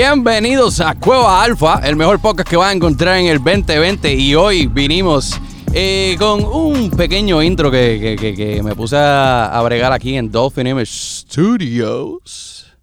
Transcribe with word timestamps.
Bienvenidos 0.00 0.80
a 0.80 0.94
Cueva 0.94 1.42
Alfa, 1.42 1.80
el 1.82 1.96
mejor 1.96 2.20
podcast 2.20 2.46
que 2.50 2.58
vas 2.58 2.68
a 2.68 2.72
encontrar 2.74 3.16
en 3.16 3.28
el 3.28 3.38
2020 3.42 4.12
y 4.12 4.34
hoy 4.34 4.66
vinimos 4.66 5.40
eh, 5.72 6.16
con 6.18 6.44
un 6.44 6.90
pequeño 6.90 7.42
intro 7.42 7.70
que, 7.70 7.98
que- 7.98 8.16
que- 8.16 8.34
que 8.34 8.62
me 8.62 8.74
puse 8.74 8.94
a, 8.98 9.58
bregar 9.64 9.94
aquí 9.94 10.14
en 10.14 10.30
Dolphin 10.30 10.66
Image 10.66 10.92
Studios. 10.92 12.76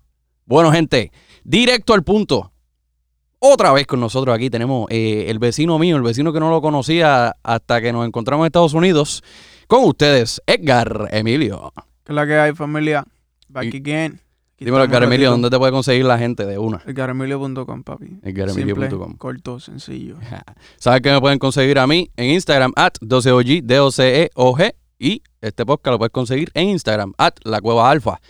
Bueno, 0.48 0.72
gente, 0.72 1.12
directo 1.44 1.94
al 1.94 2.02
punto. 2.04 2.52
Otra 3.38 3.72
vez 3.74 3.86
con 3.86 4.00
nosotros 4.00 4.36
aquí 4.36 4.50
tenemos 4.50 4.88
eh, 4.90 5.26
el 5.28 5.38
vecino 5.38 5.78
mío, 5.78 5.98
el 5.98 6.02
vecino 6.02 6.34
que 6.34 6.40
no 6.40 6.50
lo 6.50 6.64
conocía 6.64 7.36
hasta 7.44 7.80
que 7.80 7.94
nos 7.94 8.08
encontramos 8.08 8.44
en 8.44 8.48
Estados 8.48 8.74
Unidos. 8.74 9.22
Con 9.68 9.84
ustedes, 9.84 10.42
Edgar 10.48 11.10
Emilio. 11.12 11.74
¿Qué 12.06 12.12
es 12.12 12.16
la 12.16 12.26
que 12.26 12.40
hay, 12.40 12.54
familia? 12.56 13.06
Back 13.50 13.66
Y- 13.72 13.78
again. 13.78 14.20
Dímelo, 14.60 14.84
estamos 14.84 14.90
Edgar 14.90 15.04
Emilio, 15.04 15.30
ratito. 15.30 15.32
¿dónde 15.32 15.50
te 15.50 15.60
puede 15.60 15.72
conseguir 15.72 16.06
la 16.06 16.18
gente 16.18 16.46
de 16.46 16.58
una? 16.58 16.82
Edgaremilio.com, 16.86 17.84
papi. 17.84 18.20
Edgaremilio.com. 18.22 18.90
Simple, 18.90 19.18
corto, 19.18 19.60
sencillo. 19.60 20.18
Sabes 20.78 21.02
que 21.02 21.12
me 21.12 21.20
pueden 21.20 21.40
conseguir 21.40 21.80
a 21.80 21.88
mí 21.88 22.10
en 22.16 22.32
Instagram, 22.32 22.72
at 22.76 22.94
12OG, 23.02 23.64
D-O-C-E-O-G. 23.64 24.76
Y 25.00 25.22
este 25.42 25.66
podcast 25.66 25.94
lo 25.94 25.98
puedes 25.98 26.14
conseguir 26.14 26.50
en 26.54 26.70
Instagram, 26.70 27.14
at 27.18 27.34
La 27.44 27.60
Cueva 27.60 27.90
Alfa. 27.90 28.22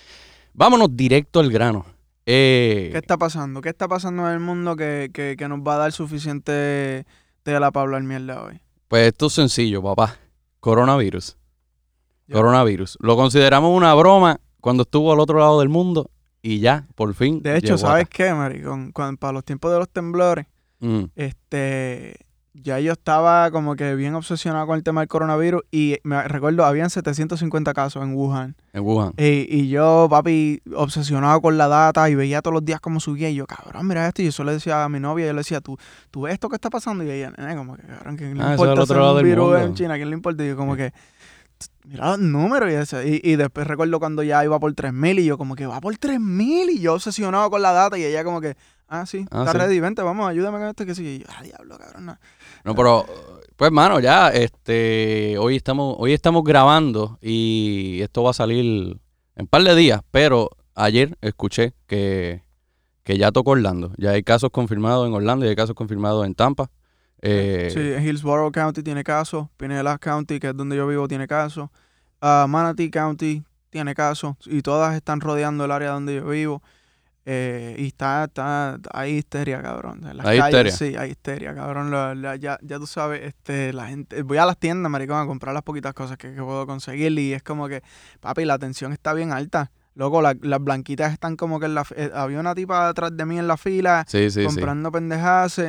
Vámonos 0.53 0.95
directo 0.95 1.39
al 1.39 1.51
grano. 1.51 1.85
Eh, 2.25 2.89
¿Qué 2.91 2.97
está 2.97 3.17
pasando? 3.17 3.61
¿Qué 3.61 3.69
está 3.69 3.87
pasando 3.87 4.25
en 4.27 4.33
el 4.33 4.39
mundo 4.39 4.75
que, 4.75 5.11
que, 5.13 5.35
que 5.37 5.47
nos 5.47 5.59
va 5.59 5.75
a 5.75 5.77
dar 5.77 5.91
suficiente 5.91 7.05
tela 7.43 7.71
para 7.71 7.83
hablar 7.83 8.03
mierda 8.03 8.43
hoy? 8.43 8.61
pues 8.87 9.07
esto 9.07 9.25
es 9.25 9.33
sencillo, 9.33 9.81
papá. 9.81 10.17
Coronavirus. 10.59 11.35
Coronavirus. 12.31 12.97
Lo 13.01 13.15
consideramos 13.15 13.75
una 13.75 13.93
broma 13.95 14.39
cuando 14.61 14.83
estuvo 14.83 15.11
al 15.11 15.19
otro 15.19 15.39
lado 15.39 15.59
del 15.59 15.69
mundo 15.69 16.11
y 16.43 16.59
ya, 16.59 16.85
por 16.93 17.15
fin. 17.15 17.41
De 17.41 17.57
hecho, 17.57 17.79
¿sabes 17.79 18.03
acá. 18.05 18.11
qué, 18.27 18.33
maricón? 18.33 18.91
Cuando, 18.91 19.17
para 19.17 19.33
los 19.33 19.43
tiempos 19.43 19.71
de 19.71 19.79
los 19.79 19.89
temblores, 19.89 20.45
Mm, 20.83 21.05
este, 21.15 22.17
ya 22.53 22.77
yo 22.81 22.91
estaba 22.91 23.49
como 23.51 23.77
que 23.77 23.95
bien 23.95 24.15
obsesionado 24.15 24.67
con 24.67 24.75
el 24.75 24.83
tema 24.83 24.99
del 24.99 25.07
coronavirus 25.07 25.63
y 25.71 25.95
me 26.03 26.21
recuerdo, 26.27 26.65
habían 26.65 26.89
750 26.89 27.73
casos 27.73 28.03
en 28.03 28.13
Wuhan. 28.13 28.57
en 28.73 28.83
Wuhan. 28.83 29.13
Y, 29.17 29.47
y 29.49 29.69
yo, 29.69 30.07
papi, 30.09 30.61
obsesionado 30.75 31.39
con 31.41 31.57
la 31.57 31.69
data 31.69 32.09
y 32.09 32.15
veía 32.15 32.41
todos 32.41 32.55
los 32.55 32.65
días 32.65 32.81
cómo 32.81 32.99
subía. 32.99 33.29
Y 33.29 33.35
yo, 33.35 33.47
cabrón, 33.47 33.87
mira 33.87 34.05
esto. 34.05 34.21
Y 34.21 34.25
yo 34.25 34.31
solo 34.33 34.47
le 34.47 34.55
decía 34.55 34.83
a 34.83 34.89
mi 34.89 34.99
novia, 34.99 35.25
yo 35.25 35.31
le 35.31 35.39
decía, 35.39 35.61
¿tú, 35.61 35.77
tú 36.11 36.23
ves 36.23 36.33
esto 36.33 36.49
que 36.49 36.55
está 36.55 36.69
pasando? 36.69 37.05
Y 37.05 37.09
ella, 37.09 37.31
como 37.55 37.77
que, 37.77 37.83
cabrón, 37.83 38.17
¿quién 38.17 38.37
le 38.37 38.43
Ah, 38.43 38.47
es 38.47 38.51
importa 38.51 38.73
al 38.73 38.79
otro 38.79 38.99
lado 38.99 39.17
un 39.19 39.23
virus 39.23 39.61
en 39.61 39.73
China? 39.75 39.95
¿Quién 39.95 40.09
le 40.09 40.15
importa? 40.17 40.43
Y 40.43 40.49
yo, 40.49 40.57
como 40.57 40.75
que, 40.75 40.91
mira 41.85 42.09
los 42.11 42.19
números. 42.19 42.93
Y, 43.05 43.09
y, 43.23 43.31
y 43.33 43.35
después 43.35 43.67
recuerdo 43.67 43.99
cuando 43.99 44.23
ya 44.23 44.43
iba 44.43 44.59
por 44.59 44.73
3000 44.73 45.19
y 45.19 45.25
yo, 45.25 45.37
como 45.37 45.55
que 45.55 45.65
va 45.65 45.79
por 45.81 45.97
3000. 45.97 46.69
Y 46.69 46.79
yo 46.79 46.93
obsesionado 46.95 47.49
con 47.49 47.61
la 47.61 47.71
data. 47.71 47.97
Y 47.97 48.03
ella, 48.03 48.23
como 48.23 48.41
que, 48.41 48.55
ah, 48.87 49.05
sí, 49.05 49.25
Ah, 49.31 49.39
está 49.45 49.51
sí. 49.53 49.57
ready, 49.57 49.79
vente, 49.79 50.01
vamos, 50.01 50.29
ayúdame 50.29 50.57
con 50.59 50.67
esto. 50.67 50.85
Que 50.85 50.95
sí. 50.95 51.05
Y 51.05 51.19
yo, 51.19 51.25
ah, 51.37 51.43
diablo, 51.43 51.77
cabrón. 51.77 52.05
no". 52.05 52.17
No, 52.65 52.75
pero, 52.75 53.05
pues, 53.57 53.71
mano, 53.71 53.99
ya, 53.99 54.29
este, 54.29 55.37
hoy 55.37 55.55
estamos, 55.57 55.95
hoy 55.99 56.13
estamos 56.13 56.43
grabando 56.43 57.17
y 57.21 57.99
esto 58.01 58.23
va 58.23 58.31
a 58.31 58.33
salir 58.33 58.59
en 59.35 59.41
un 59.43 59.47
par 59.47 59.63
de 59.63 59.75
días, 59.75 60.01
pero 60.11 60.49
ayer 60.75 61.17
escuché 61.21 61.73
que, 61.87 62.43
que 63.03 63.17
ya 63.17 63.31
tocó 63.31 63.51
Orlando. 63.51 63.91
Ya 63.97 64.11
hay 64.11 64.23
casos 64.23 64.49
confirmados 64.51 65.07
en 65.07 65.13
Orlando 65.13 65.45
y 65.45 65.49
hay 65.49 65.55
casos 65.55 65.75
confirmados 65.75 66.25
en 66.25 66.35
Tampa. 66.35 66.69
Eh, 67.25 67.69
Sí, 67.71 67.79
en 67.79 68.03
Hillsborough 68.03 68.51
County 68.51 68.83
tiene 68.83 69.03
caso, 69.03 69.49
Pinellas 69.57 69.97
County, 69.99 70.39
que 70.39 70.49
es 70.49 70.55
donde 70.57 70.75
yo 70.75 70.85
vivo, 70.87 71.07
tiene 71.07 71.27
caso, 71.27 71.71
Ah, 72.21 72.45
Manatee 72.47 72.89
County 72.91 73.43
tiene 73.69 73.95
caso, 73.95 74.37
y 74.45 74.61
todas 74.61 74.95
están 74.95 75.19
rodeando 75.21 75.65
el 75.65 75.71
área 75.71 75.91
donde 75.91 76.15
yo 76.15 76.27
vivo. 76.27 76.61
Eh, 77.25 77.75
y 77.79 77.87
está, 77.87 78.25
está, 78.25 78.77
hay 78.91 79.13
histeria, 79.13 79.61
cabrón. 79.61 80.05
En 80.05 80.17
las 80.17 80.25
¿Hay 80.25 80.39
calles, 80.39 80.73
histeria? 80.73 80.97
Sí, 80.97 80.97
hay 81.01 81.11
histeria, 81.11 81.55
cabrón. 81.55 81.89
La- 81.89 82.35
ya, 82.35 82.57
ya 82.61 82.77
tú 82.79 82.85
sabes, 82.87 83.21
este, 83.23 83.71
la 83.71 83.87
gente, 83.87 84.21
voy 84.23 84.37
a 84.37 84.45
las 84.45 84.57
tiendas, 84.57 84.91
maricón, 84.91 85.17
a 85.21 85.25
comprar 85.25 85.53
las 85.53 85.63
poquitas 85.63 85.93
cosas 85.93 86.17
que, 86.17 86.33
que 86.35 86.41
puedo 86.41 86.67
conseguir 86.67 87.17
y 87.17 87.33
es 87.33 87.41
como 87.41 87.67
que, 87.69 87.81
papi, 88.19 88.43
la 88.43 88.59
tensión 88.59 88.91
está 88.91 89.13
bien 89.13 89.31
alta. 89.31 89.71
Luego 89.95 90.21
la- 90.21 90.35
las 90.41 90.59
blanquitas 90.61 91.13
están 91.13 91.35
como 91.37 91.59
que 91.61 91.67
en 91.67 91.75
la... 91.75 91.85
eh, 91.95 92.11
había 92.13 92.39
una 92.41 92.53
tipa 92.55 92.87
detrás 92.87 93.15
de 93.15 93.25
mí 93.25 93.39
en 93.39 93.47
la 93.47 93.55
fila 93.57 94.03
sí, 94.07 94.29
sí, 94.29 94.41
sí. 94.41 94.45
comprando 94.45 94.91
pendejadas 94.91 95.59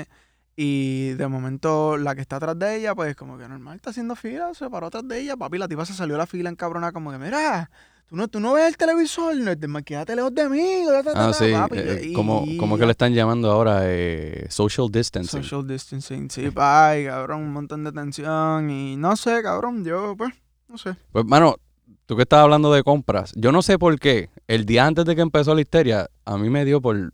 y 0.57 1.11
de 1.11 1.27
momento 1.29 1.97
la 1.97 2.15
que 2.15 2.21
está 2.21 2.37
atrás 2.37 2.59
de 2.59 2.77
ella, 2.77 2.95
pues 2.95 3.17
como 3.17 3.37
que 3.39 3.49
normal 3.49 3.77
está 3.77 3.91
haciendo 3.91 4.15
fila, 4.17 4.55
se 4.55 4.69
paró 4.71 4.87
atrás 4.87 5.07
de 5.09 5.21
ella, 5.21 5.37
papi, 5.37 5.59
la 5.59 5.69
tipa 5.69 5.85
se 5.85 5.95
salió 5.95 6.15
de 6.15 6.19
la 6.19 6.27
fila 6.27 6.49
en 6.49 6.57
cabrona 6.57 6.93
como 6.93 7.11
que, 7.11 7.19
mira, 7.19 7.71
tú 8.09 8.17
no, 8.17 8.29
tú 8.29 8.39
no 8.39 8.53
ves 8.53 8.69
el 8.69 8.77
televisor, 8.77 9.35
no, 9.37 9.57
te- 9.59 9.85
quédate 9.85 10.15
lejos 10.15 10.35
de 10.35 10.49
mí, 10.49 10.85
ta, 10.87 11.03
ta, 11.03 11.13
ta, 11.13 11.25
Ah, 11.29 11.33
ta", 11.33 11.33
sí. 11.33 11.53
papi, 11.53 11.79
eh, 11.79 12.01
y- 12.05 12.13
¿cómo, 12.13 12.45
cómo 12.59 12.79
que 12.79 12.85
le 12.87 12.93
están 12.93 13.13
llamando 13.15 13.51
ahora? 13.51 13.81
Eh, 13.85 14.47
social 14.51 14.89
distancing. 14.91 15.43
Social 15.43 15.67
distancing, 15.67 16.31
sí, 16.31 16.49
ay, 16.57 17.07
cabrón, 17.07 17.43
un 17.43 17.53
montón 17.53 17.83
de 17.85 17.91
tensión 17.93 18.71
y 18.71 18.97
no 18.97 19.17
sé, 19.17 19.43
cabrón, 19.43 19.85
yo 19.85 20.15
pues, 20.17 20.33
no 20.69 20.79
sé. 20.79 20.95
Pues, 21.11 21.25
mano, 21.25 21.57
tú 22.07 22.15
que 22.17 22.23
estás 22.23 22.41
hablando 22.41 22.73
de 22.73 22.83
compras, 22.85 23.33
yo 23.35 23.51
no 23.51 23.63
sé 23.63 23.79
por 23.79 23.99
qué, 23.99 24.31
el 24.47 24.67
día 24.67 24.87
antes 24.87 25.05
de 25.05 25.17
que 25.17 25.23
empezó 25.23 25.55
la 25.55 25.63
histeria, 25.63 26.09
a 26.27 26.37
mí 26.39 26.49
me 26.51 26.65
dio 26.65 26.81
por, 26.81 27.13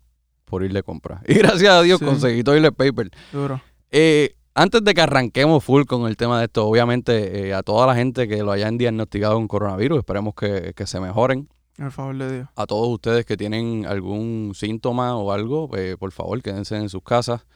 por 0.50 0.62
ir 0.64 0.72
de 0.72 0.82
compras. 0.82 1.22
Y 1.28 1.34
gracias 1.34 1.70
a 1.72 1.80
Dios 1.82 1.98
Sí. 2.00 2.04
conseguí 2.04 2.42
toilet 2.44 2.74
paper. 2.74 3.10
Duro. 3.32 3.62
Eh, 3.90 4.34
antes 4.54 4.82
de 4.84 4.92
que 4.94 5.00
arranquemos 5.00 5.64
full 5.64 5.84
con 5.84 6.06
el 6.08 6.16
tema 6.16 6.38
de 6.40 6.46
esto, 6.46 6.66
obviamente 6.66 7.48
eh, 7.48 7.54
a 7.54 7.62
toda 7.62 7.86
la 7.86 7.94
gente 7.94 8.28
que 8.28 8.42
lo 8.42 8.50
hayan 8.52 8.76
diagnosticado 8.76 9.34
con 9.34 9.48
coronavirus, 9.48 9.98
esperemos 10.00 10.34
que, 10.34 10.72
que 10.76 10.86
se 10.86 11.00
mejoren. 11.00 11.48
Por 11.76 11.92
favor 11.92 12.18
de 12.18 12.34
Dios. 12.34 12.48
A 12.56 12.66
todos 12.66 12.88
ustedes 12.88 13.24
que 13.24 13.38
tienen 13.38 13.86
algún 13.86 14.52
síntoma 14.54 15.16
o 15.16 15.32
algo, 15.32 15.70
eh, 15.78 15.96
por 15.98 16.12
favor, 16.12 16.42
quédense 16.42 16.76
en 16.76 16.90
sus 16.90 17.02
casas. 17.02 17.46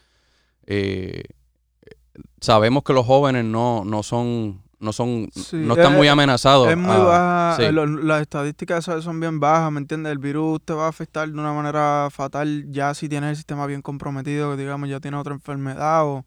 Eh, 0.66 1.24
sabemos 2.40 2.84
que 2.84 2.92
los 2.92 3.04
jóvenes 3.06 3.44
no, 3.44 3.84
no 3.84 4.02
son, 4.02 4.62
no 4.84 4.92
son, 4.92 5.28
Sí, 5.34 5.56
no 5.56 5.74
están 5.74 5.94
eh, 5.94 5.96
muy 5.96 6.08
amenazados. 6.08 6.70
Es 6.70 6.76
muy 6.76 6.94
a- 6.94 6.98
baja, 6.98 7.56
sí. 7.56 7.62
eh, 7.64 7.72
lo- 7.72 7.86
las 7.86 8.20
estadísticas 8.22 8.84
son 8.84 9.18
bien 9.18 9.40
bajas, 9.40 9.72
¿me 9.72 9.80
entiendes? 9.80 10.12
El 10.12 10.18
virus 10.18 10.60
te 10.64 10.72
va 10.72 10.86
a 10.86 10.88
afectar 10.90 11.26
de 11.28 11.34
una 11.38 11.52
manera 11.52 12.08
fatal 12.10 12.66
ya 12.70 12.94
si 12.94 13.08
tienes 13.08 13.30
el 13.30 13.36
sistema 13.36 13.66
bien 13.66 13.82
comprometido, 13.82 14.52
que 14.52 14.58
digamos 14.62 14.88
ya 14.88 15.00
tienes 15.00 15.18
otra 15.20 15.34
enfermedad 15.34 16.04
o, 16.04 16.24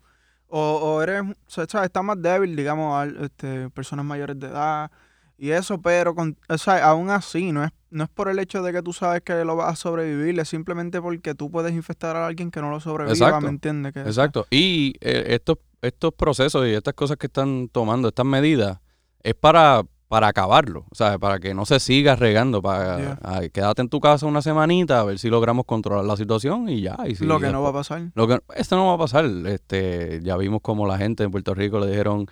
o, 0.49 0.59
o 0.75 1.01
eres, 1.01 1.21
o 1.23 1.35
sea, 1.47 1.83
estás 1.83 2.03
más 2.03 2.21
débil, 2.21 2.55
digamos, 2.55 2.95
al- 2.99 3.23
este, 3.23 3.69
personas 3.69 4.05
mayores 4.05 4.39
de 4.39 4.47
edad 4.47 4.91
y 5.37 5.51
eso, 5.51 5.79
pero 5.81 6.15
con, 6.15 6.35
o 6.49 6.57
sea, 6.57 6.83
aún 6.87 7.09
así, 7.09 7.51
no 7.51 7.63
es, 7.63 7.71
no 7.89 8.03
es 8.03 8.09
por 8.09 8.29
el 8.29 8.39
hecho 8.39 8.61
de 8.61 8.73
que 8.73 8.81
tú 8.81 8.93
sabes 8.93 9.21
que 9.21 9.43
lo 9.45 9.55
vas 9.55 9.73
a 9.73 9.75
sobrevivir, 9.75 10.39
es 10.39 10.49
simplemente 10.49 11.01
porque 11.01 11.35
tú 11.35 11.49
puedes 11.51 11.73
infectar 11.73 12.15
a 12.15 12.27
alguien 12.27 12.51
que 12.51 12.61
no 12.61 12.69
lo 12.69 12.79
sobreviva, 12.79 13.13
Exacto. 13.13 13.41
¿me 13.41 13.49
entiendes? 13.49 13.93
Que, 13.93 14.01
Exacto. 14.01 14.47
Y 14.49 14.93
eh, 15.01 15.25
estos, 15.29 15.57
estos 15.81 16.13
procesos 16.13 16.67
y 16.67 16.71
estas 16.71 16.93
cosas 16.93 17.17
que 17.17 17.27
están 17.27 17.69
tomando, 17.69 18.09
estas 18.09 18.25
medidas, 18.25 18.79
es 19.23 19.35
para, 19.35 19.83
para 20.07 20.27
acabarlo. 20.27 20.85
O 20.89 20.95
sea, 20.95 21.17
para 21.19 21.39
que 21.39 21.53
no 21.53 21.65
se 21.65 21.79
siga 21.79 22.15
regando. 22.15 22.61
Para 22.61 22.97
Yeah. 22.97 23.19
ah, 23.23 23.41
quédate 23.51 23.81
en 23.81 23.89
tu 23.89 23.99
casa 23.99 24.25
una 24.25 24.41
semanita 24.41 24.99
a 24.99 25.03
ver 25.03 25.19
si 25.19 25.29
logramos 25.29 25.65
controlar 25.65 26.05
la 26.05 26.15
situación 26.17 26.69
y 26.69 26.81
ya. 26.81 26.97
Y 27.07 27.15
si 27.15 27.25
lo 27.25 27.39
que 27.39 27.51
no 27.51 27.61
va 27.61 27.69
a 27.69 27.73
pasar. 27.73 28.11
Lo 28.15 28.27
que, 28.27 28.39
esto 28.55 28.75
no 28.75 28.87
va 28.87 28.93
a 28.93 28.97
pasar. 28.97 29.25
Este, 29.47 30.21
ya 30.23 30.37
vimos 30.37 30.61
como 30.61 30.87
la 30.87 30.97
gente 30.97 31.23
en 31.23 31.31
Puerto 31.31 31.53
Rico 31.53 31.79
le 31.79 31.87
dijeron, 31.87 32.27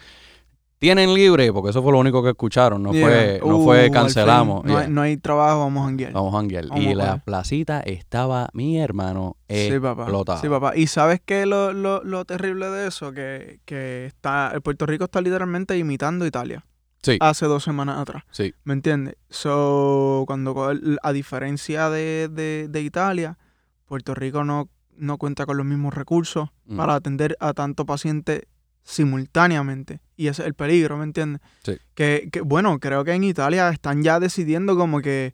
tienen 0.77 1.13
libre, 1.13 1.51
porque 1.53 1.69
eso 1.71 1.81
fue 1.81 1.91
lo 1.91 1.99
único 1.99 2.21
que 2.21 2.29
escucharon. 2.29 2.83
No 2.83 2.91
Yeah. 2.93 3.07
fue, 3.07 3.39
no 3.43 3.57
Uh, 3.57 3.63
fue 3.63 3.83
fin, 3.85 3.93
cancelamos. 3.93 4.63
No, 4.65 4.71
Yeah. 4.71 4.79
hay, 4.81 4.89
no 4.91 5.01
hay 5.01 5.17
trabajo, 5.17 5.59
vamos 5.59 5.81
a 5.83 5.85
janguear. 5.85 6.11
Vamos 6.13 6.33
a 6.33 6.37
janguear. 6.37 6.67
Vamos 6.67 6.83
Y 6.83 6.91
a 6.91 6.95
la 6.95 7.17
placita 7.23 7.79
estaba, 7.81 8.49
mi 8.53 8.77
hermano, 8.79 9.37
Sí, 9.49 9.71
papá. 9.81 10.03
explotada. 10.03 10.41
Sí, 10.41 10.49
papá. 10.49 10.75
¿Y 10.75 10.87
sabes 10.87 11.21
qué 11.25 11.45
lo, 11.45 11.71
lo, 11.73 12.03
lo 12.03 12.25
terrible 12.25 12.67
de 12.69 12.87
eso? 12.87 13.11
Que, 13.13 13.59
que 13.65 14.05
está, 14.05 14.51
el 14.53 14.61
Puerto 14.61 14.85
Rico 14.85 15.05
está 15.05 15.21
literalmente 15.21 15.77
imitando 15.77 16.25
Italia. 16.25 16.65
Sí. 17.01 17.17
Hace 17.21 17.45
dos 17.45 17.63
semanas 17.63 17.99
atrás. 17.99 18.23
Sí. 18.31 18.53
¿Me 18.63 18.73
entiendes? 18.73 19.15
So, 19.29 20.23
cuando, 20.27 20.71
a 21.03 21.13
diferencia 21.13 21.89
de, 21.89 22.29
de, 22.31 22.67
de 22.69 22.81
Italia, 22.81 23.37
Puerto 23.85 24.15
Rico 24.15 24.43
no, 24.43 24.69
no 24.97 25.17
cuenta 25.17 25.45
con 25.45 25.55
los 25.57 25.65
mismos 25.65 25.93
recursos 25.93 26.49
Mm. 26.67 26.77
para 26.77 26.95
atender 26.95 27.37
a 27.39 27.53
tanto 27.53 27.85
paciente 27.85 28.47
simultáneamente. 28.85 29.99
Y 30.15 30.27
ese 30.27 30.43
es 30.43 30.47
el 30.47 30.53
peligro, 30.53 30.97
¿me 30.97 31.03
entiendes? 31.03 31.41
Sí. 31.63 31.77
Que, 31.93 32.29
que, 32.31 32.41
bueno, 32.41 32.79
creo 32.79 33.03
que 33.03 33.11
en 33.13 33.23
Italia 33.25 33.69
están 33.69 34.01
ya 34.01 34.19
decidiendo 34.19 34.77
como 34.77 35.01
que 35.01 35.33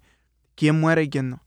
quién 0.56 0.80
muere 0.80 1.04
y 1.04 1.10
quién 1.10 1.30
no. 1.30 1.44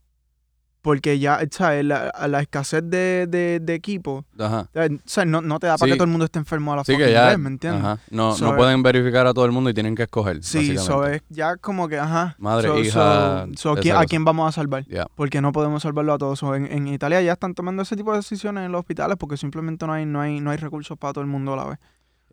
Porque 0.83 1.19
ya, 1.19 1.41
¿sabes? 1.51 1.83
La, 1.83 2.11
a 2.11 2.29
la 2.29 2.41
escasez 2.43 2.83
de, 2.85 3.27
de, 3.27 3.59
de 3.59 3.73
equipo, 3.75 4.27
Ajá. 4.39 4.69
eh, 4.75 4.99
¿sabes? 5.07 5.31
No, 5.31 5.41
no 5.41 5.59
te 5.59 5.67
da 5.67 5.79
para 5.79 5.87
Sí. 5.87 5.93
que 5.93 5.97
todo 5.97 6.05
el 6.05 6.11
mundo 6.11 6.27
esté 6.27 6.39
enfermo 6.39 6.75
a 6.75 6.77
la 6.77 6.85
Sí, 6.85 6.95
que 6.99 7.11
ya. 7.11 7.29
vez, 7.29 7.39
¿me 7.39 7.49
entiendes? 7.49 7.83
Ajá. 7.83 7.99
No, 8.11 8.35
So, 8.35 8.51
no 8.51 8.57
pueden 8.57 8.83
verificar 8.83 9.27
a 9.27 9.33
todo 9.33 9.47
el 9.47 9.53
mundo 9.53 9.71
y 9.71 9.75
tienen 9.75 9.95
que 9.95 10.03
escoger. 10.03 10.45
Sí, 10.45 10.73
eso 10.73 11.07
es 11.07 11.23
ya 11.31 11.57
como 11.57 11.89
que, 11.89 11.99
ajá. 11.99 12.37
Madre, 12.39 12.69
So- 12.69 12.79
hija, 12.81 13.47
so- 13.47 13.53
so, 13.57 13.73
esa 13.73 13.81
¿quién- 13.81 13.97
¿A 13.97 14.05
quién 14.05 14.27
vamos 14.27 14.47
a 14.47 14.53
salvar? 14.53 14.85
Porque 15.15 15.41
no 15.41 15.53
podemos 15.53 15.83
salvarlo 15.83 16.13
a 16.13 16.19
todos. 16.19 16.43
En, 16.55 16.67
en 16.71 16.87
Italia 16.89 17.23
ya 17.23 17.33
están 17.33 17.55
tomando 17.55 17.83
ese 17.83 17.97
tipo 17.97 18.11
de 18.13 18.19
decisiones 18.19 18.67
en 18.67 18.71
los 18.73 18.81
hospitales 18.81 19.17
porque 19.19 19.39
simplemente 19.39 19.87
no 19.87 19.95
hay, 19.95 20.05
no 20.05 20.21
hay, 20.21 20.41
no 20.41 20.51
hay 20.51 20.59
recursos 20.59 20.99
para 20.99 21.15
todo 21.15 21.23
el 21.25 21.31
mundo 21.31 21.55
a 21.55 21.57
la 21.57 21.65
vez. 21.65 21.79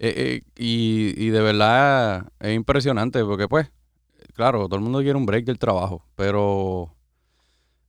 Eh, 0.04 0.14
eh, 0.18 0.42
y, 0.58 1.14
y 1.16 1.30
de 1.30 1.42
verdad 1.42 2.26
es 2.40 2.56
impresionante 2.56 3.24
porque, 3.24 3.48
pues, 3.48 3.72
claro, 4.34 4.66
todo 4.66 4.78
el 4.78 4.82
mundo 4.82 5.00
quiere 5.02 5.16
un 5.16 5.28
break 5.28 5.46
del 5.46 5.60
trabajo, 5.60 6.04
pero, 6.16 6.96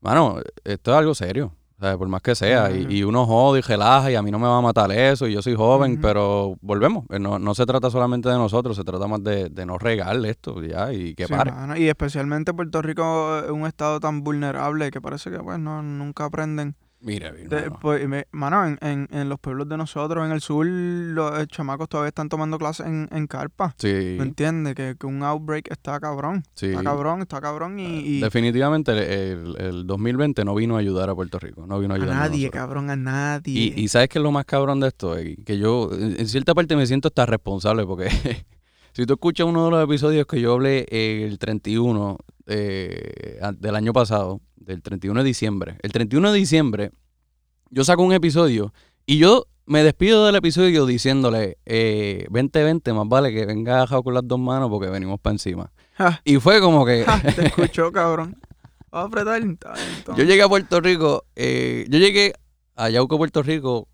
mano, 0.03 0.37
esto 0.65 0.91
es 0.93 0.97
algo 0.99 1.15
serio. 1.15 1.55
O 1.79 1.85
sea, 1.85 1.99
por 1.99 2.07
más 2.09 2.23
que 2.23 2.35
sea. 2.37 2.71
Y, 2.71 2.87
y 2.99 3.03
uno 3.03 3.27
jode 3.27 3.59
y 3.59 3.63
relaja 3.63 4.09
y 4.11 4.15
a 4.15 4.23
mí 4.23 4.31
no 4.31 4.39
me 4.39 4.47
va 4.47 4.59
a 4.59 4.61
matar 4.61 4.93
eso 4.93 5.27
y 5.27 5.33
yo 5.33 5.43
soy 5.43 5.57
joven, 5.57 6.01
pero 6.01 6.55
volvemos. 6.61 7.05
Eh, 7.11 7.19
No, 7.19 7.41
no 7.41 7.55
se 7.57 7.67
trata 7.67 7.91
solamente 7.91 8.29
de 8.29 8.37
nosotros, 8.37 8.77
se 8.77 8.85
trata 8.85 9.09
más 9.09 9.25
de, 9.25 9.49
de 9.49 9.67
no 9.67 9.79
regarle 9.79 10.31
esto 10.31 10.63
ya 10.63 10.93
y 10.93 11.15
que 11.17 11.27
Sí, 11.27 11.33
pare. 11.33 11.51
mano, 11.51 11.77
Y 11.77 11.89
especialmente 11.89 12.55
Puerto 12.55 12.83
Rico 12.83 13.41
es 13.45 13.51
un 13.51 13.67
estado 13.67 13.99
tan 13.99 14.23
vulnerable 14.23 14.93
que 14.93 15.01
parece 15.01 15.31
que 15.33 15.39
pues 15.41 15.59
no, 15.59 15.83
nunca 15.83 16.27
aprenden. 16.27 16.77
Mira, 17.05 17.33
mi 17.33 17.49
De- 17.49 17.71
pues, 17.81 18.07
me- 18.09 18.27
mano, 18.31 18.65
en, 18.65 18.79
en, 18.81 19.09
en 19.11 19.29
los 19.29 19.41
pueblos 19.41 19.69
de 19.69 19.77
nosotros, 19.77 20.25
en 20.25 20.31
el 20.31 20.41
sur, 20.41 20.65
los 20.65 21.37
eh, 21.41 21.47
chamacos 21.49 21.89
todavía 21.89 22.11
están 22.11 22.29
tomando 22.29 22.59
clases 22.59 22.87
en, 22.87 23.09
en 23.11 23.27
carpa. 23.27 23.75
Sí, 23.77 23.89
¿Me 24.19 24.23
entiendes? 24.25 24.75
Que, 24.77 24.95
que 24.99 25.07
un 25.07 25.23
outbreak 25.25 25.71
está 25.71 25.99
cabrón. 25.99 26.45
sí. 26.55 26.67
Está 26.67 26.85
cabrón, 26.85 27.23
está 27.23 27.41
cabrón 27.41 27.81
y, 27.81 27.99
y 27.99 28.21
Definitivamente 28.21 28.93
el, 29.33 29.57
el 29.59 29.87
2020 29.87 30.45
no 30.45 30.55
vino 30.55 30.77
a 30.77 30.79
ayudar 30.79 31.11
a 31.11 31.15
Puerto 31.15 31.39
Rico, 31.41 31.67
no 31.67 31.81
vino 31.81 31.93
a 31.95 31.97
a 31.97 32.01
ayudar 32.01 32.17
nadie, 32.17 32.51
cabrón, 32.51 32.89
a 32.91 32.97
nadie. 32.97 33.75
Y, 33.77 33.81
y 33.83 33.89
¿sabes 33.89 34.09
qué 34.09 34.19
es 34.19 34.23
lo 34.23 34.31
más 34.31 34.45
cabrón 34.45 34.79
de 34.79 34.89
esto? 34.89 35.17
Que 35.45 35.59
yo, 35.59 35.91
en 35.93 36.21
en 36.21 36.29
cierta 36.29 36.55
parte, 36.55 36.77
me 36.77 36.87
siento 36.87 37.09
hasta 37.09 37.27
responsable 37.27 37.85
porque 37.85 38.09
si 38.93 39.07
tú 39.07 39.15
escuchas 39.15 39.47
uno 39.47 39.65
de 39.65 39.71
los 39.73 39.85
episodios 39.85 40.27
que 40.27 40.41
yo 40.41 40.53
hablé 40.53 40.87
eh, 40.91 41.27
el 41.29 41.39
31 41.39 42.19
eh, 42.47 43.41
del 43.59 43.77
año 43.77 43.93
pasado, 43.93 44.41
del 44.57 44.83
31 44.83 45.21
de 45.21 45.27
diciembre, 45.27 45.79
el 45.83 45.93
31 45.93 46.33
de 46.33 46.39
diciembre, 46.39 46.93
yo 47.71 47.85
saco 47.85 48.03
un 48.03 48.13
episodio 48.13 48.73
y 49.07 49.19
yo 49.19 49.47
me 49.65 49.83
despido 49.83 50.27
del 50.27 50.35
episodio 50.37 50.87
diciéndole, 50.87 51.59
eh, 51.65 52.27
2020, 52.31 52.93
más 52.93 53.09
vale 53.09 53.33
que 53.33 53.47
venga 53.47 53.77
agajado 53.77 54.03
con 54.03 54.15
las 54.15 54.27
dos 54.27 54.39
manos 54.39 54.69
porque 54.71 54.89
venimos 54.89 55.21
para 55.21 55.35
encima. 55.35 55.73
Ja, 55.95 56.21
Y 56.25 56.37
fue 56.37 56.61
como 56.61 56.85
que... 56.85 57.05
ja, 57.05 57.21
te 57.21 57.47
escuchó, 57.47 57.93
cabrón. 57.93 58.37
Vamos 58.91 59.17
a 59.17 59.21
apretar. 59.21 59.43
Yo 60.17 60.25
llegué 60.25 60.43
a 60.43 60.49
Puerto 60.49 60.81
Rico, 60.81 61.25
eh, 61.35 61.87
yo 61.89 61.99
llegué 61.99 62.35
a 62.77 62.91
Yauco, 62.91 63.17
Puerto 63.17 63.43
Rico, 63.43 63.89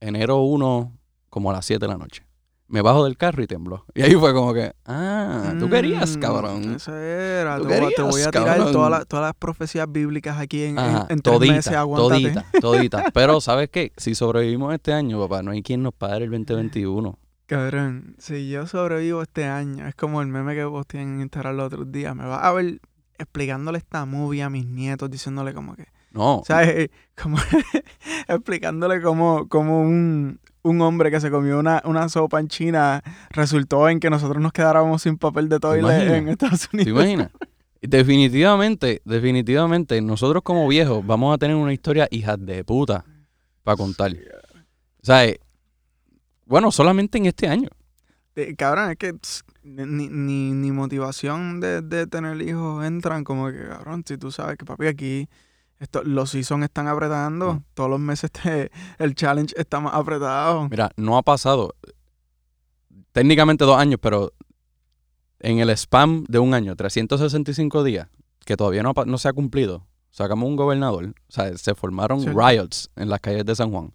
enero 0.00 0.42
1, 0.42 0.98
como 1.28 1.50
a 1.50 1.54
las 1.54 1.66
7 1.66 1.84
de 1.84 1.88
la 1.88 1.98
noche. 1.98 2.24
Me 2.72 2.80
bajo 2.80 3.04
del 3.04 3.18
carro 3.18 3.42
y 3.42 3.46
tembló. 3.46 3.84
Y 3.94 4.00
ahí 4.02 4.14
fue 4.14 4.32
como 4.32 4.54
que, 4.54 4.72
ah, 4.86 5.52
tú 5.60 5.68
querías, 5.68 6.16
Mm, 6.16 6.20
cabrón. 6.20 6.74
Eso 6.76 6.96
era. 6.96 7.58
Tú 7.58 7.66
Te, 7.66 7.68
voy 7.68 7.74
a- 7.76 7.88
te 7.88 7.94
querías, 7.94 8.10
voy 8.10 8.22
a 8.22 8.30
tirar 8.30 8.72
todas 8.72 8.90
las- 8.90 9.06
todas 9.06 9.24
las 9.26 9.34
profecías 9.34 9.86
bíblicas 9.92 10.38
aquí 10.38 10.62
en, 10.64 10.70
en- 10.70 10.78
Ajá, 10.78 11.06
en 11.10 11.20
tres 11.20 11.34
todita, 11.36 11.52
meses. 11.54 11.72
Todita, 11.74 12.46
todita. 12.60 13.04
Pero, 13.14 13.40
¿sabes 13.42 13.68
qué? 13.70 13.92
Si 13.98 14.14
sobrevivimos 14.14 14.72
este 14.74 14.92
año, 14.94 15.20
papá, 15.20 15.42
no 15.42 15.50
hay 15.50 15.62
quien 15.62 15.82
nos 15.82 15.92
pague 15.92 16.24
el 16.24 16.30
2021. 16.30 17.18
Cabrón, 17.44 18.16
si 18.18 18.48
yo 18.48 18.66
sobrevivo 18.66 19.20
este 19.20 19.44
año, 19.44 19.86
es 19.86 19.94
como 19.94 20.22
el 20.22 20.28
meme 20.28 20.54
que 20.54 20.64
posteé 20.64 21.02
en 21.02 21.20
Instagram 21.20 21.54
los 21.56 21.66
otros 21.66 21.92
días. 21.92 22.16
Me 22.16 22.24
va 22.24 22.38
a 22.38 22.52
ver 22.52 22.80
explicándole 23.18 23.76
esta 23.76 24.06
movie 24.06 24.42
a 24.42 24.48
mis 24.48 24.64
nietos, 24.64 25.10
diciéndole 25.10 25.52
como 25.52 25.76
que, 25.76 25.88
No, 26.12 26.42
¿sabes? 26.46 26.88
Como 27.22 27.36
explicándole 28.28 29.02
como, 29.02 29.48
como 29.48 29.82
un, 29.82 30.40
un 30.62 30.80
hombre 30.80 31.10
que 31.10 31.20
se 31.20 31.30
comió 31.30 31.58
una, 31.58 31.82
una 31.84 32.08
sopa 32.08 32.40
en 32.40 32.48
China 32.48 33.02
resultó 33.30 33.88
en 33.88 34.00
que 34.00 34.10
nosotros 34.10 34.42
nos 34.42 34.52
quedáramos 34.52 35.02
sin 35.02 35.18
papel 35.18 35.48
de 35.48 35.58
toilet 35.58 36.10
en 36.10 36.28
Estados 36.28 36.68
¿te 36.68 36.76
Unidos. 36.76 36.92
imaginas? 36.92 37.30
Definitivamente, 37.80 39.02
definitivamente, 39.04 40.00
nosotros 40.00 40.42
como 40.44 40.68
viejos 40.68 41.04
vamos 41.04 41.34
a 41.34 41.38
tener 41.38 41.56
una 41.56 41.72
historia 41.72 42.06
hija 42.10 42.36
de 42.36 42.62
puta 42.64 43.04
para 43.64 43.76
contar. 43.76 44.12
¿Sabes? 45.02 45.38
Bueno, 46.46 46.70
solamente 46.70 47.18
en 47.18 47.26
este 47.26 47.48
año. 47.48 47.68
Eh, 48.36 48.54
Cabrón, 48.56 48.90
es 48.92 48.96
que 48.96 49.12
tss, 49.14 49.44
ni, 49.64 50.08
ni, 50.08 50.52
ni 50.52 50.70
motivación 50.70 51.60
de, 51.60 51.82
de 51.82 52.06
tener 52.06 52.40
hijos 52.40 52.84
entran 52.84 53.24
como 53.24 53.50
que, 53.50 53.66
cabrón, 53.66 54.04
si 54.06 54.16
tú 54.16 54.30
sabes 54.30 54.56
que 54.56 54.64
papi 54.64 54.86
aquí 54.86 55.28
esto, 55.82 56.02
los 56.04 56.30
seasons 56.30 56.64
están 56.64 56.88
apretando, 56.88 57.54
Mm. 57.54 57.64
todos 57.74 57.90
los 57.90 58.00
meses 58.00 58.30
te- 58.30 58.70
el 58.98 59.14
challenge 59.14 59.54
está 59.58 59.80
más 59.80 59.94
apretado. 59.94 60.68
Mira, 60.68 60.90
no 60.96 61.16
ha 61.18 61.22
pasado 61.22 61.74
técnicamente 63.12 63.64
dos 63.64 63.76
años, 63.78 63.98
pero 64.00 64.32
en 65.40 65.58
el 65.58 65.70
spam 65.70 66.24
de 66.28 66.38
un 66.38 66.54
año, 66.54 66.76
365 66.76 67.82
días, 67.84 68.08
que 68.44 68.56
todavía 68.56 68.82
no, 68.82 68.92
no 69.06 69.18
se 69.18 69.28
ha 69.28 69.32
cumplido, 69.32 69.86
sacamos 70.10 70.48
un 70.48 70.56
gobernador, 70.56 71.06
o 71.06 71.32
sea, 71.32 71.56
se 71.58 71.74
formaron 71.74 72.20
Sí. 72.20 72.28
riots 72.28 72.90
en 72.96 73.08
las 73.08 73.20
calles 73.20 73.44
de 73.44 73.54
San 73.56 73.70
Juan. 73.72 73.92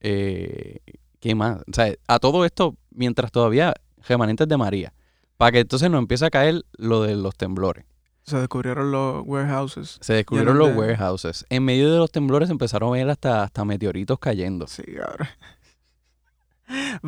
Eh, 0.00 0.78
¿Qué 1.20 1.34
más? 1.34 1.58
O 1.60 1.72
sea, 1.72 1.92
a 2.06 2.18
todo 2.18 2.44
esto, 2.44 2.76
mientras 2.90 3.32
todavía 3.32 3.74
remanentes 4.06 4.46
de 4.48 4.56
María, 4.56 4.92
para 5.36 5.52
que 5.52 5.60
entonces 5.60 5.90
nos 5.90 5.98
empiece 5.98 6.24
a 6.26 6.30
caer 6.30 6.62
lo 6.78 7.02
de 7.02 7.16
los 7.16 7.34
temblores. 7.36 7.84
Se 8.26 8.36
descubrieron 8.38 8.90
los 8.90 9.22
warehouses. 9.24 9.98
Se 10.00 10.14
descubrieron 10.14 10.58
los 10.58 10.68
de- 10.70 10.74
warehouses. 10.74 11.46
En 11.48 11.64
medio 11.64 11.92
de 11.92 11.98
los 11.98 12.10
temblores 12.10 12.50
empezaron 12.50 12.88
a 12.88 12.92
ver 12.92 13.08
hasta, 13.08 13.44
hasta 13.44 13.64
meteoritos 13.64 14.18
cayendo. 14.18 14.66
Sí, 14.66 14.82
cabrón. 14.82 15.28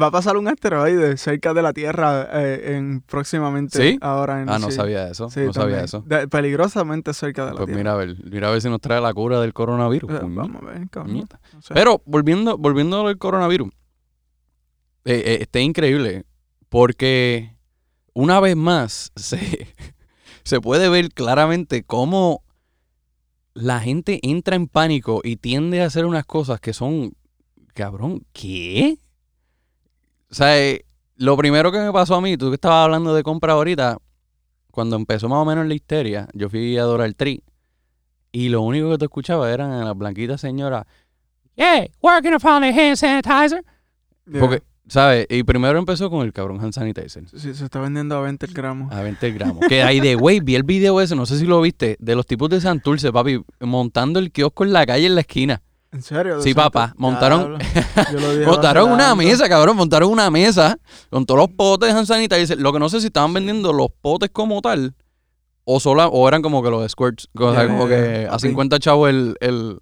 Va 0.00 0.06
a 0.06 0.10
pasar 0.12 0.36
un 0.36 0.46
asteroide 0.46 1.16
cerca 1.16 1.52
de 1.52 1.62
la 1.62 1.72
Tierra 1.72 2.28
eh, 2.32 2.76
en 2.76 3.00
próximamente 3.00 3.76
¿Sí? 3.90 3.98
ahora 4.00 4.40
en 4.42 4.48
Ah, 4.48 4.60
no 4.60 4.70
sí. 4.70 4.76
sabía 4.76 5.08
eso. 5.08 5.28
Sí, 5.30 5.40
no 5.40 5.52
sabía 5.52 5.82
eso. 5.82 6.02
De- 6.06 6.28
peligrosamente 6.28 7.12
cerca 7.12 7.46
de 7.46 7.50
la 7.50 7.56
Pues 7.56 7.66
Tierra. 7.66 7.78
mira 7.80 7.92
a 7.94 7.96
ver, 7.96 8.16
mira 8.30 8.48
a 8.48 8.50
ver 8.52 8.62
si 8.62 8.68
nos 8.70 8.80
trae 8.80 9.00
la 9.00 9.12
cura 9.12 9.40
del 9.40 9.52
coronavirus. 9.52 10.08
Eh, 10.12 10.18
Vamos 10.22 10.62
a 10.62 10.66
ver, 10.66 10.88
cabrón. 10.88 11.26
sé. 11.60 11.74
Pero 11.74 12.00
volviendo, 12.06 12.56
volviendo 12.56 13.04
al 13.04 13.18
coronavirus, 13.18 13.70
eh, 15.04 15.22
eh, 15.26 15.38
está 15.40 15.58
increíble 15.58 16.24
porque 16.68 17.56
una 18.14 18.38
vez 18.38 18.54
más 18.54 19.10
se, 19.16 19.66
se 20.48 20.62
puede 20.62 20.88
ver 20.88 21.10
claramente 21.10 21.82
cómo 21.82 22.42
la 23.52 23.80
gente 23.80 24.18
entra 24.22 24.56
en 24.56 24.66
pánico 24.66 25.20
y 25.22 25.36
tiende 25.36 25.82
a 25.82 25.86
hacer 25.86 26.06
unas 26.06 26.24
cosas 26.24 26.58
que 26.58 26.72
son, 26.72 27.12
cabrón, 27.74 28.24
¿qué? 28.32 28.96
O 30.30 30.34
sea, 30.34 30.58
eh, 30.58 30.86
lo 31.16 31.36
primero 31.36 31.70
que 31.70 31.80
me 31.80 31.92
pasó 31.92 32.14
a 32.14 32.22
mí, 32.22 32.38
tú 32.38 32.48
que 32.48 32.54
estabas 32.54 32.84
hablando 32.86 33.14
de 33.14 33.22
compra 33.22 33.52
ahorita, 33.52 33.98
cuando 34.70 34.96
empezó 34.96 35.28
más 35.28 35.36
o 35.36 35.44
menos 35.44 35.66
la 35.66 35.74
histeria, 35.74 36.26
yo 36.32 36.48
fui 36.48 36.78
a 36.78 36.84
Dollar 36.84 37.12
Tree 37.12 37.42
y 38.32 38.48
lo 38.48 38.62
único 38.62 38.88
que 38.88 38.96
te 38.96 39.04
escuchaba 39.04 39.52
eran 39.52 39.70
a 39.70 39.84
las 39.84 39.98
blanquitas 39.98 40.40
señoras, 40.40 40.86
hey, 41.56 41.92
where 42.00 42.22
can 42.22 42.32
I 42.32 42.38
find 42.38 42.64
a 42.64 42.68
hand 42.68 42.96
sanitizer? 42.96 43.62
Yeah. 44.24 44.40
Porque, 44.40 44.62
¿sabes? 44.88 45.26
Y 45.30 45.42
primero 45.44 45.78
empezó 45.78 46.10
con 46.10 46.24
el 46.26 46.32
cabrón 46.32 46.60
hand 46.60 46.72
sanitizer. 46.72 47.24
Sí, 47.28 47.54
se 47.54 47.64
está 47.64 47.80
vendiendo 47.80 48.16
a 48.16 48.20
20 48.22 48.46
gramos. 48.48 48.92
A 48.92 49.02
20 49.02 49.30
gramos. 49.32 49.66
Que 49.68 49.82
hay 49.82 50.00
de, 50.00 50.14
güey, 50.14 50.40
vi 50.40 50.54
el 50.54 50.62
video 50.64 51.00
ese, 51.00 51.14
no 51.14 51.26
sé 51.26 51.38
si 51.38 51.44
lo 51.46 51.60
viste, 51.60 51.96
de 52.00 52.14
los 52.14 52.26
tipos 52.26 52.48
de 52.50 52.60
Santurce, 52.60 53.12
papi, 53.12 53.42
montando 53.60 54.18
el 54.18 54.32
kiosco 54.32 54.64
en 54.64 54.72
la 54.72 54.84
calle 54.86 55.06
en 55.06 55.14
la 55.14 55.20
esquina. 55.22 55.62
¿En 55.90 56.02
serio? 56.02 56.36
¿De 56.36 56.42
Sí, 56.42 56.52
papá, 56.52 56.92
montaron- 56.98 57.58
Montaron 58.46 58.90
una 58.90 59.14
mesa, 59.14 59.48
cabrón, 59.48 59.76
montaron 59.76 60.10
una 60.10 60.30
mesa 60.30 60.78
con 61.10 61.24
todos 61.24 61.40
los 61.40 61.48
potes 61.50 61.92
de 61.92 61.98
hand 61.98 62.06
sanitizer. 62.06 62.58
Lo 62.60 62.72
que 62.72 62.78
no 62.78 62.88
sé 62.88 63.00
si 63.00 63.06
estaban 63.06 63.32
vendiendo 63.32 63.72
los 63.72 63.88
potes 64.00 64.30
como 64.30 64.60
tal 64.60 64.94
o 65.64 65.80
sola, 65.80 66.08
o 66.08 66.26
eran 66.28 66.40
como 66.42 66.62
que 66.62 66.70
los 66.70 66.90
squirts, 66.90 67.28
o 67.34 67.52
sea, 67.54 67.66
como 67.66 67.86
que 67.86 68.20
ya, 68.22 68.28
a 68.28 68.32
papi. 68.32 68.48
50 68.48 68.78
chavos 68.78 69.10
el, 69.10 69.36
el, 69.40 69.78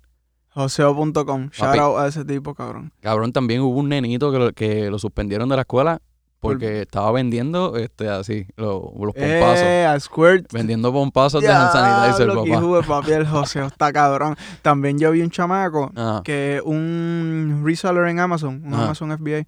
Joseo.com. 0.57 1.51
Shout 1.53 1.79
out 1.79 1.99
a 1.99 2.07
ese 2.09 2.25
tipo, 2.25 2.55
cabrón. 2.55 2.93
Cabrón, 3.01 3.33
también 3.33 3.61
hubo 3.61 3.79
un 3.79 3.89
nenito 3.89 4.33
que 4.33 4.39
lo, 4.39 4.53
que 4.53 4.91
lo 4.91 4.99
suspendieron 4.99 5.49
de 5.49 5.57
la 5.57 5.63
escuela 5.63 6.01
porque 6.41 6.83
estaba 6.83 7.11
vendiendo 7.13 7.77
este 7.77 8.09
así, 8.09 8.47
lo- 8.57 8.93
los 8.99 9.15
pompazos. 9.15 9.63
Eh, 9.65 9.87
a 9.87 9.99
Squirt. 9.99 10.53
Vendiendo 10.53 10.93
pompazos 10.93 11.43
de 11.43 11.49
hand 11.49 11.73
sanitizer, 11.73 12.29
que 12.29 12.35
papá. 12.35 12.49
hijo 12.49 12.77
de 12.77 12.83
papi, 12.87 13.13
el 13.13 13.27
Joseo 13.27 13.67
está 13.69 13.93
cabrón. 13.93 14.37
También 14.63 14.99
yo 14.99 15.11
vi 15.11 15.23
un 15.23 15.31
chamaco 15.31 15.91
Ajá. 15.97 16.23
que 16.25 16.61
un 16.65 17.63
reseller 17.65 18.07
en 18.09 18.21
Amazon, 18.21 18.63
un 18.65 18.75
Ajá. 18.75 18.85
Amazon 18.85 19.11
FBA. 19.19 19.47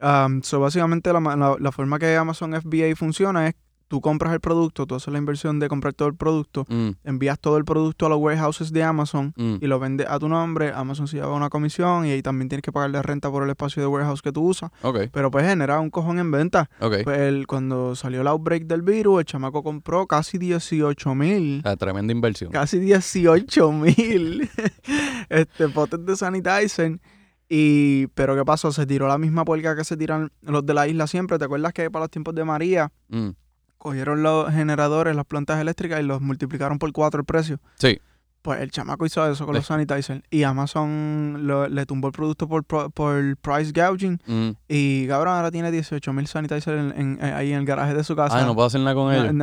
Um, 0.00 0.42
so 0.42 0.58
básicamente 0.58 1.12
la- 1.12 1.56
la 1.60 1.70
forma 1.72 1.98
que 2.00 2.16
Amazon 2.16 2.54
FBA 2.60 2.96
funciona 2.96 3.46
es 3.46 3.54
tú 3.92 4.00
compras 4.00 4.32
el 4.32 4.40
producto, 4.40 4.86
tú 4.86 4.94
haces 4.94 5.12
la 5.12 5.18
inversión 5.18 5.58
de 5.60 5.68
comprar 5.68 5.92
todo 5.92 6.08
el 6.08 6.14
producto, 6.14 6.64
Mm, 6.70 6.92
envías 7.04 7.38
todo 7.38 7.58
el 7.58 7.66
producto 7.66 8.06
a 8.06 8.08
los 8.08 8.16
warehouses 8.16 8.72
de 8.72 8.82
Amazon 8.82 9.34
mm. 9.36 9.56
y 9.60 9.66
lo 9.66 9.78
vendes 9.78 10.06
a 10.08 10.18
tu 10.18 10.30
nombre, 10.30 10.72
Amazon 10.74 11.06
se 11.06 11.16
lleva 11.18 11.34
una 11.34 11.50
comisión 11.50 12.06
y 12.06 12.10
ahí 12.12 12.22
también 12.22 12.48
tienes 12.48 12.62
que 12.62 12.72
pagarle 12.72 13.02
renta 13.02 13.30
por 13.30 13.42
el 13.42 13.50
espacio 13.50 13.82
de 13.82 13.86
warehouse 13.88 14.22
que 14.22 14.32
tú 14.32 14.44
usas, 14.48 14.70
Ok, 14.80 15.10
pero 15.12 15.30
pues 15.30 15.44
genera 15.46 15.78
un 15.78 15.90
cojón 15.90 16.18
en 16.18 16.30
venta. 16.30 16.70
Pues 16.78 17.06
el- 17.18 17.46
cuando 17.46 17.94
salió 17.94 18.22
el 18.22 18.28
outbreak 18.28 18.62
del 18.64 18.80
virus, 18.80 19.18
el 19.20 19.26
chamaco 19.26 19.62
compró 19.62 20.06
casi 20.06 20.38
18 20.38 21.14
mil. 21.14 21.60
Sea, 21.62 21.76
tremenda 21.76 22.12
inversión. 22.14 22.50
Casi 22.50 22.78
18 22.78 23.72
mil 23.72 24.48
este, 25.28 25.68
potes 25.68 26.04
de 26.06 26.16
sanitizer. 26.16 26.98
Y, 27.54 28.06
pero 28.14 28.34
¿qué 28.34 28.44
pasó? 28.46 28.72
Se 28.72 28.86
tiró 28.86 29.06
la 29.08 29.18
misma 29.18 29.44
puerca 29.44 29.76
que 29.76 29.84
se 29.84 29.94
tiran 29.98 30.32
los 30.40 30.64
de 30.64 30.72
la 30.72 30.88
isla 30.88 31.06
siempre. 31.06 31.38
¿Te 31.38 31.44
acuerdas 31.44 31.74
que 31.74 31.90
para 31.90 32.04
los 32.04 32.10
tiempos 32.10 32.34
de 32.34 32.44
María 32.44 32.90
Mm, 33.08 33.28
cogieron 33.82 34.22
los 34.22 34.50
generadores, 34.52 35.16
las 35.16 35.26
plantas 35.26 35.60
eléctricas 35.60 35.98
y 36.00 36.04
los 36.04 36.20
multiplicaron 36.20 36.78
por 36.78 36.92
cuatro 36.92 37.18
el 37.20 37.26
precio? 37.26 37.58
Sí. 37.74 37.98
Pues 38.40 38.60
el 38.60 38.70
chamaco 38.70 39.04
hizo 39.06 39.24
eso 39.30 39.44
con 39.44 39.54
los 39.54 39.66
sanitizer. 39.66 40.22
Y 40.30 40.42
Amazon 40.44 41.46
lo- 41.46 41.68
le 41.68 41.84
tumbó 41.86 42.08
el 42.08 42.12
producto 42.12 42.48
por, 42.48 42.64
por 42.64 43.36
price 43.36 43.72
gouging. 43.72 44.20
mm. 44.26 44.50
Y 44.68 45.06
cabrón, 45.06 45.34
ahora 45.36 45.50
tiene 45.50 45.70
18 45.70 46.12
mil 46.12 46.26
sanitizer 46.26 46.76
en- 46.76 46.92
en- 46.96 47.18
eh, 47.22 47.32
ahí 47.32 47.52
en 47.52 47.58
el 47.60 47.64
garaje 47.66 47.94
de 47.94 48.02
su 48.04 48.16
casa. 48.16 48.38
Ah, 48.40 48.44
no 48.46 48.54
puedo 48.54 48.66
hacer 48.66 48.80
nada 48.80 48.94
con 48.94 49.12
ellos. 49.12 49.34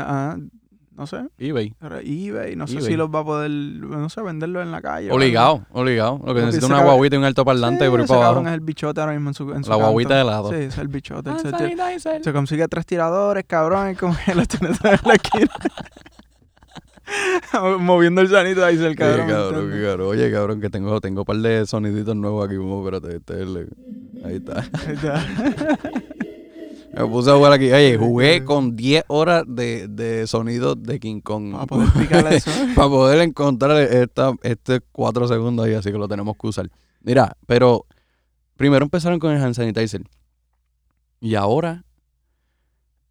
No, 1.00 1.04
ah, 1.06 1.08
sé, 1.08 1.22
eBay. 1.38 1.74
eBay, 2.04 2.58
no 2.58 2.68
sé 2.68 2.82
si 2.82 2.98
los 2.98 3.10
va 3.10 3.20
a 3.20 3.24
poder, 3.24 3.50
no 3.50 4.10
sé, 4.10 4.22
venderlo 4.22 4.62
en 4.62 4.70
la 4.70 4.82
calle. 4.82 5.10
Obligado, 5.14 5.66
obligado. 5.72 6.20
Lo 6.26 6.34
que 6.36 6.42
necesita 6.42 6.66
ese 6.66 6.74
una 6.76 6.84
guaguita 6.84 7.16
y 7.16 7.20
un 7.20 7.24
alto 7.24 7.42
algo. 7.42 7.46
parlante 7.46 7.86
Sí, 7.86 7.90
por 7.90 8.00
ahí 8.02 8.04
ese 8.04 8.14
abajo. 8.14 8.42
es 8.46 8.54
el 8.54 8.60
bichote 8.60 9.00
ahora 9.00 9.14
mismo 9.14 9.30
en 9.30 9.34
su, 9.34 9.52
en 9.54 9.64
su 9.64 9.70
La 9.70 9.78
guaguita 9.78 10.16
de 10.16 10.22
helado. 10.22 10.50
Sí, 10.50 10.56
es 10.58 10.78
el 10.78 10.90
bichote. 10.90 11.30
él 11.30 12.00
se, 12.02 12.22
se 12.22 12.34
consigue 12.34 12.68
tres 12.68 12.86
tiradores, 12.86 13.46
cabrón, 13.48 13.92
y 13.92 13.96
como 13.96 14.14
que 14.26 14.36
los 14.36 14.46
tiene 14.50 14.76
todos 14.78 14.94
en 15.02 15.08
la 15.08 15.14
esquina. 15.14 15.52
Moviendo 17.80 18.20
el 18.22 18.28
sanito 18.28 18.64
ahí 18.66 18.76
el 18.78 18.96
cabrón. 18.98 19.26
¿me 19.28 19.32
cabrón, 19.34 19.54
entiendes? 19.56 19.80
qué 19.80 19.86
cabrón. 19.88 20.08
Oye, 20.10 20.32
cabrón, 20.32 20.62
que 20.62 20.70
tengo, 20.70 21.00
tengo 21.02 21.22
un 21.22 21.26
par 21.26 21.38
de 21.38 21.66
soniditos 21.66 22.16
nuevos 22.16 22.46
aquí. 22.46 22.58
Vamos, 22.58 22.86
espérate, 22.86 23.16
este 23.18 23.34
es 23.36 23.40
el- 23.40 23.70
Ahí 24.26 24.36
está. 24.36 24.60
Ahí 24.60 24.94
está. 24.96 25.26
Me 26.94 27.06
puse 27.06 27.30
a 27.30 27.36
jugar 27.36 27.54
aquí. 27.54 27.72
Oye, 27.72 27.98
jugué 27.98 28.44
con 28.44 28.76
10 28.76 29.06
horas 29.08 29.44
de, 29.48 29.88
de 29.88 30.28
sonidos 30.28 30.82
de 30.82 31.00
King 31.00 31.22
Kong. 31.22 31.52
Para 31.54 31.66
poder 31.68 31.88
explicarle 31.88 32.36
eso. 32.36 32.52
para 32.76 32.90
poder 32.90 33.22
encontrar 33.22 33.78
esta, 33.78 34.34
este 34.44 34.82
4 34.92 35.28
segundos 35.28 35.66
ahí, 35.66 35.74
así 35.74 35.92
que 35.92 35.98
lo 35.98 36.08
tenemos 36.08 36.36
que 36.38 36.48
usar. 36.48 36.70
Mira, 37.02 37.38
pero 37.46 37.86
primero 38.56 38.84
empezaron 38.84 39.20
con 39.20 39.32
el 39.32 39.42
hand 39.42 39.56
sanitizer. 39.56 40.04
Y 41.22 41.36
ahora, 41.36 41.86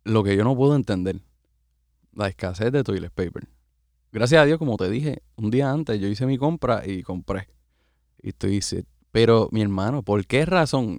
lo 0.05 0.23
que 0.25 0.37
yo 0.37 0.45
no 0.45 0.57
puedo 0.57 0.75
entender, 0.75 1.21
la 2.15 2.29
escasez 2.29 2.73
de 2.73 2.83
toilet 2.83 3.13
paper. 3.13 3.49
Gracias 4.11 4.43
a 4.43 4.45
Dios, 4.45 4.59
como 4.59 4.77
te 4.77 4.89
dije, 4.89 5.23
un 5.37 5.51
día 5.51 5.71
antes 5.71 6.01
yo 6.01 6.09
hice 6.09 6.27
mi 6.27 6.39
compra 6.39 6.83
y 6.87 7.03
compré. 7.03 7.49
Y 8.23 8.31
estoy. 8.31 8.61
Pero, 9.13 9.49
mi 9.53 9.63
hermano, 9.63 10.03
¿por 10.03 10.27
qué 10.27 10.45
razón? 10.45 10.99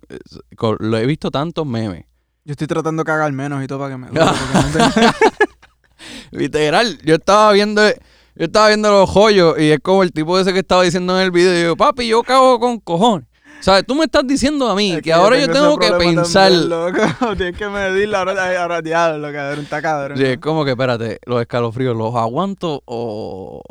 Lo 0.79 0.97
he 0.97 1.05
visto 1.05 1.31
tantos 1.31 1.65
memes. 1.65 2.05
Yo 2.45 2.53
estoy 2.53 2.67
tratando 2.67 3.03
de 3.03 3.05
cagar 3.05 3.31
menos 3.31 3.63
y 3.63 3.67
todo 3.67 3.79
para 3.79 3.91
que 3.91 3.97
me. 3.97 4.07
Literal, 6.31 6.97
yo 7.03 7.15
estaba 7.15 7.51
viendo, 7.51 7.87
yo 7.87 8.45
estaba 8.45 8.67
viendo 8.67 8.91
los 8.91 9.09
joyos 9.09 9.59
y 9.59 9.71
es 9.71 9.79
como 9.79 10.03
el 10.03 10.11
tipo 10.11 10.39
ese 10.39 10.53
que 10.53 10.59
estaba 10.59 10.83
diciendo 10.83 11.17
en 11.17 11.25
el 11.25 11.31
video. 11.31 11.59
Y 11.59 11.63
yo, 11.63 11.75
papi, 11.75 12.07
yo 12.07 12.23
cago 12.23 12.59
con 12.59 12.79
cojones. 12.79 13.27
¿Sabes? 13.61 13.85
Tú 13.85 13.93
me 13.93 14.05
estás 14.05 14.25
diciendo 14.25 14.69
a 14.69 14.75
mí 14.75 14.93
Es 14.93 15.01
que, 15.01 15.11
ahora 15.11 15.37
yo 15.37 15.51
tengo 15.51 15.77
que 15.77 15.91
pensar. 15.91 16.49
también, 16.49 16.69
loco. 16.69 17.35
Tienes 17.37 17.57
que 17.57 17.67
medir 17.67 18.07
la 18.07 18.21
hora. 18.21 18.41
Ay, 18.41 18.55
ahora 18.55 18.81
diablo, 18.81 19.33
cabrón. 19.33 19.59
Está 19.59 19.81
cabrón. 19.81 20.17
Sí, 20.17 20.23
es 20.23 20.37
como 20.37 20.63
que, 20.63 20.71
espérate, 20.71 21.19
los 21.25 21.41
escalofríos, 21.41 21.95
¿los 21.95 22.15
aguanto 22.15 22.81
o...? 22.85 23.61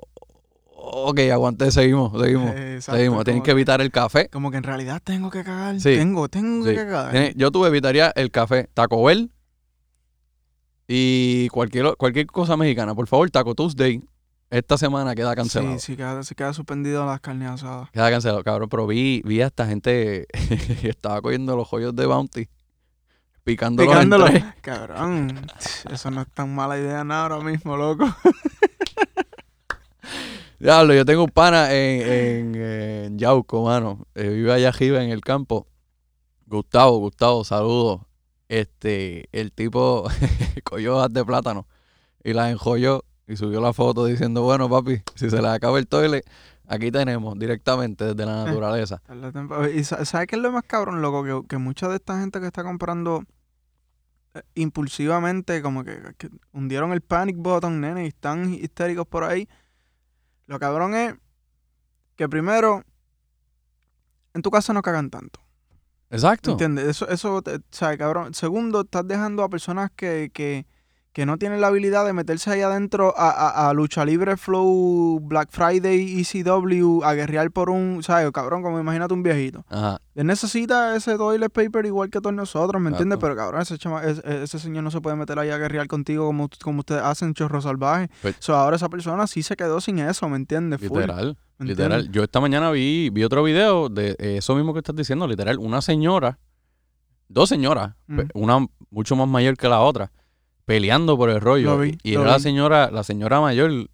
Ok, 0.91 1.21
aguanté, 1.33 1.71
seguimos, 1.71 2.13
seguimos. 2.21 2.51
Exacto, 2.55 2.97
seguimos. 2.99 3.25
Tienen 3.25 3.41
como 3.41 3.45
que 3.45 3.51
evitar 3.53 3.81
el 3.81 3.91
café. 3.91 4.29
Como 4.31 4.51
que 4.51 4.57
en 4.57 4.63
realidad 4.63 5.01
tengo 5.05 5.31
que 5.31 5.45
cagar. 5.45 5.75
Sí. 5.81 5.97
Tengo, 5.97 6.29
tengo 6.29 6.65
Sí. 6.65 6.71
que 6.71 6.77
cagar. 6.77 7.11
Tiene- 7.11 7.33
Yo 7.37 7.51
tú 7.51 7.65
evitaría 7.67 8.13
el 8.17 8.31
café, 8.31 8.69
Taco 8.75 9.03
Bell 9.05 9.31
y 10.87 11.49
cualquier, 11.49 11.95
cualquier 11.97 12.27
cosa 12.27 12.57
mexicana. 12.57 12.95
Por 12.95 13.07
favor, 13.07 13.31
Taco 13.31 13.55
Tuesday, 13.55 14.03
esta 14.51 14.79
semana 14.79 15.15
queda 15.15 15.35
cancelado. 15.37 15.75
Sí, 15.79 15.93
sí, 15.93 15.97
queda, 15.97 16.23
se 16.23 16.35
queda 16.35 16.53
suspendido 16.55 17.05
las 17.05 17.21
carnes 17.21 17.51
asadas. 17.51 17.91
Queda 17.91 18.11
cancelado, 18.11 18.43
cabrón. 18.43 18.69
Pero 18.71 18.87
vi, 18.87 19.21
vi 19.25 19.43
a 19.43 19.47
esta 19.47 19.67
gente 19.67 20.27
que 20.81 20.89
estaba 20.89 21.21
cogiendo 21.21 21.57
los 21.57 21.69
joyos 21.69 21.95
de 21.95 22.07
Bounty, 22.07 22.49
picándolos 23.45 23.93
en 23.93 23.97
Picándolo. 23.99 24.25
tres. 24.27 24.45
Cabrón. 24.63 25.47
Eso 25.91 26.11
no 26.11 26.23
es 26.23 26.29
tan 26.33 26.55
mala 26.55 26.79
idea 26.79 27.05
nada 27.05 27.23
ahora 27.25 27.41
mismo, 27.41 27.77
loco. 27.77 28.07
Diablo, 30.59 30.93
yo 30.95 31.05
tengo 31.05 31.23
un 31.25 31.31
pana 31.31 31.73
en, 31.73 32.03
en, 32.03 32.55
en 32.57 33.19
Yauco, 33.19 33.65
mano. 33.65 34.07
Eh, 34.15 34.29
vive 34.29 34.53
allá 34.53 34.69
arriba 34.71 35.03
en 35.03 35.11
el 35.11 35.21
campo. 35.21 35.69
Gustavo, 36.47 36.99
Gustavo, 36.99 37.45
saludos. 37.45 38.01
Este, 38.49 39.29
el 39.33 39.53
tipo 39.53 40.09
cogió 40.65 40.97
hojas 40.97 41.13
de 41.13 41.25
plátano 41.25 41.67
y 42.25 42.33
las 42.33 42.51
enjolló 42.51 43.05
y 43.27 43.37
subió 43.37 43.61
la 43.61 43.73
foto 43.73 44.07
diciendo, 44.07 44.43
bueno, 44.43 44.69
papi, 44.71 45.03
si 45.15 45.29
se 45.31 45.41
le 45.43 45.49
acaba 45.49 45.79
el 45.79 45.87
toile, 45.87 46.23
aquí 46.67 46.91
tenemos 46.91 47.39
directamente 47.39 48.07
desde 48.07 48.25
la 48.27 48.45
naturaleza. 48.47 49.01
¿Y 49.75 49.85
sa- 49.85 50.05
sabes 50.05 50.27
qué 50.27 50.37
es 50.37 50.43
lo 50.43 50.51
más 50.51 50.65
cabrón, 50.65 51.03
loco? 51.03 51.23
Que, 51.23 51.47
que 51.47 51.59
mucha 51.59 51.89
de 51.89 51.97
esta 51.97 52.19
gente 52.19 52.41
que 52.41 52.47
está 52.47 52.65
comprando 52.65 53.23
eh, 54.35 54.41
impulsivamente, 54.55 55.63
como 55.63 55.85
que, 55.85 56.01
que 56.17 56.31
hundieron 56.53 56.93
el 56.93 57.03
panic 57.03 57.37
button, 57.37 57.81
nene, 57.81 58.05
y 58.05 58.09
están 58.09 58.53
histéricos 58.55 59.07
por 59.07 59.25
ahí. 59.25 59.47
Lo 60.49 60.59
cabrón 60.59 60.95
es 60.95 61.15
que 62.17 62.29
primero, 62.29 62.83
en 64.35 64.43
tu 64.43 64.51
casa 64.51 64.73
no 64.73 64.83
cagan 64.83 65.11
tanto. 65.11 65.41
Exacto. 66.11 66.53
¿Entiendes? 66.53 66.87
Eso, 66.87 67.09
eso, 67.09 67.43
te- 67.43 67.61
¿sabes, 67.71 67.99
cabrón? 67.99 68.35
Segundo, 68.35 68.81
estás 68.81 69.07
dejando 69.07 69.45
a 69.45 69.49
personas 69.51 69.91
que, 69.95 70.31
que, 70.33 70.67
que 71.19 71.27
no 71.27 71.37
tienen 71.37 71.61
la 71.61 71.67
habilidad 71.67 72.07
de 72.07 72.13
meterse 72.13 72.49
ahí 72.49 72.61
adentro 72.61 73.13
a, 73.17 73.31
a, 73.31 73.69
a 73.69 73.73
lucha 73.75 74.05
libre, 74.05 74.37
flow, 74.37 75.19
Black 75.21 75.49
Friday, 75.51 76.21
ECW, 76.21 77.03
a 77.03 77.13
guerrear 77.15 77.51
por 77.51 77.71
un, 77.71 78.05
¿sabes? 78.05 78.31
Cabrón, 78.31 78.63
como 78.63 78.79
imagínate 78.79 79.15
un 79.15 79.25
viejito. 79.25 79.65
Ajá. 79.69 80.01
Él 80.15 80.29
necesita 80.29 80.95
ese 80.95 81.17
toilet 81.17 81.51
paper 81.51 81.87
igual 81.87 82.09
que 82.09 82.21
todos 82.21 82.37
nosotros, 82.37 82.81
¿me 82.81 82.91
entiendes? 82.91 83.19
Pero 83.21 83.35
cabrón, 83.35 83.63
ese, 83.63 83.77
chama- 83.79 84.05
ese, 84.05 84.23
ese 84.45 84.61
señor 84.61 84.85
no 84.85 84.93
se 84.93 85.01
puede 85.01 85.17
meter 85.17 85.41
ahí 85.41 85.51
a 85.51 85.59
guerrear 85.59 85.89
contigo 85.89 86.25
como, 86.27 86.49
como 86.63 86.79
ustedes 86.81 87.03
hacen, 87.03 87.35
chorro 87.35 87.61
salvaje. 87.61 88.09
Pues- 88.23 88.37
So, 88.39 88.55
ahora 88.55 88.77
esa 88.77 88.89
persona 88.89 89.27
sí 89.27 89.43
se 89.43 89.57
quedó 89.57 89.81
sin 89.81 89.99
eso, 89.99 90.29
¿me 90.29 90.37
entiendes? 90.37 90.81
Literal. 90.81 91.37
¿me 91.59 91.67
Literal. 91.67 91.93
entiendes? 91.95 92.15
Yo 92.15 92.23
esta 92.23 92.39
mañana 92.41 92.71
vi, 92.71 93.11
vi 93.11 93.25
otro 93.25 93.43
video 93.43 93.89
de 93.89 94.15
eso 94.21 94.55
mismo 94.55 94.73
que 94.73 94.79
estás 94.79 94.95
diciendo, 94.95 95.27
literal. 95.27 95.59
Una 95.59 95.83
señora, 95.83 96.39
dos 97.27 97.49
señoras, 97.49 97.97
Mm. 98.07 98.21
una 98.35 98.65
mucho 98.91 99.17
más 99.17 99.27
mayor 99.27 99.57
que 99.57 99.69
la 99.69 99.81
otra, 99.81 100.13
peleando 100.69 101.17
por 101.17 101.31
el 101.31 101.41
rollo. 101.41 101.71
Lo 101.73 101.79
vi, 101.79 101.99
y 102.03 102.13
lo 102.13 102.23
era 102.23 102.33
la 102.33 102.39
señora, 102.39 102.91
la 102.91 103.03
señora 103.03 103.41
mayor 103.41 103.89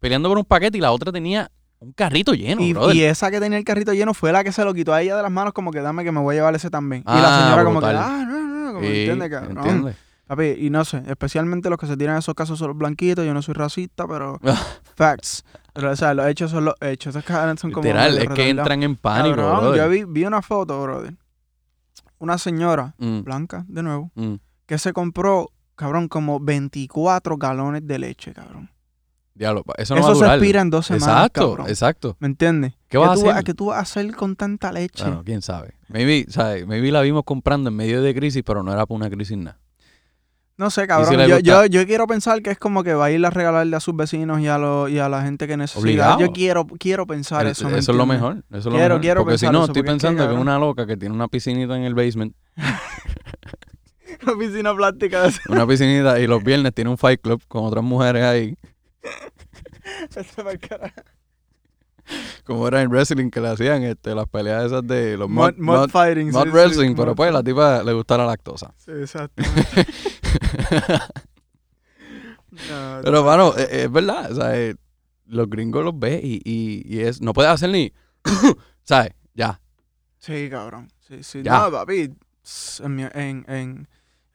peleando 0.00 0.28
por 0.28 0.38
un 0.38 0.44
paquete 0.44 0.76
y 0.76 0.80
la 0.80 0.90
otra 0.92 1.12
tenía 1.12 1.50
un 1.78 1.92
carrito 1.92 2.34
lleno, 2.34 2.60
Y, 2.62 2.72
brother. 2.72 2.96
y 2.96 3.02
esa 3.04 3.30
que 3.30 3.38
tenía 3.38 3.56
el 3.58 3.64
carrito 3.64 3.92
lleno 3.92 4.12
fue 4.12 4.32
la 4.32 4.42
que 4.42 4.50
se 4.52 4.64
lo 4.64 4.74
quitó 4.74 4.92
a 4.92 5.00
ella 5.02 5.16
de 5.16 5.22
las 5.22 5.30
manos, 5.30 5.52
como 5.52 5.70
que 5.70 5.80
dame 5.80 6.02
que 6.04 6.10
me 6.12 6.20
voy 6.20 6.34
a 6.34 6.38
llevar 6.38 6.54
ese 6.54 6.68
también. 6.68 7.02
y 7.02 7.04
Ah, 7.06 7.20
la 7.22 7.42
señora, 7.44 7.64
como 7.64 7.80
que, 7.80 7.86
ah, 7.86 8.24
no, 8.28 8.40
no, 8.42 8.72
como 8.74 8.80
Sí, 8.86 8.98
entiende, 8.98 9.30
cabrón. 9.30 9.56
¿entiendes? 9.58 9.96
Papi, 10.26 10.44
y 10.58 10.70
no 10.70 10.84
sé, 10.84 11.02
especialmente 11.06 11.70
los 11.70 11.78
que 11.78 11.86
se 11.86 11.96
tiran 11.96 12.16
esos 12.18 12.34
casos 12.34 12.58
son 12.58 12.68
los 12.68 12.76
blanquitos. 12.76 13.24
Yo 13.24 13.32
no 13.34 13.42
soy 13.42 13.54
racista, 13.54 14.06
pero 14.08 14.38
facts. 14.96 15.44
Pero, 15.72 15.90
o 15.90 15.96
sea, 15.96 16.14
los 16.14 16.26
hechos 16.26 16.50
son 16.50 16.64
los 16.66 16.74
hechos. 16.80 17.14
Esos 17.16 17.24
cabrones 17.24 17.60
son 17.60 17.70
como. 17.72 17.84
Literal, 17.84 18.18
es 18.18 18.28
que 18.28 18.48
entran 18.50 18.82
en 18.82 18.96
pánico, 18.96 19.36
Cabrón, 19.36 19.60
brother. 19.60 19.78
Yo 19.82 19.88
vi, 19.88 20.04
vi 20.04 20.24
una 20.24 20.40
foto, 20.42 20.80
brother. 20.82 21.14
Una 22.18 22.36
señora 22.38 22.94
Mm, 22.98 23.20
blanca, 23.22 23.64
de 23.68 23.82
nuevo, 23.82 24.10
mm. 24.14 24.34
que 24.66 24.78
se 24.78 24.92
compró, 24.92 25.50
cabrón, 25.80 26.08
como 26.08 26.38
24 26.40 27.36
galones 27.36 27.86
de 27.86 27.98
leche, 27.98 28.32
cabrón. 28.32 28.70
Diablo, 29.34 29.64
eso 29.78 29.94
no 29.94 30.02
va 30.02 30.08
a 30.08 30.10
Eso 30.10 30.18
se 30.18 30.24
durar. 30.24 30.38
expira 30.38 30.60
en 30.60 30.68
dos 30.70 30.86
semanas, 30.86 31.08
Exacto, 31.08 31.48
cabrón. 31.50 31.68
exacto. 31.68 32.16
¿Me 32.20 32.26
entiendes? 32.26 32.74
¿Qué 32.88 32.98
vas 32.98 33.10
a 33.10 33.14
tú, 33.22 33.30
hacer? 33.30 33.44
¿Qué 33.44 33.54
tú 33.54 33.66
vas 33.66 33.78
a 33.78 33.80
hacer 33.80 34.14
con 34.14 34.36
tanta 34.36 34.70
leche? 34.72 35.02
Bueno, 35.04 35.22
quién 35.24 35.40
sabe. 35.40 35.74
Maybe, 35.88 36.26
¿sabes? 36.28 36.66
Maybe 36.66 36.92
la 36.92 37.00
vimos 37.00 37.22
comprando 37.24 37.70
en 37.70 37.76
medio 37.76 38.02
de 38.02 38.14
crisis, 38.14 38.42
pero 38.44 38.62
no 38.62 38.72
era 38.72 38.84
por 38.84 38.96
una 38.96 39.08
crisis 39.08 39.38
nada. 39.38 39.58
No 40.58 40.68
sé, 40.68 40.86
cabrón. 40.86 41.26
yo, 41.26 41.38
yo, 41.38 41.64
yo 41.64 41.86
quiero 41.86 42.06
pensar 42.06 42.42
que 42.42 42.50
es 42.50 42.58
como 42.58 42.84
que 42.84 42.92
va 42.92 43.06
a 43.06 43.10
ir 43.10 43.24
a 43.24 43.30
regalarle 43.30 43.74
a 43.74 43.80
sus 43.80 43.96
vecinos 43.96 44.40
y 44.40 44.46
a, 44.48 44.58
los 44.58 44.90
y 44.90 44.98
a 44.98 45.08
la 45.08 45.22
gente 45.22 45.48
que 45.48 45.56
necesita. 45.56 45.80
Obligado. 45.80 46.20
Yo 46.20 46.32
quiero, 46.32 46.66
quiero 46.66 47.06
pensar 47.06 47.46
El- 47.46 47.52
eso. 47.52 47.66
eso 47.68 47.72
¿me 47.72 47.78
es 47.78 47.88
lo 47.88 48.04
mejor. 48.04 48.44
Eso 48.50 48.58
es 48.58 48.64
lo 48.66 48.70
Quiero- 48.72 48.88
mejor. 48.88 49.00
quiero 49.00 49.22
porque 49.22 49.38
si 49.38 49.46
no, 49.46 49.52
eso, 49.52 49.64
estoy 49.68 49.82
que, 49.82 49.86
pensando 49.88 50.18
que 50.22 50.26
cabrón. 50.26 50.42
una 50.42 50.58
loca 50.58 50.86
que 50.86 50.98
tiene 50.98 51.14
una 51.14 51.28
piscinita 51.28 51.74
en 51.78 51.84
el 51.84 51.94
basement, 51.94 52.34
Una 54.22 54.36
piscina 54.38 54.74
plástica. 54.74 55.22
de 55.22 55.28
esa- 55.28 55.42
una 55.48 55.66
piscinita 55.66 56.18
y 56.20 56.26
los 56.26 56.42
viernes 56.44 56.74
tiene 56.74 56.90
un 56.90 56.98
fight 56.98 57.20
club 57.20 57.42
con 57.48 57.64
otras 57.64 57.84
mujeres 57.84 58.22
ahí, 58.24 58.56
como 62.44 62.66
era 62.66 62.82
en 62.82 62.90
wrestling 62.90 63.30
que 63.30 63.40
le 63.40 63.48
hacían 63.48 63.82
este, 63.84 64.14
las 64.14 64.26
peleas 64.28 64.64
esas 64.66 64.84
de 64.86 65.16
los 65.16 65.28
mod, 65.28 65.54
mud 65.56 65.74
mod- 65.86 65.90
fighting. 65.90 66.30
mod 66.32 66.42
sí, 66.44 66.48
sí, 66.48 66.52
wrestling, 66.54 66.94
pero 66.96 67.12
mud- 67.12 67.16
pues 67.16 67.32
la 67.32 67.42
tipa 67.42 67.82
le 67.84 67.92
gusta 67.92 68.18
la 68.18 68.26
lactosa. 68.26 68.74
Sí, 68.78 68.90
exacto. 68.92 69.42
No, 72.68 73.00
Pero 73.04 73.22
bueno, 73.22 73.54
es, 73.56 73.68
es 73.70 73.92
verdad, 73.92 74.32
o 74.32 74.34
sea, 74.34 74.58
eh, 74.58 74.74
los 75.26 75.48
gringos 75.48 75.84
los 75.84 75.96
ves 75.96 76.20
y, 76.24 76.42
y, 76.44 76.82
y 76.84 77.00
es, 77.00 77.20
no 77.22 77.32
puedes 77.32 77.50
hacer 77.50 77.70
ni, 77.70 77.92
¿sabes? 78.82 79.12
Ya. 79.34 79.60
Sí, 80.18 80.48
cabrón. 80.50 80.88
Sí, 80.98 81.22
sí. 81.22 81.42
Ya. 81.44 81.60
No, 81.60 81.70
papi. 81.70 82.12
en, 82.82 83.88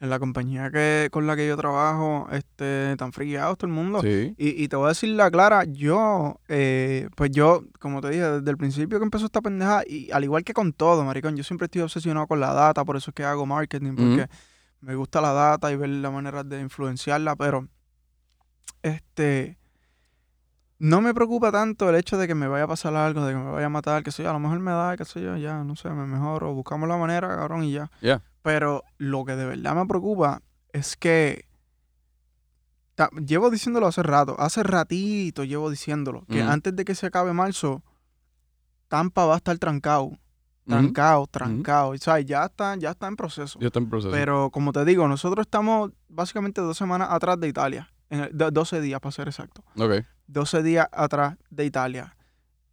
en 0.05 0.09
la 0.09 0.19
compañía 0.19 0.71
que 0.71 1.09
con 1.11 1.27
la 1.27 1.35
que 1.35 1.47
yo 1.47 1.57
trabajo, 1.57 2.27
este, 2.31 2.91
están 2.91 3.11
friados 3.11 3.57
todo 3.57 3.67
el 3.67 3.73
mundo. 3.73 4.01
Sí. 4.01 4.33
Y, 4.37 4.63
y 4.63 4.67
te 4.67 4.75
voy 4.75 4.85
a 4.85 4.89
decir 4.89 5.09
la 5.09 5.29
clara, 5.29 5.65
yo, 5.65 6.39
eh, 6.47 7.09
pues 7.15 7.31
yo, 7.31 7.63
como 7.79 8.01
te 8.01 8.09
dije, 8.09 8.23
desde 8.23 8.49
el 8.49 8.57
principio 8.57 8.99
que 8.99 9.03
empezó 9.03 9.25
esta 9.25 9.41
pendeja, 9.41 9.83
y 9.85 10.09
al 10.11 10.23
igual 10.23 10.43
que 10.43 10.53
con 10.53 10.71
todo, 10.71 11.03
maricón, 11.03 11.35
yo 11.35 11.43
siempre 11.43 11.65
estoy 11.65 11.81
obsesionado 11.81 12.27
con 12.27 12.39
la 12.39 12.53
data, 12.53 12.85
por 12.85 12.95
eso 12.95 13.11
es 13.11 13.15
que 13.15 13.25
hago 13.25 13.45
marketing, 13.45 13.95
porque 13.95 14.27
me 14.79 14.95
gusta 14.95 15.19
la 15.19 15.33
data 15.33 15.71
y 15.71 15.75
ver 15.75 15.89
la 15.89 16.11
manera 16.11 16.43
de 16.43 16.61
influenciarla, 16.61 17.35
pero, 17.35 17.67
este, 18.83 19.57
no 20.77 21.01
me 21.01 21.13
preocupa 21.13 21.51
tanto 21.51 21.89
el 21.89 21.95
hecho 21.95 22.17
de 22.17 22.27
que 22.27 22.35
me 22.35 22.47
vaya 22.47 22.65
a 22.65 22.67
pasar 22.67 22.95
algo, 22.95 23.25
de 23.25 23.33
que 23.33 23.39
me 23.39 23.51
vaya 23.51 23.65
a 23.65 23.69
matar, 23.69 24.03
que 24.03 24.11
sé 24.11 24.23
yo, 24.23 24.29
a 24.29 24.33
lo 24.33 24.39
mejor 24.39 24.59
me 24.59 24.71
da, 24.71 24.95
que 24.95 25.05
sé 25.05 25.21
yo, 25.21 25.35
ya, 25.37 25.63
no 25.63 25.75
sé, 25.75 25.89
me 25.89 26.05
mejoro, 26.05 26.53
buscamos 26.53 26.87
la 26.87 26.97
manera, 26.97 27.27
cabrón, 27.29 27.63
y 27.63 27.71
ya. 27.71 27.89
Ya. 28.01 28.21
Pero 28.45 28.83
lo 28.99 29.25
que 29.25 29.35
de 29.35 29.43
verdad 29.43 29.73
me 29.75 29.87
preocupa 29.87 30.39
es 30.71 30.95
que 30.95 31.45
llevo 33.25 33.49
diciéndolo 33.49 33.87
hace 33.87 34.03
rato, 34.03 34.35
hace 34.39 34.61
ratito 34.61 35.43
llevo 35.43 35.69
diciéndolo, 35.71 36.25
que 36.27 36.41
antes 36.51 36.75
de 36.75 36.85
que 36.85 36.93
se 36.93 37.07
acabe 37.07 37.33
marzo, 37.33 37.81
Tampa 38.87 39.25
va 39.25 39.33
a 39.33 39.37
estar 39.37 39.57
trancado, 39.57 40.11
trancado, 40.67 41.25
trancado. 41.27 41.89
O 41.89 41.97
sea, 41.97 42.19
ya 42.19 42.45
está, 42.45 42.75
ya 42.75 42.91
está 42.91 43.07
en 43.07 43.15
proceso. 43.15 43.57
Ya 43.59 43.67
está 43.67 43.79
en 43.79 43.89
proceso. 43.89 44.11
Pero 44.11 44.51
como 44.51 44.71
te 44.71 44.85
digo, 44.85 45.07
nosotros 45.07 45.45
estamos 45.47 45.91
básicamente 46.07 46.61
dos 46.61 46.77
semanas 46.77 47.07
atrás 47.11 47.39
de 47.39 47.47
Italia. 47.47 47.89
En 48.11 48.19
el- 48.21 48.37
do- 48.37 48.51
12 48.51 48.79
días, 48.79 48.99
para 49.01 49.11
ser 49.11 49.27
exacto. 49.27 49.63
ok. 49.75 50.05
12 50.27 50.61
días 50.61 50.87
atrás 50.91 51.35
de 51.49 51.65
Italia. 51.65 52.14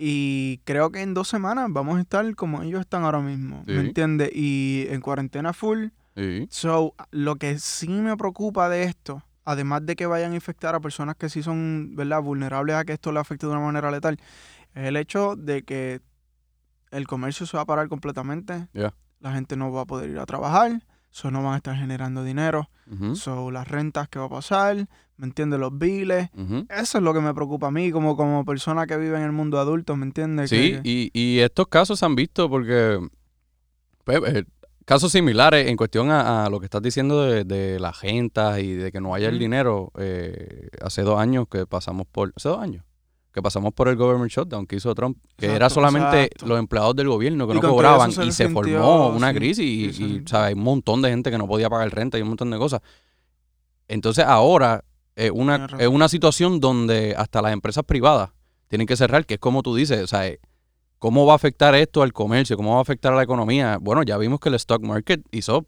Y 0.05 0.61
creo 0.65 0.91
que 0.91 1.01
en 1.01 1.15
dos 1.15 1.29
semanas 1.29 1.69
vamos 1.71 1.97
a 1.97 2.01
estar 2.01 2.35
como 2.35 2.61
ellos 2.63 2.81
están 2.81 3.05
ahora 3.05 3.21
mismo. 3.21 3.63
Sí. 3.67 3.73
¿Me 3.73 3.83
entiendes? 3.83 4.31
Y 4.35 4.87
en 4.91 5.01
cuarentena 5.01 5.53
full. 5.53 5.91
Sí. 6.17 6.49
So, 6.51 6.97
lo 7.13 7.37
que 7.37 7.61
sí 7.61 7.89
me 7.89 8.17
preocupa 8.17 8.69
de 8.69 8.83
esto, 8.83 9.23
además 9.45 9.87
de 9.87 9.95
que 9.95 10.07
vayan 10.07 10.33
a 10.33 10.35
infectar 10.35 10.75
a 10.75 10.81
personas 10.81 11.15
que 11.15 11.29
sí 11.29 11.41
son, 11.45 11.95
¿verdad?, 11.95 12.21
vulnerables 12.21 12.75
a 12.75 12.85
que 12.85 12.95
esto 12.95 13.13
le 13.13 13.21
afecte 13.21 13.47
de 13.47 13.53
una 13.53 13.61
manera 13.61 13.93
letal, 13.93 14.19
es 14.75 14.89
el 14.89 14.97
hecho 14.97 15.37
de 15.37 15.63
que 15.63 16.01
el 16.91 17.07
comercio 17.07 17.47
se 17.47 17.57
va 17.57 17.63
a 17.63 17.67
parar 17.67 17.89
completamente. 17.89 18.67
Ya. 18.75 18.95
La 19.21 19.33
gente 19.33 19.55
no 19.55 19.71
va 19.71 19.83
a 19.83 19.87
poder 19.87 20.11
ir 20.11 20.19
a 20.19 20.27
trabajar. 20.27 20.83
So, 21.13 21.31
no 21.31 21.43
van 21.43 21.53
a 21.55 21.57
estar 21.59 21.77
generando 21.77 22.25
dinero. 22.25 22.69
So, 23.15 23.51
las 23.53 23.69
rentas 23.69 24.09
que 24.09 24.19
va 24.19 24.25
a 24.25 24.29
pasar, 24.31 24.89
¿me 25.19 25.27
entiendes? 25.27 25.61
Los 25.61 25.79
biles. 25.79 26.31
Eso 26.71 26.99
es 26.99 27.05
lo 27.05 27.13
que 27.15 27.21
me 27.21 27.33
preocupa 27.35 27.69
a 27.69 27.71
mí 27.71 27.91
como, 27.93 28.17
como 28.17 28.45
persona 28.45 28.87
que 28.87 28.97
vive 28.97 29.17
en 29.19 29.23
el 29.23 29.33
mundo 29.33 29.61
adulto, 29.61 29.95
¿me 29.95 30.05
entiendes? 30.07 30.51
Sí, 30.51 30.57
Que- 30.83 30.89
y, 30.89 31.11
y 31.13 31.39
estos 31.41 31.69
casos 31.69 31.99
se 32.01 32.07
han 32.07 32.17
visto 32.17 32.49
porque 32.51 32.99
pues, 34.05 34.21
eh, 34.35 34.45
casos 34.85 35.13
similares 35.13 35.69
en 35.69 35.77
cuestión 35.77 36.11
a, 36.11 36.45
a 36.47 36.51
lo 36.51 36.59
que 36.61 36.67
estás 36.67 36.83
diciendo 36.83 37.23
de, 37.23 37.45
de 37.45 37.79
las 37.79 37.97
gentas 37.99 38.59
y 38.61 38.73
de 38.75 38.91
que 38.91 39.01
no 39.01 39.15
haya 39.15 39.29
el 39.29 39.39
dinero. 39.39 39.93
eh, 39.99 40.69
hace 40.83 41.03
dos 41.03 41.21
años 41.21 41.47
que 41.51 41.67
pasamos 41.67 42.07
por, 42.11 42.33
hace 42.37 42.49
dos 42.49 42.59
años, 42.61 42.85
que 43.33 43.41
pasamos 43.43 43.73
por 43.73 43.89
el 43.89 43.97
government 43.97 44.31
shutdown 44.31 44.67
que 44.67 44.77
hizo 44.77 44.95
Trump, 44.95 45.17
que 45.37 45.47
era 45.47 45.67
Exacto, 45.67 45.75
solamente 45.75 46.25
exacto. 46.25 46.47
los 46.47 46.59
empleados 46.59 46.95
del 46.97 47.09
gobierno 47.09 47.47
que 47.47 47.55
Y 47.55 47.61
no 47.61 47.69
cobraban 47.71 48.13
se 48.13 48.25
y 48.27 48.33
se 48.33 48.49
formó 48.51 49.09
una 49.09 49.31
sí, 49.31 49.37
crisis 49.37 49.99
y, 50.01 50.05
y, 50.05 50.23
¿sabes? 50.27 50.49
hay 50.49 50.55
un 50.55 50.63
montón 50.63 51.01
de 51.03 51.11
gente 51.11 51.31
que 51.31 51.39
no 51.39 51.47
podía 51.49 51.71
pagar 51.71 51.91
renta 51.95 52.19
y 52.19 52.23
un 52.23 52.29
montón 52.29 52.51
de 52.51 52.59
cosas. 52.59 52.81
Entonces 53.89 54.25
ahora 54.25 54.85
es 55.17 55.31
una, 55.31 55.67
es 55.79 55.89
una 55.89 56.09
situación 56.09 56.61
donde 56.61 57.15
hasta 57.17 57.43
las 57.43 57.53
empresas 57.53 57.85
privadas 57.85 58.31
tienen 58.69 58.87
que 58.87 58.97
cerrar, 58.97 59.27
que 59.27 59.35
es 59.35 59.41
como 59.41 59.63
tú 59.63 59.75
dices, 59.75 60.03
o 60.03 60.07
sea, 60.07 60.27
eh, 60.27 60.41
¿cómo 60.99 61.27
va 61.27 61.33
a 61.35 61.37
afectar 61.37 61.75
esto 61.75 62.03
al 62.03 62.13
comercio? 62.13 62.57
¿Cómo 62.57 62.73
va 62.73 62.79
a 62.79 62.83
afectar 62.83 63.13
a 63.13 63.17
la 63.17 63.23
economía? 63.23 63.79
Bueno, 63.81 64.03
ya 64.03 64.17
vimos 64.19 64.41
que 64.41 64.49
el 64.49 64.55
stock 64.57 64.83
market 64.83 65.23
hizo, 65.31 65.67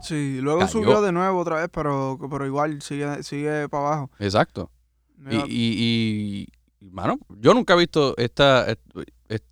Sí, 0.00 0.40
luego 0.40 0.58
Cayó. 0.60 0.72
subió 0.72 1.00
de 1.00 1.12
nuevo 1.12 1.38
otra 1.38 1.56
vez, 1.60 1.68
pero, 1.72 2.18
pero 2.28 2.44
igual 2.44 2.82
sigue, 2.82 3.22
sigue 3.22 3.68
para 3.68 3.86
abajo. 3.86 4.10
exacto. 4.18 4.68
Y, 5.30 5.36
y, 5.48 6.48
y, 6.80 6.90
mano, 6.90 7.18
yo 7.38 7.54
nunca 7.54 7.74
he 7.74 7.78
visto 7.78 8.14
esta, 8.16 8.70
est- 8.70 8.80
est- 9.28 9.44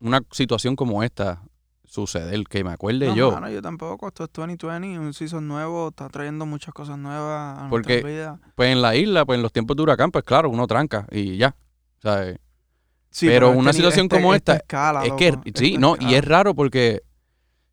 una 0.00 0.20
situación 0.30 0.76
como 0.76 1.02
esta 1.02 1.42
suceder, 1.84 2.44
que 2.44 2.62
me 2.64 2.70
acuerde 2.70 3.06
no, 3.08 3.16
yo. 3.16 3.32
mano, 3.32 3.48
yo 3.50 3.62
tampoco. 3.62 4.08
Esto 4.08 4.24
es 4.24 4.30
2020, 4.32 4.98
un 4.98 5.14
season 5.14 5.48
nuevo, 5.48 5.88
está 5.88 6.08
trayendo 6.10 6.44
muchas 6.44 6.74
cosas 6.74 6.98
nuevas 6.98 7.58
a 7.60 7.68
Porque- 7.70 8.02
nuestra 8.02 8.10
vida. 8.10 8.40
Pues 8.54 8.70
en 8.70 8.82
la 8.82 8.94
isla, 8.94 9.24
pues 9.24 9.36
en 9.38 9.42
los 9.42 9.52
tiempos 9.52 9.76
de 9.76 9.82
huracán, 9.84 10.10
pues 10.10 10.24
claro, 10.24 10.50
uno 10.50 10.66
tranca 10.66 11.06
y 11.10 11.36
ya. 11.38 11.56
Eh, 12.04 12.36
Sí, 13.10 13.26
pero 13.26 13.50
una 13.52 13.72
situación 13.72 14.04
este- 14.04 14.16
como 14.16 14.34
esta, 14.34 14.56
escala, 14.56 15.04
es 15.06 15.12
que, 15.14 15.34
sí, 15.54 15.78
no, 15.78 15.96
y 15.98 16.14
es 16.14 16.22
raro 16.22 16.54
porque 16.54 17.00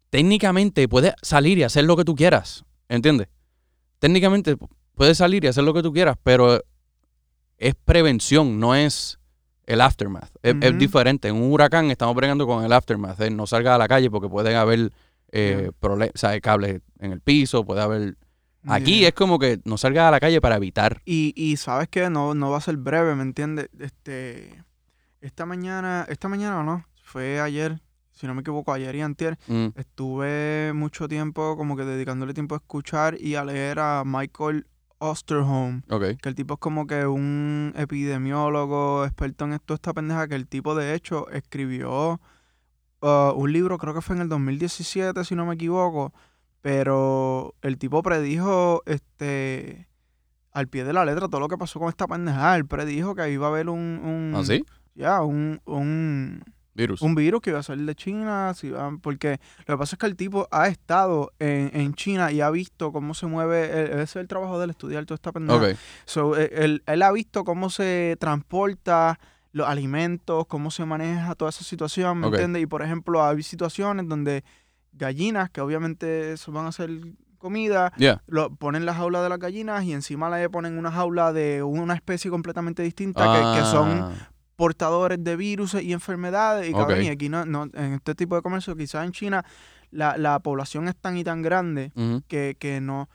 técnicamente 0.09 0.87
puedes 0.87 1.13
salir 1.21 1.57
y 1.57 1.63
hacer 1.63 1.83
lo 1.83 1.97
que 1.97 2.05
tú 2.05 2.15
quieras, 2.15 2.63
¿entiendes? 2.87 3.27
Técnicamente 3.99 4.55
puedes 4.95 5.17
salir 5.17 5.43
y 5.43 5.47
hacer 5.47 5.63
lo 5.65 5.73
que 5.73 5.83
tú 5.83 5.91
quieras, 5.91 6.15
pero 6.23 6.61
es 7.57 7.75
prevención, 7.75 8.59
no 8.59 8.75
es 8.75 9.19
el 9.65 9.81
aftermath. 9.81 10.29
Es, 10.43 10.77
diferente. 10.77 11.27
En 11.29 11.35
un 11.35 11.51
huracán 11.51 11.89
estamos 11.89 12.15
bregando 12.15 12.45
con 12.45 12.63
el 12.63 12.71
aftermath. 12.73 13.19
No 13.31 13.47
salgas 13.47 13.75
a 13.75 13.77
la 13.77 13.87
calle 13.87 14.09
porque 14.11 14.29
pueden 14.29 14.55
haber 14.55 14.91
eh, 15.31 15.61
Yeah. 15.63 15.71
prole- 15.81 16.11
o 16.13 16.17
sea, 16.17 16.39
cables 16.39 16.81
en 16.99 17.11
el 17.11 17.19
piso, 17.21 17.65
puede 17.65 17.81
haber... 17.81 18.17
Aquí 18.67 18.99
Yeah. 18.99 19.09
es 19.09 19.13
como 19.15 19.37
que 19.39 19.59
no 19.65 19.77
salgas 19.77 20.07
a 20.07 20.11
la 20.11 20.19
calle 20.19 20.39
para 20.41 20.55
evitar. 20.55 21.01
Y, 21.05 21.33
y 21.35 21.57
sabes 21.57 21.87
que 21.89 22.09
no, 22.09 22.33
no 22.33 22.51
va 22.51 22.57
a 22.57 22.61
ser 22.61 22.77
breve, 22.77 23.15
¿me 23.15 23.23
entiendes? 23.23 23.69
Este, 23.79 24.63
esta 25.21 25.45
mañana, 25.45 26.05
esta 26.09 26.27
mañana 26.29 26.63
no, 26.63 26.85
fue 27.03 27.39
ayer, 27.41 27.79
si 28.11 28.27
no 28.27 28.33
me 28.33 28.41
equivoco, 28.41 28.71
ayer 28.73 28.95
y 28.95 29.01
antier, 29.01 29.37
Mm, 29.47 29.67
estuve 29.75 30.71
mucho 30.73 31.07
tiempo 31.07 31.57
como 31.57 31.75
que 31.75 31.83
dedicándole 31.83 32.33
tiempo 32.33 32.55
a 32.55 32.59
escuchar 32.59 33.19
y 33.19 33.35
a 33.35 33.43
leer 33.43 33.79
a 33.79 34.03
Michael 34.05 34.67
Osterholm, 35.09 35.81
que 35.81 36.29
el 36.29 36.35
tipo 36.35 36.55
es 36.55 36.59
como 36.59 36.87
que 36.87 37.05
un 37.07 37.73
epidemiólogo, 37.75 39.05
experto 39.05 39.45
en 39.45 39.53
esto, 39.53 39.73
esta 39.73 39.93
pendeja, 39.93 40.27
que 40.27 40.35
el 40.35 40.47
tipo 40.47 40.75
de 40.75 40.93
hecho 40.93 41.29
escribió 41.29 42.19
uh, 43.01 43.31
un 43.35 43.53
libro, 43.53 43.77
creo 43.77 43.93
que 43.93 44.01
fue 44.01 44.15
en 44.15 44.23
el 44.23 44.29
2017, 44.29 45.23
si 45.23 45.35
no 45.35 45.45
me 45.45 45.55
equivoco, 45.55 46.13
pero 46.61 47.53
el 47.61 47.77
tipo 47.77 48.01
predijo, 48.01 48.81
este, 48.85 49.87
al 50.51 50.67
pie 50.67 50.83
de 50.85 50.93
la 50.93 51.05
letra 51.05 51.27
todo 51.27 51.41
lo 51.41 51.47
que 51.47 51.57
pasó 51.57 51.79
con 51.79 51.89
esta 51.89 52.07
pendeja. 52.07 52.55
Él 52.55 52.65
predijo 52.65 53.13
que 53.13 53.29
iba 53.29 53.47
a 53.47 53.49
haber 53.49 53.69
un, 53.69 53.79
un 53.79 54.33
¿Ah, 54.35 54.43
sí? 54.43 54.63
ya, 54.95 55.21
un, 55.21 55.61
un, 55.65 56.43
Virus. 56.75 57.01
un 57.01 57.15
virus 57.15 57.41
que 57.41 57.49
iba 57.51 57.59
a 57.59 57.63
salir 57.63 57.85
de 57.85 57.95
China, 57.95 58.53
si 58.53 58.71
porque 59.01 59.39
lo 59.65 59.75
que 59.75 59.77
pasa 59.79 59.95
es 59.95 59.99
que 59.99 60.05
el 60.05 60.15
tipo 60.15 60.47
ha 60.51 60.67
estado 60.67 61.31
en, 61.39 61.71
en 61.73 61.93
China 61.95 62.31
y 62.31 62.41
ha 62.41 62.49
visto 62.51 62.91
cómo 62.91 63.13
se 63.13 63.25
mueve, 63.27 63.61
e- 63.65 63.83
ese 63.93 64.03
es 64.03 64.15
el 64.17 64.27
trabajo 64.27 64.59
del 64.59 64.69
estudiar 64.71 65.05
toda 65.05 65.15
esta 65.15 65.31
pendeja. 65.31 65.57
Ok. 65.57 65.77
So, 66.05 66.37
e- 66.37 66.51
él, 66.53 66.83
él 66.85 67.01
ha 67.01 67.11
visto 67.11 67.43
cómo 67.45 67.69
se 67.69 68.17
transporta 68.19 69.19
los 69.53 69.67
alimentos, 69.67 70.45
cómo 70.47 70.69
se 70.69 70.85
maneja 70.85 71.33
toda 71.35 71.49
esa 71.49 71.63
situación, 71.63 72.19
¿me 72.19 72.27
Ok. 72.27 72.33
entiendes? 72.33 72.63
Y 72.63 72.65
por 72.65 72.81
ejemplo, 72.83 73.23
hay 73.25 73.41
situaciones 73.41 74.07
donde 74.09 74.43
gallinas, 74.91 75.49
que 75.49 75.61
obviamente 75.61 76.33
eso 76.33 76.51
van 76.51 76.65
a 76.65 76.71
ser 76.73 76.89
comida, 77.37 77.93
lo, 78.27 78.53
ponen 78.55 78.85
la 78.85 78.93
jaula 78.95 79.21
de 79.21 79.29
las 79.29 79.39
gallinas 79.39 79.83
y 79.83 79.93
encima 79.93 80.35
le 80.35 80.49
ponen 80.49 80.77
una 80.77 80.91
jaula 80.91 81.31
de 81.31 81.63
una 81.63 81.93
especie 81.93 82.31
completamente 82.31 82.81
distinta 82.83 83.23
que, 83.53 83.59
que 83.59 83.65
son 83.67 83.89
Ah, 84.01 84.11
portadores 84.55 85.23
de 85.23 85.35
virus 85.35 85.73
y 85.75 85.91
enfermedades. 85.93 86.69
Y, 86.69 86.73
cabrón, 86.73 86.99
Ok. 86.99 87.03
y 87.05 87.09
aquí 87.09 87.29
no, 87.29 87.45
no, 87.45 87.63
en 87.73 87.93
este 87.93 88.15
tipo 88.15 88.35
de 88.35 88.41
comercio, 88.41 88.75
quizás 88.75 89.05
en 89.05 89.11
China, 89.11 89.43
la, 89.91 90.17
la 90.17 90.39
población 90.39 90.87
es 90.87 90.95
tan 90.95 91.17
y 91.17 91.23
tan 91.23 91.41
grande 91.41 91.91
que, 92.27 92.55
que 92.59 92.81
no 92.81 93.09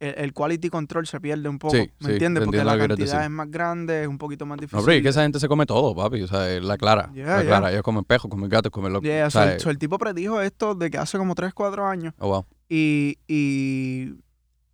el, 0.00 0.14
el 0.16 0.32
quality 0.32 0.68
control 0.68 1.08
se 1.08 1.20
pierde 1.20 1.48
un 1.48 1.58
poco, 1.58 1.74
Sí, 1.74 1.90
¿me 1.98 2.06
sí, 2.06 2.12
entiendes? 2.12 2.44
Porque 2.44 2.62
la 2.62 2.78
que 2.78 2.86
cantidad 2.86 3.24
es 3.24 3.30
más 3.30 3.50
grande, 3.50 4.02
es 4.02 4.08
un 4.08 4.16
poquito 4.16 4.46
más 4.46 4.56
difícil. 4.58 4.78
No, 4.78 4.84
pero 4.84 4.96
es 4.96 5.02
que 5.02 5.08
esa 5.08 5.22
gente 5.22 5.40
se 5.40 5.48
come 5.48 5.66
todo, 5.66 5.92
papi. 5.96 6.22
O 6.22 6.28
sea, 6.28 6.48
es 6.48 6.62
la 6.62 6.76
clara. 6.78 7.10
Yeah, 7.12 7.26
la 7.26 7.36
yeah. 7.38 7.46
clara. 7.46 7.70
Ellos 7.72 7.82
comen 7.82 8.04
pejos, 8.04 8.30
comen 8.30 8.48
gatos, 8.48 8.70
comen 8.70 8.92
lo 8.92 9.00
Yeah, 9.00 9.26
o 9.26 9.30
sea, 9.30 9.54
el, 9.56 9.78
tipo 9.78 9.98
predijo 9.98 10.40
esto 10.40 10.76
de 10.76 10.88
que 10.90 10.98
hace 10.98 11.18
como 11.18 11.34
3, 11.34 11.52
4 11.52 11.84
años 11.84 12.14
oh, 12.18 12.28
wow. 12.28 12.46
y, 12.68 13.18
y 13.26 14.14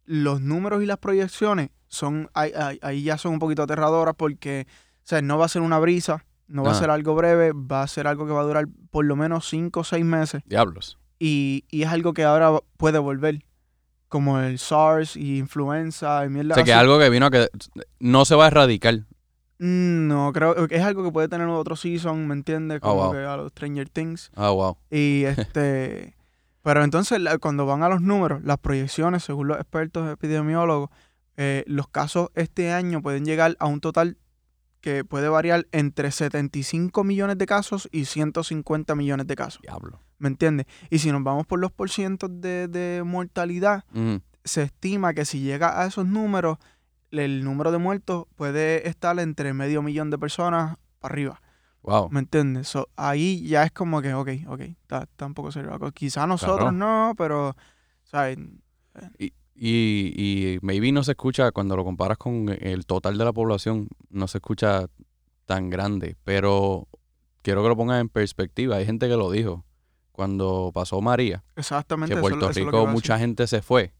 los 0.05 0.43
números 0.43 0.83
y 0.83 0.87
las 0.87 0.99
proyecciones 0.99 1.71
son 1.89 2.29
ahí, 2.35 2.53
ahí- 2.55 2.79
ahí 2.83 3.03
ya 3.03 3.17
son 3.17 3.33
un 3.33 3.39
poquito 3.39 3.63
aterradoras 3.63 4.15
porque 4.17 4.67
sea, 5.07 5.23
no 5.23 5.39
va 5.39 5.47
a 5.47 5.49
ser 5.49 5.63
una 5.63 5.79
brisa, 5.79 6.25
no 6.49 6.63
va 6.63 6.73
a 6.73 6.75
ser 6.75 6.91
algo 6.91 7.15
breve, 7.15 7.53
va 7.53 7.83
a 7.83 7.87
ser 7.89 8.07
algo 8.07 8.27
que 8.27 8.33
va 8.33 8.41
a 8.41 8.45
durar 8.45 8.67
por 8.91 9.05
lo 9.05 9.17
menos 9.17 9.49
5 9.49 9.81
o 9.81 9.85
6 9.85 10.05
meses 10.05 10.43
Diablos. 10.47 10.99
y, 11.19 11.65
y 11.71 11.83
es 11.83 11.89
algo 11.89 12.13
que 12.15 12.25
ahora 12.25 12.53
puede 12.77 12.99
volver 12.99 13.45
como 14.09 14.39
el 14.41 14.59
SARS 14.59 15.17
y 15.17 15.39
influenza 15.39 16.25
y 16.25 16.29
mierda 16.29 16.53
O 16.53 16.55
sea, 16.57 16.65
que 16.65 16.73
así. 16.73 16.81
algo 16.81 16.99
que 16.99 17.11
vino 17.11 17.27
a 17.27 17.31
que 17.31 17.49
no 17.99 18.25
se 18.25 18.35
va 18.37 18.45
a 18.45 18.49
erradicar. 18.49 19.01
Mm, 19.59 20.07
No, 20.09 20.33
creo 20.33 20.69
que 20.69 20.77
es 20.77 20.83
algo 20.83 21.03
que 21.05 21.11
puede 21.11 21.29
tener 21.29 21.47
otro 21.49 21.75
season, 21.77 22.27
¿me 22.29 22.35
entiendes? 22.35 22.79
Oh, 22.83 22.91
Como 22.91 23.03
wow. 23.05 23.13
que 23.13 23.19
a 23.19 23.37
los 23.37 23.51
Stranger 23.51 23.89
Things. 23.89 24.31
Ah, 24.37 24.51
wow. 24.51 24.77
Y 24.91 25.25
este. 25.27 26.15
pero 26.63 26.85
entonces, 26.85 27.19
cuando 27.41 27.67
van 27.67 27.83
a 27.83 27.89
los 27.89 28.01
números, 28.03 28.43
las 28.45 28.59
proyecciones, 28.59 29.25
según 29.25 29.49
los 29.49 29.59
expertos 29.59 30.11
epidemiólogos, 30.13 30.91
eh, 31.37 31.65
los 31.67 31.89
casos 31.89 32.29
este 32.35 32.73
año 32.73 33.03
pueden 33.03 33.25
llegar 33.25 33.57
a 33.59 33.67
un 33.67 33.81
total 33.81 34.17
que 34.85 35.03
puede 35.03 35.31
variar 35.31 35.67
entre 35.73 36.11
75 36.11 37.05
millones 37.05 37.39
de 37.39 37.47
casos 37.47 37.89
y 37.91 38.05
150 38.05 38.95
millones 38.95 39.27
de 39.27 39.35
casos. 39.35 39.63
Diablo. 39.63 39.99
¿Me 40.19 40.29
entiendes? 40.29 40.67
Y 40.91 40.99
si 40.99 41.11
nos 41.11 41.25
vamos 41.25 41.47
por 41.47 41.59
los 41.59 41.73
porcientos 41.73 42.29
de, 42.43 42.69
de 42.69 43.03
mortalidad, 43.03 43.85
se 44.45 44.65
estima 44.65 45.15
que 45.15 45.25
si 45.25 45.41
llega 45.41 45.81
a 45.81 45.87
esos 45.87 46.07
números, 46.07 46.59
el 47.11 47.45
número 47.45 47.73
de 47.73 47.79
muertos 47.79 48.27
puede 48.37 48.87
estar 48.87 49.19
entre 49.21 49.55
medio 49.55 49.81
millón 49.81 50.11
de 50.11 50.19
personas 50.19 50.77
para 50.99 51.15
arriba. 51.15 51.41
Wow. 51.81 52.11
¿Me 52.11 52.21
entiendes? 52.21 52.69
So, 52.69 52.91
ahí 52.95 53.43
ya 53.49 53.63
es 53.65 53.73
como 53.73 54.03
que, 54.03 54.13
ok, 54.13 54.29
ok, 54.49 54.61
está, 54.61 55.05
está 55.05 55.25
un 55.25 55.33
poco 55.33 55.51
serio. 55.51 55.79
Quizá 55.95 56.27
nosotros 56.27 56.59
Claro. 56.59 56.73
no, 56.73 57.15
pero, 57.17 57.57
¿sabes? 58.03 58.37
Y, 59.19 59.33
y 59.55 60.59
maybe 60.63 60.91
no 60.93 61.05
se 61.05 61.13
escucha, 61.13 61.53
cuando 61.53 61.77
lo 61.77 61.85
comparas 61.85 62.19
con 62.19 62.49
el 62.61 62.87
total 62.87 63.17
de 63.19 63.25
la 63.25 63.33
población, 63.33 63.89
no 64.11 64.27
se 64.29 64.39
escucha 64.39 64.87
tan 65.47 65.71
grande. 65.71 66.17
Pero 66.25 66.89
quiero 67.43 67.63
que 67.63 67.69
lo 67.69 67.77
pongas 67.77 68.01
en 68.01 68.09
perspectiva. 68.09 68.77
Hay 68.77 68.87
gente 68.87 69.09
que 69.09 69.17
lo 69.17 69.31
dijo. 69.31 69.65
Cuando 70.13 70.71
pasó 70.73 71.01
María, 71.01 71.43
Exactamente. 71.57 72.15
que 72.15 72.21
Puerto 72.21 72.49
eso 72.49 72.61
Rico 72.61 72.87
mucha 72.87 73.19
gente 73.19 73.49
se 73.49 73.63
fue. 73.63 73.95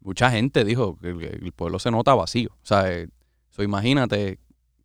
mucha 0.00 0.30
gente 0.30 0.62
dijo 0.62 0.98
que 0.98 1.08
el, 1.08 1.22
el 1.22 1.52
pueblo 1.52 1.78
se 1.78 1.90
nota 1.90 2.14
vacío. 2.14 2.50
O 2.62 2.66
sea, 2.66 2.92
eh, 2.92 3.08
so, 3.48 3.62
imagínate 3.62 4.40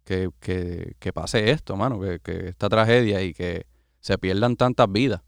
que, 0.06 0.30
que, 0.40 0.96
que 1.00 1.12
pase 1.12 1.52
esto, 1.52 1.76
mano, 1.76 2.00
que, 2.00 2.22
que 2.22 2.48
esta 2.48 2.70
tragedia 2.70 3.22
y 3.22 3.34
que 3.34 3.66
se 4.00 4.18
pierdan 4.18 4.56
tantas 4.56 4.90
vidas 4.90 5.22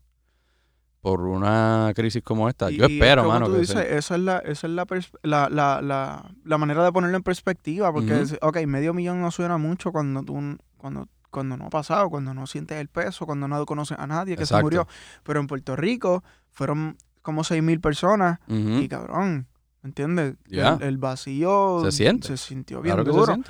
por 1.05 1.21
una 1.21 1.91
crisis 1.95 2.23
como 2.23 2.49
esta. 2.49 2.71
Y- 2.71 2.77
Yo 2.77 2.87
espero, 2.87 3.21
como 3.21 3.33
mano, 3.35 3.45
tú 3.45 3.53
que 3.53 3.59
dices, 3.59 3.75
se- 3.77 3.95
esa 3.95 4.15
es, 4.15 4.21
la, 4.21 4.39
esa 4.39 4.65
es 4.65 4.73
la, 4.73 4.87
la, 5.21 5.49
la, 5.51 5.79
la, 5.79 6.31
la 6.43 6.57
manera 6.57 6.83
de 6.83 6.91
ponerlo 6.91 7.15
en 7.15 7.21
perspectiva, 7.21 7.93
porque, 7.93 8.21
es- 8.21 8.35
ok, 8.41 8.57
medio 8.65 8.91
millón 8.95 9.21
no 9.21 9.29
suena 9.29 9.59
mucho 9.59 9.91
cuando 9.91 10.23
tú, 10.23 10.57
cuando, 10.77 11.07
cuando 11.29 11.57
no 11.57 11.67
ha 11.67 11.69
pasado, 11.69 12.09
cuando 12.09 12.33
no 12.33 12.47
sientes 12.47 12.79
el 12.81 12.87
peso, 12.87 13.27
cuando 13.27 13.47
no 13.47 13.63
conoces 13.67 13.99
a 13.99 14.07
nadie 14.07 14.35
que 14.35 14.41
Exacto. 14.41 14.57
se 14.57 14.63
murió. 14.63 14.87
Pero 15.21 15.39
en 15.39 15.45
Puerto 15.45 15.75
Rico 15.75 16.23
fueron 16.49 16.97
como 17.21 17.43
6 17.43 17.61
mil 17.61 17.79
personas 17.79 18.39
y 18.47 18.87
cabrón, 18.87 19.45
¿me 19.83 19.89
entiendes? 19.89 20.37
El, 20.49 20.81
el 20.81 20.97
vacío 20.97 21.81
Se 21.85 21.91
siente. 21.91 22.29
se 22.29 22.37
sintió 22.37 22.81
bien 22.81 22.95
claro 22.95 23.05
que 23.05 23.11
se 23.11 23.31
duro. 23.31 23.43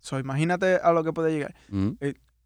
So, 0.00 0.18
imagínate 0.18 0.76
a 0.76 0.92
lo 0.92 1.02
que 1.02 1.14
puede 1.14 1.32
llegar. 1.32 1.54
Ujú. 1.72 1.96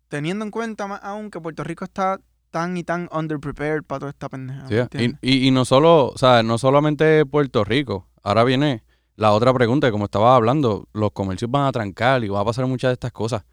Teniendo 0.07 0.45
en 0.45 0.53
cuenta 0.53 0.87
más 0.87 1.01
aún 1.03 1.29
que 1.33 1.41
Puerto 1.41 1.65
Rico 1.65 1.85
está 1.85 2.21
tan 2.55 2.77
y 2.77 2.85
tan 2.85 3.09
underprepared 3.13 3.83
para 3.83 3.99
toda 3.99 4.11
esta 4.11 4.29
pendeja. 4.29 4.69
Sí, 4.69 4.75
¿me 4.97 5.05
y, 5.21 5.45
y, 5.45 5.49
y 5.49 5.51
no 5.51 5.65
solo, 5.65 6.07
o 6.11 6.17
sea, 6.17 6.45
no 6.45 6.57
solamente 6.57 7.27
Puerto 7.27 7.65
Rico. 7.65 8.07
Ahora 8.23 8.45
viene 8.45 8.85
la 9.17 9.33
otra 9.33 9.53
pregunta, 9.53 9.91
como 9.91 10.05
estaba 10.05 10.37
hablando, 10.37 10.87
los 10.93 11.11
comercios 11.11 11.51
van 11.51 11.67
a 11.67 11.73
trancar 11.73 12.23
y 12.23 12.29
va 12.29 12.39
a 12.41 12.45
pasar 12.45 12.67
muchas 12.69 12.91
de 12.91 12.93
estas 12.93 13.11
cosas. 13.11 13.45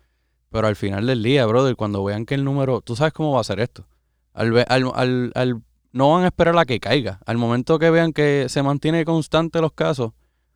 Pero 0.52 0.68
al 0.68 0.76
final 0.76 1.08
del 1.08 1.24
día, 1.24 1.48
brother, 1.48 1.76
cuando 1.76 2.04
vean 2.04 2.28
que 2.28 2.36
el 2.36 2.44
número, 2.44 2.82
tú 2.82 2.96
sabes 2.96 3.12
cómo 3.12 3.32
va 3.34 3.42
a 3.42 3.44
ser 3.44 3.60
esto. 3.60 3.88
Al, 4.34 4.56
al, 4.70 4.92
al, 4.94 5.32
al- 5.34 5.62
no 5.94 6.12
van 6.12 6.24
a 6.24 6.28
esperar 6.28 6.56
a 6.60 6.66
que 6.66 6.80
caiga. 6.80 7.20
Al 7.26 7.40
momento 7.40 7.80
que 7.80 7.90
vean 7.90 8.14
que 8.14 8.46
se 8.50 8.62
mantiene 8.62 9.04
constante 9.04 9.62
los 9.62 9.74
casos, 9.74 10.12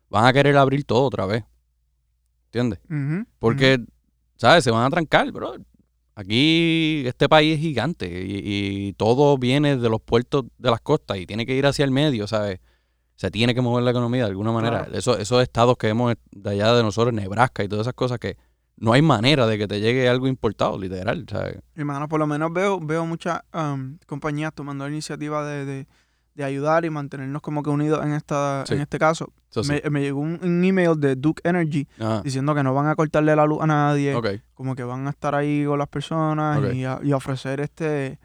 van 0.08 0.24
a 0.24 0.32
querer 0.32 0.56
abrir 0.56 0.84
todo 0.84 1.02
otra 1.02 1.26
vez. 1.26 1.42
¿Entiendes? 2.46 2.78
Porque, 3.40 3.84
¿sabes? 4.36 4.62
Se 4.62 4.70
van 4.70 4.84
a 4.84 4.90
trancar, 4.90 5.32
bro. 5.32 5.54
Aquí 6.18 7.04
este 7.06 7.28
país 7.28 7.54
es 7.56 7.60
gigante 7.60 8.06
y, 8.06 8.88
y 8.88 8.92
todo 8.94 9.36
viene 9.36 9.76
de 9.76 9.88
los 9.90 10.00
puertos 10.00 10.46
de 10.56 10.70
las 10.70 10.80
costas 10.80 11.18
y 11.18 11.26
tiene 11.26 11.44
que 11.44 11.54
ir 11.54 11.66
hacia 11.66 11.84
el 11.84 11.90
medio, 11.90 12.26
¿sabes? 12.26 12.58
Se 13.16 13.30
tiene 13.30 13.54
que 13.54 13.60
mover 13.60 13.84
la 13.84 13.90
economía 13.90 14.22
de 14.24 14.30
alguna 14.30 14.50
manera. 14.50 14.84
Claro. 14.84 14.98
Eso, 14.98 15.18
esos 15.18 15.42
estados 15.42 15.76
que 15.76 15.88
vemos 15.88 16.14
de 16.30 16.50
allá 16.50 16.72
de 16.74 16.82
nosotros, 16.82 17.12
Nebraska 17.14 17.62
y 17.64 17.68
todas 17.68 17.84
esas 17.86 17.94
cosas 17.94 18.18
que 18.18 18.38
no 18.78 18.92
hay 18.94 19.02
manera 19.02 19.46
de 19.46 19.58
que 19.58 19.68
te 19.68 19.78
llegue 19.80 20.08
algo 20.08 20.26
importado, 20.26 20.78
literal, 20.78 21.26
¿sabes? 21.30 21.58
Y 21.76 21.84
mano, 21.84 22.08
por 22.08 22.18
lo 22.18 22.26
menos 22.26 22.50
veo, 22.52 22.80
veo 22.80 23.04
muchas 23.04 23.40
um, 23.54 23.98
compañías 24.06 24.54
tomando 24.54 24.84
la 24.86 24.90
iniciativa 24.90 25.46
de, 25.46 25.64
de- 25.66 25.86
de 26.36 26.44
ayudar 26.44 26.84
y 26.84 26.90
mantenernos 26.90 27.40
como 27.42 27.62
que 27.62 27.70
unidos 27.70 28.04
en 28.04 28.12
esta, 28.12 28.64
Sí. 28.66 28.74
en 28.74 28.82
este 28.82 28.98
caso. 28.98 29.32
Sí. 29.48 29.60
Me, 29.90 30.00
llegó 30.02 30.20
un, 30.20 30.38
un 30.42 30.64
email 30.64 31.00
de 31.00 31.16
Duke 31.16 31.40
Energy 31.48 31.88
Ajá. 31.98 32.20
diciendo 32.22 32.54
que 32.54 32.62
no 32.62 32.74
van 32.74 32.88
a 32.88 32.94
cortarle 32.94 33.34
la 33.34 33.46
luz 33.46 33.62
a 33.62 33.66
nadie, 33.66 34.14
como 34.52 34.74
que 34.76 34.84
van 34.84 35.06
a 35.06 35.10
estar 35.10 35.34
ahí 35.34 35.64
con 35.64 35.78
las 35.78 35.88
personas 35.88 36.74
y, 36.74 36.84
a- 36.84 37.00
y 37.02 37.12
ofrecer 37.14 37.60
este 37.60 38.18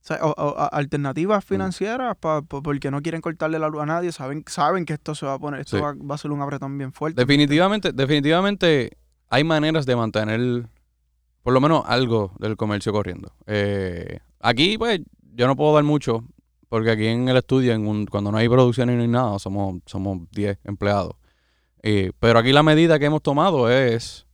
o 0.00 0.04
sea, 0.04 0.18
o- 0.22 0.30
o- 0.36 0.58
a- 0.58 0.66
alternativas 0.68 1.44
financieras 1.44 2.16
pa- 2.18 2.40
pa- 2.42 2.60
porque 2.62 2.90
no 2.90 3.02
quieren 3.02 3.20
cortarle 3.20 3.58
la 3.60 3.68
luz 3.68 3.82
a 3.82 3.86
nadie, 3.86 4.10
saben, 4.12 4.42
saben 4.48 4.84
que 4.86 4.94
esto 4.94 5.14
se 5.14 5.26
va 5.26 5.34
a 5.34 5.38
poner, 5.38 5.60
esto 5.60 5.76
Sí. 5.76 5.82
va, 5.82 5.92
va 5.94 6.14
a 6.16 6.18
ser 6.18 6.30
un 6.32 6.40
apretón 6.40 6.76
bien 6.78 6.92
fuerte. 6.92 7.20
Definitivamente, 7.20 7.92
definitivamente 7.92 8.96
hay 9.28 9.44
maneras 9.44 9.84
de 9.86 9.94
mantener 9.94 10.68
por 11.42 11.52
lo 11.52 11.60
menos 11.60 11.84
algo 11.86 12.32
del 12.38 12.56
comercio 12.56 12.92
corriendo. 12.92 13.32
Eh, 13.46 14.18
aquí, 14.40 14.78
pues, 14.78 15.00
yo 15.34 15.46
no 15.46 15.54
puedo 15.54 15.74
dar 15.74 15.84
mucho, 15.84 16.24
porque 16.72 16.90
aquí 16.90 17.06
en 17.06 17.28
el 17.28 17.36
estudio, 17.36 17.74
en 17.74 17.86
un- 17.86 18.06
cuando 18.06 18.32
no 18.32 18.38
hay 18.38 18.48
producción 18.48 18.88
y 18.88 18.94
no 18.94 19.02
hay 19.02 19.08
nada, 19.08 19.38
somos, 19.38 19.82
somos 19.84 20.20
10 20.30 20.58
empleados. 20.64 21.12
Eh, 21.82 22.12
pero 22.18 22.38
aquí 22.38 22.50
la 22.50 22.62
medida 22.62 22.98
que 22.98 23.04
hemos 23.04 23.20
tomado 23.22 23.68
es, 23.70 24.24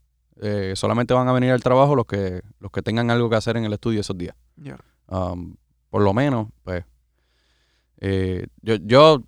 eh, 0.41 0.75
solamente 0.77 1.15
van 1.15 1.27
a 1.27 1.33
venir 1.33 1.51
al 1.51 1.61
trabajo 1.65 1.97
los 1.97 2.07
que, 2.07 2.43
los 2.61 2.71
que 2.71 2.81
tengan 2.81 3.11
algo 3.11 3.29
que 3.29 3.35
hacer 3.35 3.57
en 3.57 3.65
el 3.65 3.73
estudio 3.73 4.03
esos 4.03 4.17
días. 4.17 4.37
Ya. 4.55 4.79
Um, 5.09 5.57
por 5.91 6.01
lo 6.03 6.15
menos, 6.15 6.47
pues, 6.63 6.85
eh, 7.97 8.47
yo, 8.63 8.77
yo 8.77 9.23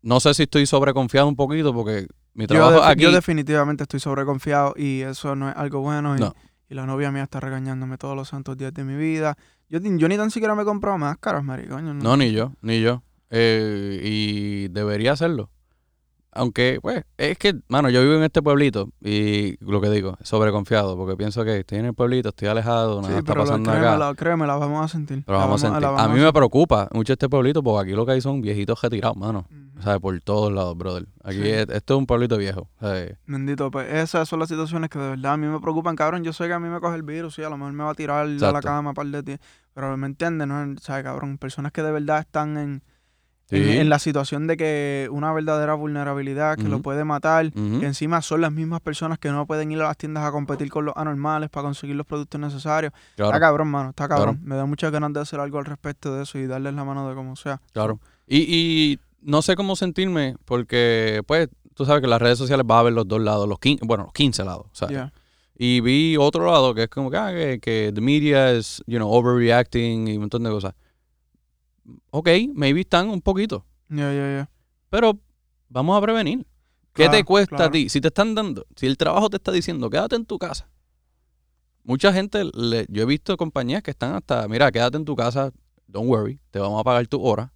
no 0.00 0.18
sé 0.20 0.32
si 0.32 0.44
estoy 0.44 0.64
sobreconfiado 0.64 1.28
un 1.28 1.36
poquito 1.36 1.74
porque 1.74 2.06
mi 2.32 2.44
Yo, 2.44 2.48
trabajo 2.48 2.78
defi- 2.80 2.90
aquí... 2.90 3.02
yo 3.02 3.12
definitivamente 3.12 3.82
estoy 3.82 4.00
sobreconfiado 4.00 4.72
y 4.78 5.02
eso 5.02 5.36
no 5.36 5.50
es 5.50 5.56
algo 5.56 5.80
bueno. 5.82 6.16
Y, 6.16 6.20
No. 6.20 6.34
Y 6.68 6.74
la 6.74 6.86
novia 6.86 7.10
mía 7.10 7.24
está 7.24 7.40
regañándome 7.40 7.98
todos 7.98 8.16
los 8.16 8.28
santos 8.28 8.56
días 8.56 8.72
de 8.72 8.84
mi 8.84 8.96
vida. 8.96 9.36
Yo, 9.68 9.80
yo 9.80 10.08
ni 10.08 10.16
tan 10.16 10.30
siquiera 10.30 10.54
me 10.54 10.62
he 10.62 10.64
comprado 10.64 10.98
máscaras, 10.98 11.44
maricoño. 11.44 11.94
No, 11.94 12.16
ni 12.16 12.32
yo, 12.32 12.52
ni 12.62 12.80
yo. 12.80 13.02
Eh, 13.30 14.00
y 14.02 14.68
debería 14.68 15.12
hacerlo. 15.12 15.50
Aunque, 16.34 16.78
pues, 16.82 17.04
es 17.16 17.38
que, 17.38 17.54
mano, 17.68 17.88
yo 17.90 18.02
vivo 18.02 18.14
en 18.14 18.24
este 18.24 18.42
pueblito 18.42 18.90
y 19.00 19.56
lo 19.64 19.80
que 19.80 19.88
digo, 19.90 20.16
sobreconfiado, 20.22 20.96
porque 20.96 21.16
pienso 21.16 21.44
que 21.44 21.58
estoy 21.60 21.78
en 21.78 21.86
el 21.86 21.94
pueblito, 21.94 22.30
estoy 22.30 22.48
alejado, 22.48 23.00
nada 23.00 23.12
Sí, 23.12 23.18
está 23.20 23.32
pero 23.32 23.44
la, 23.44 23.50
pasando 23.50 23.70
acá. 23.70 23.80
créemela, 23.80 24.14
créemela, 24.14 24.56
vamos 24.56 24.84
a 24.84 24.88
sentir. 24.88 25.22
Pero 25.24 25.38
La 25.38 25.44
vamos 25.44 25.62
a 25.62 25.66
sentir. 25.68 25.82
la 25.82 26.02
A 26.02 26.08
mí 26.08 26.20
me 26.20 26.32
preocupa 26.32 26.88
mucho 26.92 27.12
este 27.12 27.28
pueblito 27.28 27.62
porque 27.62 27.88
aquí 27.90 27.96
lo 27.96 28.04
que 28.04 28.12
hay 28.12 28.20
son 28.20 28.40
viejitos 28.40 28.80
retirados, 28.82 29.16
mano. 29.16 29.46
Ujú. 29.50 29.78
O 29.78 29.82
sea, 29.82 29.98
por 29.98 30.18
todos 30.20 30.52
lados, 30.52 30.76
brother. 30.78 31.06
Aquí 31.22 31.38
Sí. 31.42 31.48
es- 31.50 31.68
esto 31.68 31.94
es 31.94 31.98
un 31.98 32.06
pueblito 32.06 32.36
viejo. 32.36 32.68
o 32.80 32.86
sea, 32.88 33.16
Bendito, 33.26 33.70
pues 33.70 33.92
esas 33.92 34.28
son 34.28 34.38
las 34.40 34.48
situaciones 34.48 34.88
que 34.90 34.98
de 34.98 35.10
verdad 35.10 35.32
a 35.32 35.36
mí 35.36 35.46
me 35.46 35.60
preocupan, 35.60 35.94
cabrón. 35.96 36.24
Yo 36.24 36.32
sé 36.32 36.46
que 36.46 36.52
a 36.52 36.58
mí 36.60 36.68
me 36.68 36.80
coge 36.80 36.96
el 36.96 37.02
virus, 37.02 37.34
sí, 37.34 37.42
a 37.42 37.48
lo 37.50 37.56
mejor 37.56 37.72
me 37.72 37.84
va 37.84 37.90
a 37.90 37.94
tirar 37.94 38.20
a 38.22 38.24
la 38.24 38.32
Exacto. 38.34 38.60
cama 38.68 38.90
un 38.90 38.94
par 38.94 39.06
de 39.06 39.22
días. 39.22 39.40
Pero 39.74 39.96
me 39.96 40.06
entiendes, 40.06 40.46
¿no? 40.46 40.74
¿Sabes, 40.80 41.04
cabrón? 41.04 41.38
Personas 41.38 41.72
que 41.72 41.82
de 41.82 41.90
verdad 41.90 42.20
están 42.20 42.56
en, 42.56 42.82
sí. 43.56 43.70
en, 43.72 43.80
en 43.82 43.88
la 43.88 43.98
situación 43.98 44.46
de 44.46 44.56
que 44.56 45.08
una 45.10 45.32
verdadera 45.32 45.74
vulnerabilidad 45.74 46.56
que 46.56 46.64
lo 46.64 46.80
puede 46.80 47.04
matar. 47.04 47.46
Ujú. 47.46 47.80
que 47.80 47.86
encima 47.86 48.22
son 48.22 48.40
las 48.40 48.52
mismas 48.52 48.80
personas 48.80 49.18
que 49.18 49.30
no 49.30 49.46
pueden 49.46 49.70
ir 49.72 49.80
a 49.80 49.84
las 49.84 49.96
tiendas 49.96 50.24
a 50.24 50.32
competir 50.32 50.70
con 50.70 50.84
los 50.84 50.96
anormales 50.96 51.50
para 51.50 51.64
conseguir 51.64 51.96
los 51.96 52.06
productos 52.06 52.40
necesarios. 52.40 52.92
Claro, 53.16 53.30
Está 53.30 53.40
cabrón, 53.40 53.68
mano, 53.68 53.90
está 53.90 54.08
cabrón. 54.08 54.36
Claro. 54.36 54.48
Me 54.48 54.56
da 54.56 54.66
muchas 54.66 54.92
ganas 54.92 55.12
de 55.12 55.20
hacer 55.20 55.40
algo 55.40 55.58
al 55.58 55.64
respecto 55.64 56.14
de 56.14 56.22
eso 56.22 56.38
y 56.38 56.46
darles 56.46 56.74
la 56.74 56.84
mano 56.84 57.08
de 57.08 57.14
como 57.14 57.36
sea. 57.36 57.60
claro. 57.72 57.98
Y, 58.26 58.38
y 58.38 58.98
no 59.20 59.42
sé 59.42 59.54
cómo 59.56 59.76
sentirme 59.76 60.36
porque, 60.46 61.22
pues, 61.26 61.48
tú 61.74 61.84
sabes 61.84 62.00
que 62.00 62.08
las 62.08 62.22
redes 62.22 62.38
sociales 62.38 62.64
va 62.70 62.76
a 62.76 62.80
haber 62.80 62.92
los 62.94 63.06
dos 63.06 63.20
lados, 63.20 63.48
los 63.48 63.58
15, 63.58 63.84
bueno, 63.86 64.04
los 64.04 64.12
15 64.12 64.44
lados. 64.44 64.66
O 64.72 64.74
sea. 64.74 65.12
Y 65.56 65.80
vi 65.80 66.16
otro 66.16 66.46
lado 66.46 66.74
que 66.74 66.84
es 66.84 66.88
como 66.88 67.10
que, 67.10 67.16
ah, 67.16 67.30
que, 67.32 67.60
que 67.60 67.92
the 67.94 68.00
media 68.00 68.50
es, 68.50 68.82
you 68.86 68.96
know, 68.98 69.10
overreacting 69.10 70.08
y 70.08 70.14
un 70.14 70.20
montón 70.22 70.42
de 70.42 70.50
cosas. 70.50 70.74
Ok, 72.10 72.28
maybe 72.54 72.80
están 72.80 73.08
un 73.08 73.20
poquito, 73.20 73.64
Ya, 73.88 74.12
ya, 74.12 74.26
ya. 74.36 74.50
pero 74.90 75.18
vamos 75.68 75.96
a 75.98 76.00
prevenir. 76.00 76.46
¿Qué 76.94 77.04
te 77.04 77.08
Claro, 77.10 77.24
cuesta 77.24 77.64
a 77.64 77.70
ti? 77.70 77.88
Si 77.88 78.00
te 78.00 78.08
están 78.08 78.34
dando, 78.34 78.64
si 78.76 78.86
el 78.86 78.96
trabajo 78.96 79.28
te 79.28 79.36
está 79.36 79.50
diciendo, 79.52 79.90
quédate 79.90 80.14
en 80.16 80.24
tu 80.24 80.38
casa. 80.38 80.68
Mucha 81.82 82.12
gente, 82.12 82.44
le- 82.54 82.86
yo 82.88 83.02
he 83.02 83.04
visto 83.06 83.36
compañías 83.36 83.82
que 83.82 83.90
están 83.90 84.14
hasta, 84.14 84.46
mira, 84.48 84.70
quédate 84.72 84.96
en 84.96 85.04
tu 85.04 85.14
casa, 85.16 85.52
don't 85.86 86.08
worry, 86.08 86.38
te 86.50 86.58
vamos 86.60 86.80
a 86.80 86.84
pagar 86.84 87.06
tu 87.08 87.20
hora. 87.22 87.52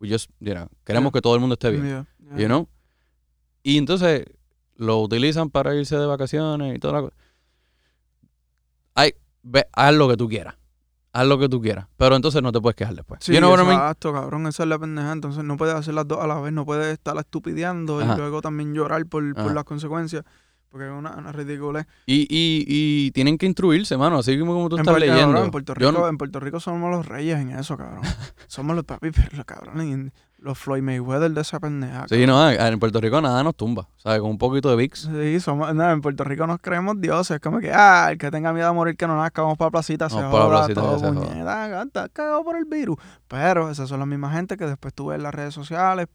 We 0.00 0.08
just, 0.10 0.30
you 0.40 0.52
know, 0.54 0.66
queremos 0.84 1.12
que 1.12 1.20
todo 1.20 1.34
el 1.34 1.40
mundo 1.40 1.52
esté 1.54 1.70
bien, 1.70 2.06
you 2.36 2.46
know? 2.46 2.68
Y 3.62 3.76
entonces 3.76 4.24
lo 4.76 5.00
utilizan 5.02 5.50
para 5.50 5.74
irse 5.74 5.96
de 5.96 6.06
vacaciones 6.06 6.74
y 6.74 6.78
toda 6.78 6.94
la 6.94 7.00
cosa. 7.02 7.16
Ay, 8.94 9.12
ve, 9.42 9.66
haz 9.72 9.94
lo 9.94 10.08
que 10.08 10.16
tú 10.16 10.26
quieras. 10.28 10.54
Haz 11.12 11.26
lo 11.26 11.38
que 11.38 11.48
tú 11.48 11.60
quieras. 11.60 11.86
Pero 11.96 12.14
entonces 12.16 12.40
no 12.42 12.52
te 12.52 12.60
puedes 12.60 12.76
quejar 12.76 12.94
después. 12.94 13.20
Sí, 13.22 13.32
You 13.32 13.38
know 13.40 13.54
exacto, 13.54 14.12
cabrón, 14.12 14.46
esa 14.46 14.62
es 14.62 14.68
la 14.68 14.78
pendeja. 14.78 15.10
Entonces 15.12 15.42
no 15.42 15.56
puedes 15.56 15.74
hacer 15.74 15.94
las 15.94 16.06
dos 16.06 16.18
a 16.22 16.26
la 16.26 16.38
vez, 16.40 16.52
no 16.52 16.64
puedes 16.64 16.92
estar 16.92 17.16
estupideando 17.16 18.00
Ajá. 18.00 18.14
y 18.14 18.16
luego 18.18 18.40
también 18.42 18.74
llorar 18.74 19.04
por, 19.06 19.34
por 19.34 19.52
las 19.52 19.64
consecuencias. 19.64 20.24
Porque 20.70 20.86
es 20.86 20.92
una, 20.92 21.10
una 21.16 21.32
ridiculez. 21.32 21.84
Y, 22.06 22.20
y, 22.30 22.64
y 22.68 23.10
tienen 23.10 23.38
que 23.38 23.46
instruirse, 23.46 23.96
mano. 23.96 24.18
Así 24.18 24.38
como, 24.38 24.52
como 24.52 24.68
tú 24.68 24.76
En, 24.76 24.82
estás 24.82 24.92
Puerto- 24.92 25.06
leyendo. 25.06 25.26
cabrón, 25.32 25.44
en 25.46 25.50
Puerto 25.50 25.74
Rico, 25.74 25.90
no- 25.92 26.06
en 26.08 26.16
Puerto 26.16 26.38
Rico 26.38 26.60
somos 26.60 26.90
los 26.92 27.06
reyes 27.06 27.40
en 27.40 27.50
eso, 27.50 27.76
cabrón. 27.76 28.02
somos 28.46 28.76
los 28.76 28.84
papi, 28.84 29.10
pero 29.30 29.44
cabrón, 29.44 29.82
y 29.82 30.10
los 30.42 30.58
Floyd 30.58 30.82
Mayweather 30.82 31.30
de 31.30 31.40
esa 31.42 31.60
pendeja. 31.60 32.06
sí, 32.08 32.26
no, 32.26 32.50
en 32.50 32.78
Puerto 32.78 33.00
Rico 33.00 33.20
nada 33.20 33.42
nos 33.42 33.54
tumba. 33.56 33.88
¿Sabes? 33.96 34.20
Con 34.20 34.30
un 34.30 34.38
poquito 34.38 34.70
de 34.70 34.76
VIX. 34.76 35.00
Sí, 35.00 35.40
somos, 35.40 35.74
no, 35.74 35.90
en 35.90 36.00
Puerto 36.00 36.24
Rico 36.24 36.46
nos 36.46 36.58
creemos 36.60 37.00
dioses. 37.00 37.36
Es 37.36 37.40
como 37.40 37.60
que, 37.60 37.70
ah, 37.72 38.08
el 38.10 38.18
que 38.18 38.30
tenga 38.30 38.52
miedo 38.52 38.68
a 38.68 38.72
morir 38.72 38.96
que 38.96 39.06
no 39.06 39.16
nazca, 39.16 39.42
vamos 39.42 39.58
para 39.58 39.66
la 39.66 39.70
placita, 39.72 40.08
se 40.08 40.16
Vamos 40.16 40.32
para 40.32 40.44
la 40.44 40.50
joda, 40.50 40.58
placita, 40.66 40.80
todo 40.80 40.98
se 40.98 41.12
puñeta, 41.12 41.82
está 41.82 42.08
cagado 42.08 42.42
por 42.42 42.56
el 42.56 42.64
virus. 42.64 42.96
Pero 43.28 43.70
esas 43.70 43.88
son 43.88 43.98
las 44.00 44.08
mismas 44.08 44.32
gente 44.34 44.56
que 44.56 44.64
después 44.66 44.94
tú 44.94 45.06
ves 45.08 45.16
en 45.18 45.22
las 45.24 45.34
redes 45.34 45.52
sociales, 45.54 46.06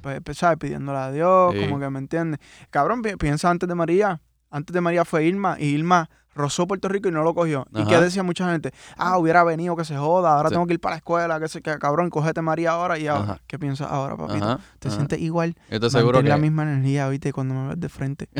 pues, 0.00 0.20
pues, 0.24 0.38
¿sabes? 0.38 0.58
Pidiéndole 0.58 0.98
a 0.98 1.10
Dios, 1.10 1.52
Sí. 1.54 1.60
como 1.66 1.78
que 1.78 1.90
me 1.90 1.98
entiendes. 1.98 2.40
Cabrón, 2.70 3.02
pi- 3.02 3.16
piensa 3.16 3.50
antes 3.50 3.68
de 3.68 3.74
María. 3.74 4.20
Antes 4.50 4.72
de 4.72 4.80
María 4.80 5.04
fue 5.04 5.24
Irma 5.24 5.56
y 5.58 5.66
Irma 5.66 6.08
rozó 6.34 6.66
Puerto 6.66 6.88
Rico 6.88 7.08
y 7.08 7.12
no 7.12 7.22
lo 7.22 7.34
cogió. 7.34 7.66
¿Y 7.74 7.84
qué 7.86 8.00
decía 8.00 8.22
mucha 8.22 8.50
gente? 8.50 8.72
Ah, 8.96 9.18
hubiera 9.18 9.44
venido 9.44 9.76
que 9.76 9.84
se 9.84 9.96
joda, 9.96 10.36
ahora 10.36 10.48
Sí. 10.50 10.54
tengo 10.54 10.66
que 10.66 10.74
ir 10.74 10.80
para 10.80 10.94
la 10.94 10.98
escuela, 10.98 11.40
que 11.40 11.48
se 11.48 11.62
que 11.62 11.78
cabrón, 11.78 12.10
cógete 12.10 12.42
María 12.42 12.72
ahora 12.72 12.98
y 12.98 13.06
ahora. 13.06 13.22
Ajá. 13.24 13.40
¿Qué 13.46 13.58
piensas 13.58 13.90
ahora, 13.90 14.16
papito? 14.16 14.44
Ajá. 14.44 14.60
¿Te 14.78 14.90
sientes 14.90 15.20
igual? 15.20 15.54
Yo 15.70 15.80
te 15.80 15.86
aseguro 15.86 16.22
que. 16.22 16.28
la 16.28 16.36
misma 16.38 16.62
energía, 16.64 17.08
¿viste? 17.08 17.32
Cuando 17.32 17.54
me 17.54 17.68
ves 17.68 17.80
de 17.80 17.88
frente. 17.88 18.28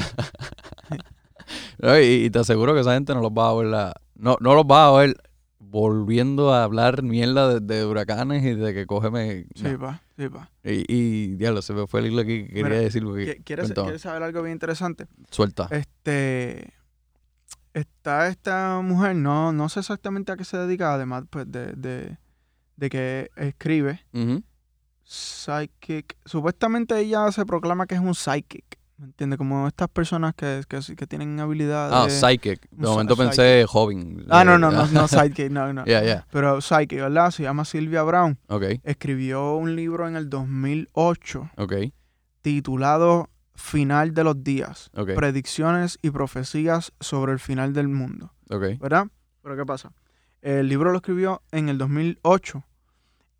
No, 1.78 1.98
Y, 2.00 2.04
y 2.24 2.30
te 2.30 2.38
aseguro 2.38 2.74
que 2.74 2.80
esa 2.80 2.94
gente 2.94 3.14
no 3.14 3.20
los 3.20 3.30
va 3.30 3.50
a 3.50 3.54
ver 3.54 3.66
la. 3.66 3.94
No, 4.14 4.36
no 4.40 4.54
los 4.54 4.64
va 4.64 4.86
a 4.88 4.92
ver 4.92 5.16
volviendo 5.58 6.54
a 6.54 6.62
hablar 6.64 7.02
mierda 7.02 7.48
de, 7.52 7.60
de 7.60 7.84
huracanes 7.84 8.44
y 8.44 8.54
de 8.54 8.72
que 8.72 8.86
cógeme. 8.86 9.46
Sí, 9.54 9.64
no. 9.64 9.78
pa, 9.78 10.02
sí, 10.16 10.28
pa. 10.28 10.50
Y, 10.62 10.84
y 10.88 11.26
diablo, 11.36 11.60
se 11.62 11.72
me 11.74 11.86
fue 11.86 12.00
el 12.00 12.06
hilo 12.06 12.22
aquí 12.22 12.44
que 12.44 12.48
quería 12.48 12.64
Mira, 12.64 12.76
decir. 12.78 13.02
Porque, 13.04 13.38
¿Qui- 13.40 13.44
¿Quieres, 13.44 13.72
quieres 13.72 14.00
saber 14.02 14.22
algo 14.22 14.40
bien 14.42 14.52
interesante? 14.54 15.06
Suelta. 15.30 15.68
Este. 15.70 16.72
Está 17.74 18.28
esta 18.28 18.80
mujer, 18.82 19.16
no, 19.16 19.52
no 19.52 19.68
sé 19.68 19.80
exactamente 19.80 20.30
a 20.32 20.36
qué 20.36 20.44
se 20.44 20.56
dedica, 20.56 20.94
además 20.94 21.24
pues, 21.28 21.50
de, 21.50 21.72
de, 21.72 22.16
de 22.76 22.88
que 22.88 23.30
escribe. 23.36 24.00
Psychic. 25.02 26.16
Supuestamente 26.24 26.98
ella 26.98 27.30
se 27.32 27.44
proclama 27.44 27.86
que 27.86 27.94
es 27.96 28.00
un 28.00 28.14
psychic. 28.14 28.78
¿Me 28.96 29.06
entiendes? 29.06 29.38
Como 29.38 29.66
estas 29.66 29.88
personas 29.88 30.34
que, 30.36 30.62
que, 30.68 30.78
que 30.94 31.06
tienen 31.08 31.38
habilidad 31.40 31.90
Ah. 31.92 32.08
Psychic. 32.08 32.68
De 32.70 32.86
momento 32.86 33.16
pensé 33.16 33.64
joven. 33.68 34.24
Ah, 34.30 34.44
no, 34.44 34.56
no, 34.56 34.70
no, 34.70 34.86
no 34.92 35.08
psychic, 35.08 35.50
no, 35.50 35.72
no. 35.72 35.84
Pero 36.30 36.60
psychic, 36.60 37.00
¿verdad? 37.00 37.32
Se 37.32 37.42
llama 37.42 37.64
Sylvia 37.64 38.02
Brown. 38.04 38.38
Ok, 38.46 38.64
Escribió 38.84 39.56
un 39.56 39.74
libro 39.74 40.06
en 40.06 40.14
el 40.16 40.30
2008 40.30 41.50
ok, 41.56 41.72
titulado 42.40 43.28
Final 43.54 44.14
de 44.14 44.24
los 44.24 44.42
días. 44.42 44.90
Predicciones 45.14 45.98
y 46.02 46.10
profecías 46.10 46.92
sobre 47.00 47.32
el 47.32 47.38
final 47.38 47.72
del 47.72 47.88
mundo. 47.88 48.32
¿Verdad? 48.80 49.06
Pero 49.42 49.56
¿qué 49.56 49.64
pasa? 49.64 49.92
El 50.42 50.68
libro 50.68 50.90
lo 50.90 50.98
escribió 50.98 51.42
en 51.52 51.68
el 51.68 51.78
2008 51.78 52.64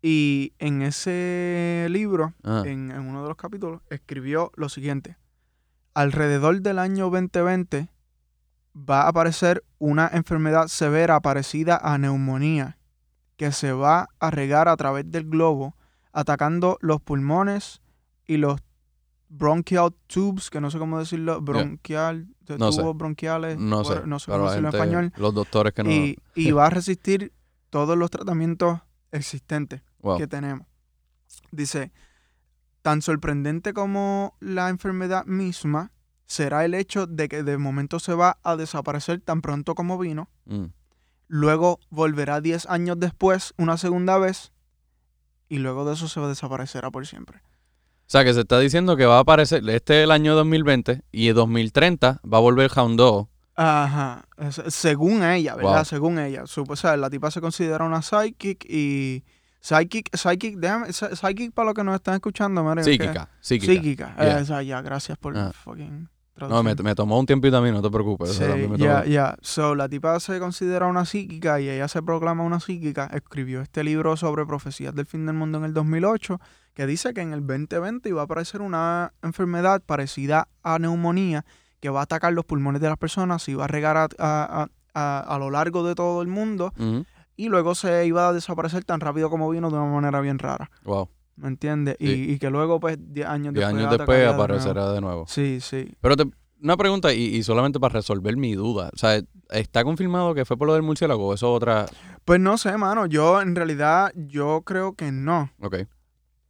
y 0.01 0.53
en 0.59 0.81
ese 0.81 1.87
libro 1.89 2.33
Ah, 2.43 2.63
en, 2.65 2.91
en 2.91 2.99
uno 3.01 3.23
de 3.23 3.27
los 3.27 3.37
capítulos, 3.37 3.81
escribió 3.89 4.51
lo 4.55 4.69
siguiente. 4.69 5.17
Alrededor 5.93 6.61
del 6.61 6.79
año 6.79 7.09
2020 7.09 7.89
va 8.75 9.03
a 9.03 9.09
aparecer 9.09 9.63
una 9.79 10.09
enfermedad 10.13 10.67
severa 10.67 11.19
parecida 11.21 11.77
a 11.77 11.97
neumonía 11.97 12.77
que 13.37 13.51
se 13.51 13.71
va 13.71 14.09
a 14.19 14.31
regar 14.31 14.67
a 14.67 14.77
través 14.77 15.09
del 15.09 15.29
globo, 15.29 15.75
atacando 16.11 16.77
los 16.81 17.01
pulmones 17.01 17.81
y 18.27 18.37
los 18.37 18.61
bronchial 19.37 19.93
tubes, 20.07 20.49
que 20.49 20.61
no 20.61 20.69
sé 20.71 20.77
cómo 20.79 20.99
decirlo, 20.99 21.41
bronquial, 21.41 22.27
No 22.57 22.71
sé. 22.71 22.81
tubos 22.81 22.97
bronquiales, 22.97 23.57
no 23.57 23.83
sé. 23.83 24.01
no 24.05 24.19
sé 24.19 24.31
cómo 24.31 24.45
decirlo 24.49 24.69
en 24.69 24.75
español, 24.75 25.13
Los 25.17 25.33
doctores 25.33 25.73
que 25.73 25.83
no. 25.83 25.91
y, 25.91 26.17
y 26.35 26.51
va 26.51 26.67
a 26.67 26.69
resistir 26.69 27.33
todos 27.69 27.97
los 27.97 28.09
tratamientos 28.11 28.79
existentes 29.11 29.81
wow. 29.99 30.17
que 30.17 30.27
tenemos. 30.27 30.65
Dice, 31.51 31.91
tan 32.81 33.01
sorprendente 33.01 33.73
como 33.73 34.35
la 34.39 34.69
enfermedad 34.69 35.25
misma 35.25 35.91
será 36.27 36.65
el 36.65 36.73
hecho 36.73 37.05
de 37.07 37.27
que 37.27 37.43
de 37.43 37.57
momento 37.57 37.99
se 37.99 38.13
va 38.13 38.37
a 38.43 38.55
desaparecer 38.55 39.21
tan 39.21 39.41
pronto 39.41 39.75
como 39.75 39.97
vino, 39.97 40.29
Mm. 40.45 40.65
luego 41.27 41.79
volverá 41.89 42.39
10 42.41 42.67
años 42.69 42.99
después 42.99 43.53
una 43.57 43.77
segunda 43.77 44.17
vez 44.19 44.51
y 45.49 45.57
luego 45.57 45.85
de 45.85 45.93
eso 45.93 46.07
se 46.07 46.19
desaparecerá 46.21 46.89
por 46.91 47.05
siempre. 47.07 47.41
O 48.07 48.09
sea, 48.09 48.23
que 48.23 48.33
se 48.33 48.41
está 48.41 48.59
diciendo 48.59 48.95
que 48.95 49.05
va 49.05 49.17
a 49.17 49.21
aparecer. 49.21 49.67
Este 49.69 49.99
es 49.99 50.03
el 50.03 50.11
año 50.11 50.35
2020 50.35 51.01
y 51.11 51.29
en 51.29 51.35
2030 51.35 52.21
va 52.31 52.37
a 52.37 52.41
volver 52.41 52.69
Hound 52.75 52.97
Dog. 52.97 53.29
Ajá, 53.55 54.25
según 54.67 55.23
ella, 55.23 55.55
¿verdad? 55.55 55.75
Wow. 55.77 55.85
Según 55.85 56.19
ella. 56.19 56.43
Sup- 56.43 56.69
o 56.69 56.75
sea, 56.75 56.97
la 56.97 57.09
tipa 57.09 57.31
se 57.31 57.41
considera 57.41 57.83
una 57.85 58.01
psychic 58.01 58.65
y... 58.69 59.23
Psychic, 59.61 60.15
psychic, 60.15 60.57
déjame, 60.57 60.89
psy- 60.93 61.15
psychic 61.15 61.51
para 61.51 61.65
los 61.67 61.73
que 61.73 61.83
nos 61.83 61.95
están 61.95 62.13
escuchando, 62.15 62.63
que- 62.75 62.83
Psíquica, 62.83 63.29
psíquica. 63.39 63.73
Psíquica. 63.73 64.15
Yeah. 64.19 64.39
Esa, 64.39 64.61
ya, 64.61 64.81
gracias 64.83 65.17
por 65.17 65.35
Ah. 65.35 65.51
fucking 65.53 66.07
No, 66.37 66.61
me, 66.61 66.75
me 66.75 66.93
tomó 66.93 67.17
un 67.17 67.25
tiempito 67.25 67.57
a 67.57 67.61
mí, 67.61 67.71
no 67.71 67.81
te 67.81 67.89
preocupes. 67.89 68.33
Sí, 68.33 68.43
ya, 68.77 69.05
ya. 69.05 69.35
So, 69.41 69.73
la 69.73 69.89
tipa 69.89 70.19
se 70.19 70.37
considera 70.39 70.85
una 70.85 71.05
psíquica 71.05 71.59
y 71.61 71.69
ella 71.69 71.87
se 71.87 72.03
proclama 72.03 72.43
una 72.43 72.59
psíquica. 72.59 73.09
Escribió 73.13 73.61
este 73.61 73.83
libro 73.83 74.15
sobre 74.17 74.45
profecías 74.45 74.93
del 74.93 75.05
fin 75.07 75.25
del 75.25 75.35
mundo 75.35 75.57
en 75.57 75.63
el 75.63 75.73
2008, 75.73 76.39
que 76.75 76.85
dice 76.85 77.13
que 77.15 77.21
en 77.21 77.33
el 77.33 77.39
2020 77.47 78.07
iba 78.09 78.21
a 78.21 78.25
aparecer 78.25 78.61
una 78.61 79.13
enfermedad 79.23 79.81
parecida 79.83 80.47
a 80.61 80.77
neumonía 80.77 81.43
que 81.79 81.89
va 81.89 82.01
a 82.01 82.03
atacar 82.03 82.33
los 82.33 82.45
pulmones 82.45 82.81
de 82.81 82.89
las 82.89 82.97
personas 82.97 83.47
y 83.49 83.55
va 83.55 83.63
a 83.65 83.67
regar 83.67 83.97
a, 83.97 84.07
a- 84.19 84.67
a- 84.93 85.19
a- 85.35 85.39
lo 85.39 85.49
largo 85.49 85.83
de 85.87 85.95
todo 85.95 86.21
el 86.21 86.27
mundo 86.27 86.73
y 87.37 87.49
luego 87.49 87.75
se 87.75 88.05
iba 88.05 88.27
a 88.29 88.33
desaparecer 88.33 88.83
tan 88.85 88.99
rápido 88.99 89.29
como 89.29 89.49
vino 89.49 89.69
de 89.69 89.77
una 89.77 89.85
manera 89.91 90.21
bien 90.21 90.37
rara. 90.39 90.69
Wow. 90.83 91.09
¿Me 91.37 91.47
entiendes? 91.49 91.97
Y, 91.99 92.07
Sí. 92.07 92.31
y 92.31 92.39
que 92.39 92.49
luego, 92.49 92.79
pues, 92.79 92.97
10 92.99 93.27
años 93.27 93.53
Diez 93.53 93.65
después. 93.67 93.73
años 93.75 93.89
después 93.97 93.99
atacaría 93.99 94.19
de 94.19 94.25
nuevo. 94.31 94.43
aparecerá 94.43 94.91
de 94.93 95.01
nuevo. 95.01 95.25
Sí, 95.27 95.59
sí. 95.61 95.91
Pero 95.99 96.15
te- 96.15 96.29
una 96.61 96.77
pregunta, 96.77 97.13
y, 97.13 97.23
y 97.35 97.43
solamente 97.43 97.77
para 97.79 97.93
resolver 97.93 98.37
mi 98.37 98.55
duda. 98.55 98.89
O 98.93 98.97
sea, 98.97 99.21
¿está 99.49 99.83
confirmado 99.83 100.33
que 100.33 100.45
fue 100.45 100.55
por 100.57 100.67
lo 100.67 100.73
del 100.75 100.83
murciélago 100.83 101.27
o 101.27 101.33
eso 101.33 101.47
es 101.53 101.57
otra? 101.57 101.85
Pues 102.23 102.39
no 102.39 102.57
sé, 102.57 102.77
mano. 102.77 103.05
Yo, 103.05 103.41
en 103.41 103.53
realidad, 103.53 104.13
yo 104.15 104.61
creo 104.65 104.93
que 104.93 105.11
no. 105.11 105.51
Ok. 105.61 105.75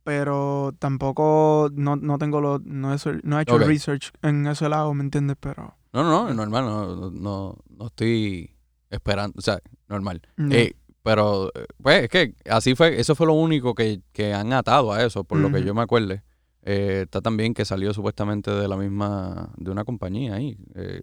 Pero 0.06 0.72
tampoco, 0.78 1.70
no, 1.74 1.96
no 1.96 2.20
tengo 2.20 2.39
lo, 2.39 2.60
no 2.63 2.94
he, 2.94 2.98
no 3.24 3.39
he 3.39 3.41
hecho 3.41 3.56
Ok. 3.56 3.63
research 3.63 4.12
en 4.22 4.46
ese 4.46 4.70
lado, 4.70 4.94
¿me 4.94 5.04
entiendes? 5.04 5.36
Pero... 5.39 5.76
No, 5.94 6.04
no, 6.04 6.28
no, 6.28 6.34
normal, 6.36 6.63
no, 6.65 7.10
no, 7.10 7.58
no, 7.68 7.86
estoy 7.88 8.56
esperando, 8.91 9.34
o 9.36 9.41
sea, 9.41 9.58
normal. 9.89 10.22
ya. 10.38 10.58
Eh, 10.60 10.76
pero, 11.02 11.52
pues, 11.82 12.04
es 12.04 12.10
que 12.10 12.36
así 12.48 12.76
fue, 12.76 13.00
eso 13.00 13.15
fue 13.15 13.26
lo 13.26 13.34
único 13.34 13.74
que, 13.74 14.02
que 14.12 14.32
han 14.34 14.54
atado 14.54 14.94
a 14.94 15.04
eso, 15.04 15.24
por 15.24 15.39
lo 15.39 15.52
que 15.52 15.63
yo 15.63 15.74
me 15.74 15.82
acuerde. 15.82 16.22
Eh, 16.62 17.02
está 17.06 17.22
también 17.22 17.56
que 17.56 17.65
salió 17.65 17.91
supuestamente 17.94 18.52
de 18.52 18.68
la 18.68 18.78
misma, 18.78 19.50
de 19.58 19.72
una 19.72 19.86
compañía 19.86 20.36
ahí. 20.36 20.56
eh, 20.76 21.02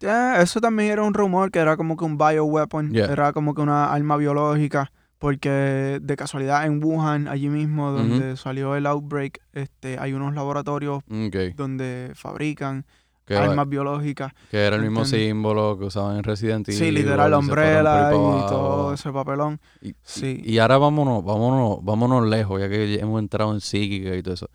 Ya, 0.00 0.40
eso 0.40 0.60
también 0.60 0.92
era 0.92 1.02
un 1.02 1.12
rumor 1.12 1.50
que 1.50 1.58
era 1.58 1.76
como 1.76 1.96
que 1.98 2.04
un 2.06 2.16
bioweapon, 2.16 2.92
Yeah. 2.92 3.12
era 3.12 3.32
como 3.34 3.54
que 3.54 3.60
una 3.60 3.92
arma 3.92 4.16
biológica, 4.16 4.90
porque 5.18 5.98
de 6.00 6.16
casualidad 6.16 6.64
en 6.66 6.82
Wuhan, 6.82 7.28
allí 7.28 7.48
mismo 7.48 7.90
donde 7.90 8.36
salió 8.36 8.76
el 8.76 8.86
outbreak, 8.86 9.40
este, 9.52 9.98
hay 9.98 10.12
unos 10.12 10.34
laboratorios 10.34 11.02
ok, 11.10 11.36
donde 11.56 12.12
fabrican 12.14 12.86
que, 13.24 13.36
armas 13.36 13.68
biológicas. 13.68 14.32
que 14.50 14.64
era 14.64 14.76
el 14.76 14.82
mismo 14.82 15.02
¿entiendes? 15.02 15.28
símbolo 15.28 15.78
que 15.78 15.84
usaban 15.84 16.16
en 16.16 16.22
Resident 16.24 16.66
Evil. 16.68 16.78
Sí, 16.78 16.90
literal, 16.90 17.34
ahí 17.34 17.38
Umbrella 17.40 18.08
y 18.10 18.14
todo 18.48 18.94
ese 18.94 19.12
papelón. 19.12 19.60
Y, 19.82 19.94
Sí. 20.02 20.40
y 20.44 20.58
ahora 20.58 20.78
vámonos, 20.78 21.22
vámonos, 21.24 21.78
vámonos 21.82 22.26
lejos, 22.26 22.60
ya 22.60 22.68
que 22.68 22.94
hemos 22.94 23.20
entrado 23.20 23.52
en 23.52 23.60
psíquica 23.60 24.14
y 24.16 24.22
todo 24.22 24.34
eso. 24.34 24.48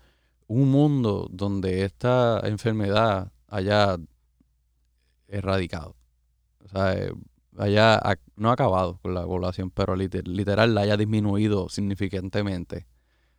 Un 0.48 0.70
mundo 0.70 1.28
donde 1.30 1.84
esta 1.84 2.40
enfermedad 2.44 3.30
haya 3.48 3.96
erradicado. 5.28 5.94
O 6.64 6.68
sea, 6.68 6.94
eh, 6.94 7.12
haya, 7.58 8.00
no 8.36 8.50
ha 8.50 8.52
acabado 8.52 8.98
con 9.02 9.14
la 9.14 9.24
población, 9.24 9.70
pero 9.70 9.96
liter- 9.96 10.26
literal 10.26 10.74
la 10.74 10.82
haya 10.82 10.96
disminuido 10.96 11.68
significantemente. 11.68 12.86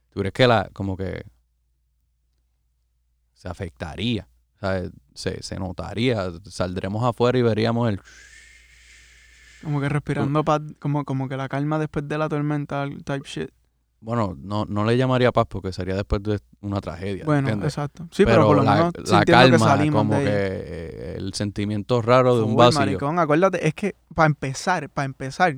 ¿Tú 0.09 0.19
crees 0.21 0.33
que 0.33 0.47
la, 0.47 0.69
como 0.73 0.95
que 0.95 1.25
se 3.33 3.49
afectaría? 3.49 4.27
O 4.55 4.59
sea, 4.59 4.89
se, 5.13 5.43
se 5.43 5.59
notaría, 5.59 6.31
saldremos 6.49 7.03
afuera 7.03 7.37
y 7.37 7.41
veríamos 7.41 7.89
el... 7.89 8.01
Como 9.61 9.81
que 9.81 9.89
respirando 9.89 10.43
paz, 10.43 10.61
como, 10.79 11.05
como 11.05 11.27
que 11.27 11.37
la 11.37 11.49
calma 11.49 11.79
después 11.79 12.07
de 12.07 12.17
la 12.17 12.29
tormenta, 12.29 12.87
type 13.03 13.27
shit. 13.27 13.49
Bueno, 14.05 14.37
no, 14.39 14.65
no 14.65 14.85
le 14.85 14.97
llamaría 14.97 15.31
paz 15.31 15.47
porque 15.49 15.73
sería 15.73 15.95
después 15.95 16.21
de 16.21 16.39
una 16.61 16.79
tragedia. 16.79 17.25
Bueno, 17.25 17.47
¿entiendes? 17.47 17.73
exacto. 17.73 18.07
Sí, 18.11 18.23
pero, 18.23 18.45
por 18.45 18.57
lo 18.57 18.63
la, 18.63 18.75
menos 18.75 18.93
la 19.09 19.25
calma, 19.25 19.79
que 19.79 19.91
como 19.91 20.19
que 20.19 20.25
eh, 20.27 21.15
el 21.17 21.33
sentimiento 21.33 22.03
raro 22.03 22.37
de 22.37 22.43
un 22.43 22.49
Full, 22.49 22.57
vacío. 22.57 22.79
maricón, 22.81 23.17
acuérdate, 23.17 23.67
es 23.67 23.73
que 23.73 23.95
para 24.13 24.27
empezar, 24.27 24.91
para 24.91 25.07
empezar, 25.07 25.57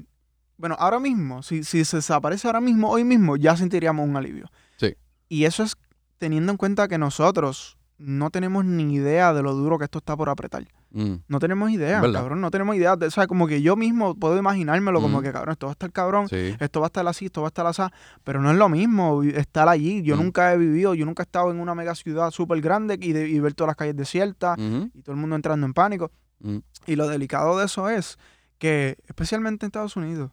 bueno, 0.56 0.78
ahora 0.80 0.98
mismo, 0.98 1.44
si, 1.44 1.66
si 1.66 1.84
se 1.84 1.98
desaparece 1.98 2.48
ahora 2.48 2.62
mismo, 2.62 2.90
hoy 2.90 3.04
mismo, 3.04 3.36
ya 3.36 3.58
sentiríamos 3.58 4.08
un 4.08 4.16
alivio. 4.16 4.50
Sí. 4.78 4.96
Y 5.28 5.44
eso 5.44 5.64
es 5.64 5.76
teniendo 6.18 6.54
en 6.54 6.58
cuenta 6.58 6.88
que 6.88 6.98
nosotros 6.98 7.78
no 7.98 8.30
tenemos 8.30 8.64
ni 8.64 8.94
idea 8.94 9.34
de 9.34 9.44
lo 9.44 9.56
duro 9.56 9.78
que 9.78 9.84
esto 9.84 9.98
está 9.98 10.16
por 10.16 10.30
apretar. 10.30 10.66
Mm, 11.00 11.16
No 11.28 11.40
tenemos 11.40 11.70
idea, 11.70 12.02
¿Verdad? 12.02 12.22
cabrón, 12.22 12.42
no 12.42 12.50
tenemos 12.50 12.76
idea. 12.76 12.96
De, 12.96 13.06
o 13.06 13.12
sea, 13.12 13.28
como 13.28 13.46
que 13.48 13.62
yo 13.62 13.76
mismo 13.76 14.16
puedo 14.16 14.36
imaginármelo 14.38 15.00
como 15.00 15.18
Ujú. 15.18 15.26
que, 15.26 15.32
cabrón, 15.32 15.52
esto 15.54 15.68
va 15.68 15.72
a 15.72 15.74
estar 15.74 15.92
cabrón, 15.92 16.28
sí. 16.28 16.56
esto 16.60 16.80
va 16.80 16.88
a 16.88 16.90
estar 16.90 17.08
así, 17.08 17.26
esto 17.26 17.42
va 17.42 17.48
a 17.48 17.50
estar 17.50 17.68
así, 17.68 17.84
pero 18.24 18.42
no 18.42 18.50
es 18.50 18.58
lo 18.58 18.68
mismo 18.68 19.22
estar 19.24 19.70
allí. 19.70 20.02
Yo 20.02 20.16
Mm. 20.16 20.20
nunca 20.24 20.54
he 20.54 20.58
vivido, 20.58 20.96
yo 20.96 21.06
nunca 21.06 21.22
he 21.22 21.26
estado 21.26 21.52
en 21.52 21.60
una 21.60 21.76
mega 21.76 21.94
ciudad 21.94 22.32
súper 22.32 22.62
grande 22.62 22.98
y, 23.00 23.14
de- 23.14 23.30
y 23.30 23.40
ver 23.40 23.54
todas 23.54 23.70
las 23.70 23.76
calles 23.78 23.96
desiertas 23.96 24.58
y 24.58 25.02
todo 25.04 25.14
el 25.14 25.22
mundo 25.22 25.36
entrando 25.36 25.66
en 25.68 25.74
pánico. 25.74 26.12
mm, 26.40 26.58
Y 26.88 26.96
lo 26.96 27.08
delicado 27.08 27.58
de 27.60 27.66
eso 27.66 27.90
es 27.90 28.18
que, 28.58 28.98
especialmente 29.08 29.66
en 29.66 29.68
Estados 29.68 29.96
Unidos, 29.98 30.32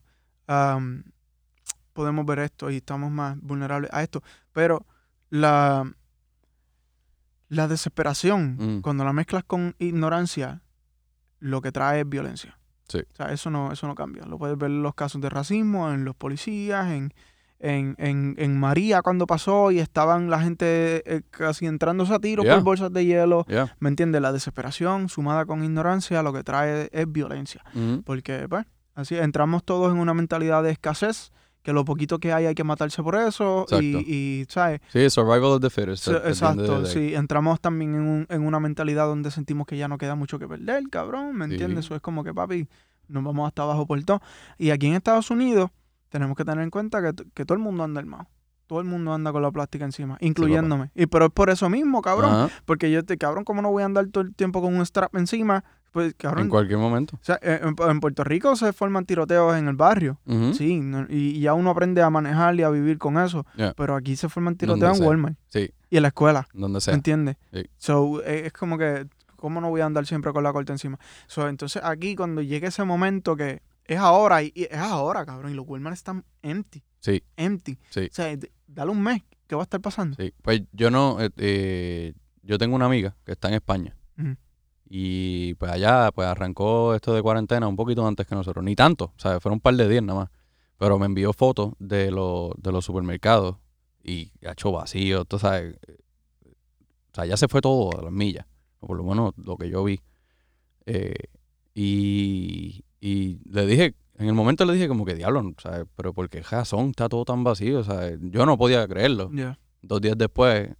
podemos 1.92 2.26
ver 2.26 2.40
esto 2.40 2.70
y 2.70 2.76
estamos 2.76 3.10
más 3.10 3.38
vulnerables 3.40 3.90
a 3.92 4.02
esto. 4.02 4.22
Pero 4.52 4.84
la, 5.30 5.84
la 7.54 7.68
desesperación, 7.68 8.56
Mm. 8.58 8.80
cuando 8.82 9.04
la 9.04 9.12
mezclas 9.12 9.44
con 9.44 9.74
ignorancia, 9.78 10.62
lo 11.40 11.60
que 11.60 11.72
trae 11.72 12.00
es 12.00 12.08
violencia. 12.08 12.58
Sí. 12.88 12.98
O 13.12 13.16
sea, 13.16 13.32
eso 13.32 13.50
no, 13.50 13.72
eso 13.72 13.86
no 13.86 13.94
cambia. 13.94 14.24
Lo 14.26 14.38
puedes 14.38 14.58
ver 14.58 14.70
en 14.70 14.82
los 14.82 14.94
casos 14.94 15.20
de 15.20 15.30
racismo, 15.30 15.90
en 15.90 16.04
los 16.04 16.14
policías, 16.14 16.90
en, 16.90 17.14
en, 17.58 17.94
en, 17.98 18.34
en 18.38 18.60
María 18.60 19.00
cuando 19.00 19.26
pasó 19.26 19.70
y 19.70 19.78
estaban 19.78 20.28
la 20.28 20.40
gente 20.40 21.02
eh, 21.06 21.22
casi 21.30 21.64
entrándose 21.66 22.12
a 22.12 22.18
tiros 22.18 22.44
Yeah. 22.44 22.56
por 22.56 22.64
bolsas 22.64 22.92
de 22.92 23.06
hielo. 23.06 23.46
yeah, 23.48 23.74
¿Me 23.80 23.88
entiendes? 23.88 24.20
La 24.20 24.32
desesperación 24.32 25.08
sumada 25.08 25.46
con 25.46 25.64
ignorancia 25.64 26.22
lo 26.22 26.32
que 26.34 26.42
trae 26.44 26.88
es 26.92 27.10
violencia. 27.10 27.62
ujú, 27.74 28.02
Porque, 28.04 28.46
pues, 28.48 28.66
Así, 28.94 29.16
entramos 29.16 29.64
todos 29.64 29.92
en 29.92 29.98
una 29.98 30.14
mentalidad 30.14 30.62
de 30.62 30.70
escasez, 30.70 31.32
que 31.64 31.72
lo 31.72 31.84
poquito 31.84 32.20
que 32.20 32.32
hay 32.32 32.46
hay 32.46 32.54
que 32.54 32.62
matarse 32.62 33.02
por 33.02 33.16
eso. 33.16 33.62
Exacto. 33.62 33.82
Y, 33.84 34.04
y, 34.06 34.46
¿sabes? 34.48 34.80
Sí, 34.92 35.10
survival 35.10 35.44
of 35.54 35.60
the 35.62 35.70
fittest. 35.70 36.06
Exacto, 36.06 36.86
sí. 36.86 37.14
Entramos 37.14 37.60
también 37.60 37.94
en, 37.94 38.02
un- 38.02 38.26
en 38.28 38.42
una 38.42 38.60
mentalidad 38.60 39.06
donde 39.06 39.30
sentimos 39.32 39.66
que 39.66 39.76
ya 39.76 39.88
no 39.88 39.98
queda 39.98 40.14
mucho 40.14 40.38
que 40.38 40.46
perder, 40.46 40.84
cabrón, 40.90 41.34
¿me 41.36 41.46
Sí. 41.46 41.52
entiendes? 41.54 41.86
Eso 41.86 41.96
es 41.96 42.00
como 42.00 42.22
que, 42.22 42.32
papi, 42.32 42.68
nos 43.08 43.24
vamos 43.24 43.48
hasta 43.48 43.62
abajo 43.62 43.86
por 43.86 44.00
todo. 44.04 44.20
Y 44.58 44.70
aquí 44.70 44.86
en 44.86 44.94
Estados 44.94 45.30
Unidos 45.30 45.70
tenemos 46.10 46.36
que 46.36 46.44
tener 46.44 46.62
en 46.62 46.70
cuenta 46.70 47.02
que, 47.02 47.24
que 47.34 47.44
todo 47.44 47.56
el 47.56 47.62
mundo 47.64 47.82
anda 47.82 47.98
armado. 48.00 48.28
Todo 48.66 48.80
el 48.80 48.86
mundo 48.86 49.12
anda 49.12 49.30
con 49.32 49.42
la 49.42 49.50
plástica 49.50 49.84
encima, 49.84 50.16
incluyéndome. 50.20 50.90
y 50.94 51.04
pero 51.06 51.26
es 51.26 51.30
por 51.32 51.50
eso 51.50 51.68
mismo, 51.68 52.00
cabrón. 52.00 52.30
Ajá, 52.32 52.48
Porque 52.64 52.90
yo, 52.90 53.04
te, 53.04 53.18
cabrón, 53.18 53.44
¿cómo 53.44 53.60
no 53.60 53.70
voy 53.70 53.82
a 53.82 53.86
andar 53.86 54.06
todo 54.06 54.24
el 54.24 54.34
tiempo 54.34 54.62
con 54.62 54.74
un 54.74 54.80
strap 54.86 55.14
encima? 55.16 55.64
Pues, 55.94 56.12
cabrón, 56.14 56.42
En 56.42 56.48
cualquier 56.50 56.78
momento. 56.80 57.14
o 57.14 57.24
sea, 57.24 57.38
en, 57.40 57.76
en 57.78 58.00
Puerto 58.00 58.24
Rico 58.24 58.56
se 58.56 58.72
forman 58.72 59.06
tiroteos 59.06 59.56
en 59.56 59.68
el 59.68 59.76
barrio. 59.76 60.18
Sí, 60.52 60.80
no- 60.80 61.06
y, 61.08 61.36
y 61.36 61.40
ya 61.40 61.54
uno 61.54 61.70
aprende 61.70 62.02
a 62.02 62.10
manejar 62.10 62.56
y 62.56 62.62
a 62.64 62.68
vivir 62.68 62.98
con 62.98 63.16
eso. 63.16 63.46
Pero 63.76 63.94
aquí 63.94 64.16
se 64.16 64.28
forman 64.28 64.56
tiroteos 64.56 64.98
en. 64.98 65.06
Walmart 65.06 65.36
Sí, 65.48 65.70
y 65.90 65.96
en 65.96 66.02
la 66.02 66.08
escuela. 66.08 66.48
donde 66.52 66.78
¿Me 66.78 66.80
sea. 66.80 66.94
entiendes? 66.94 67.36
Sí. 67.52 67.62
So, 67.78 68.22
eh, 68.24 68.42
es 68.46 68.52
como 68.52 68.76
que, 68.76 69.06
¿cómo 69.36 69.60
no 69.60 69.70
voy 69.70 69.82
a 69.82 69.86
andar 69.86 70.04
siempre 70.04 70.32
con 70.32 70.42
la 70.42 70.52
corte 70.52 70.72
encima? 70.72 70.98
So, 71.28 71.48
entonces 71.48 71.80
aquí 71.84 72.16
cuando 72.16 72.42
llegue 72.42 72.66
ese 72.66 72.82
momento 72.82 73.36
que 73.36 73.62
es 73.84 73.98
ahora, 73.98 74.42
y, 74.42 74.50
y 74.54 74.64
es 74.64 74.76
ahora, 74.78 75.24
cabrón, 75.24 75.52
y 75.52 75.54
los 75.54 75.64
Walmart 75.68 75.94
están 75.94 76.24
empty. 76.42 76.82
Sí. 76.98 77.22
Empty. 77.36 77.78
Sí. 77.90 78.08
O 78.10 78.14
sea, 78.14 78.36
dale 78.66 78.90
un 78.90 79.00
mes, 79.00 79.22
¿qué 79.46 79.54
va 79.54 79.62
a 79.62 79.64
estar 79.64 79.80
pasando? 79.80 80.16
Sí, 80.16 80.34
pues 80.42 80.62
yo 80.72 80.90
no, 80.90 81.20
eh, 81.20 81.30
eh, 81.36 82.14
yo 82.42 82.58
tengo 82.58 82.74
una 82.74 82.86
amiga 82.86 83.14
que 83.24 83.30
está 83.32 83.46
en 83.46 83.54
España 83.54 83.94
Ujú. 84.18 84.34
Y 84.86 85.54
pues 85.54 85.72
allá 85.72 86.10
pues 86.12 86.28
arrancó 86.28 86.94
esto 86.94 87.14
de 87.14 87.22
cuarentena 87.22 87.66
un 87.68 87.76
poquito 87.76 88.06
antes 88.06 88.26
que 88.26 88.34
nosotros, 88.34 88.64
ni 88.64 88.76
tanto, 88.76 89.06
o 89.06 89.18
sea, 89.18 89.40
fueron 89.40 89.56
un 89.56 89.60
par 89.60 89.74
de 89.74 89.88
días 89.88 90.02
nada 90.02 90.20
más, 90.20 90.30
pero 90.78 90.98
me 90.98 91.06
envió 91.06 91.32
fotos 91.32 91.72
de, 91.78 92.10
los 92.10 92.52
de 92.58 92.72
los 92.72 92.84
supermercados 92.84 93.56
y 94.02 94.32
ha 94.46 94.52
hecho 94.52 94.72
vacío, 94.72 95.24
tú 95.24 95.38
sabes, 95.38 95.76
o 97.12 97.14
sea, 97.14 97.26
ya 97.26 97.36
se 97.36 97.48
fue 97.48 97.60
todo 97.60 97.98
a 97.98 98.02
las 98.02 98.12
millas, 98.12 98.46
o 98.80 98.86
por 98.86 98.96
lo 98.96 99.04
menos 99.04 99.32
lo 99.36 99.56
que 99.56 99.70
yo 99.70 99.84
vi. 99.84 100.00
Eh, 100.86 101.14
y, 101.74 102.84
y 103.00 103.38
le 103.48 103.66
dije, 103.66 103.94
en 104.16 104.28
el 104.28 104.34
momento 104.34 104.64
le 104.64 104.74
dije 104.74 104.88
como 104.88 105.04
que 105.04 105.14
diablo, 105.14 105.54
¿sabes? 105.58 105.86
Pero 105.96 106.12
porque 106.12 106.42
razón 106.42 106.90
está 106.90 107.08
todo 107.08 107.24
tan 107.24 107.44
vacío, 107.44 107.80
o 107.80 107.84
sea, 107.84 108.16
yo 108.20 108.46
no 108.46 108.58
podía 108.58 108.86
creerlo. 108.86 109.30
Dos 109.82 110.00
días 110.00 110.16
después 110.16 110.70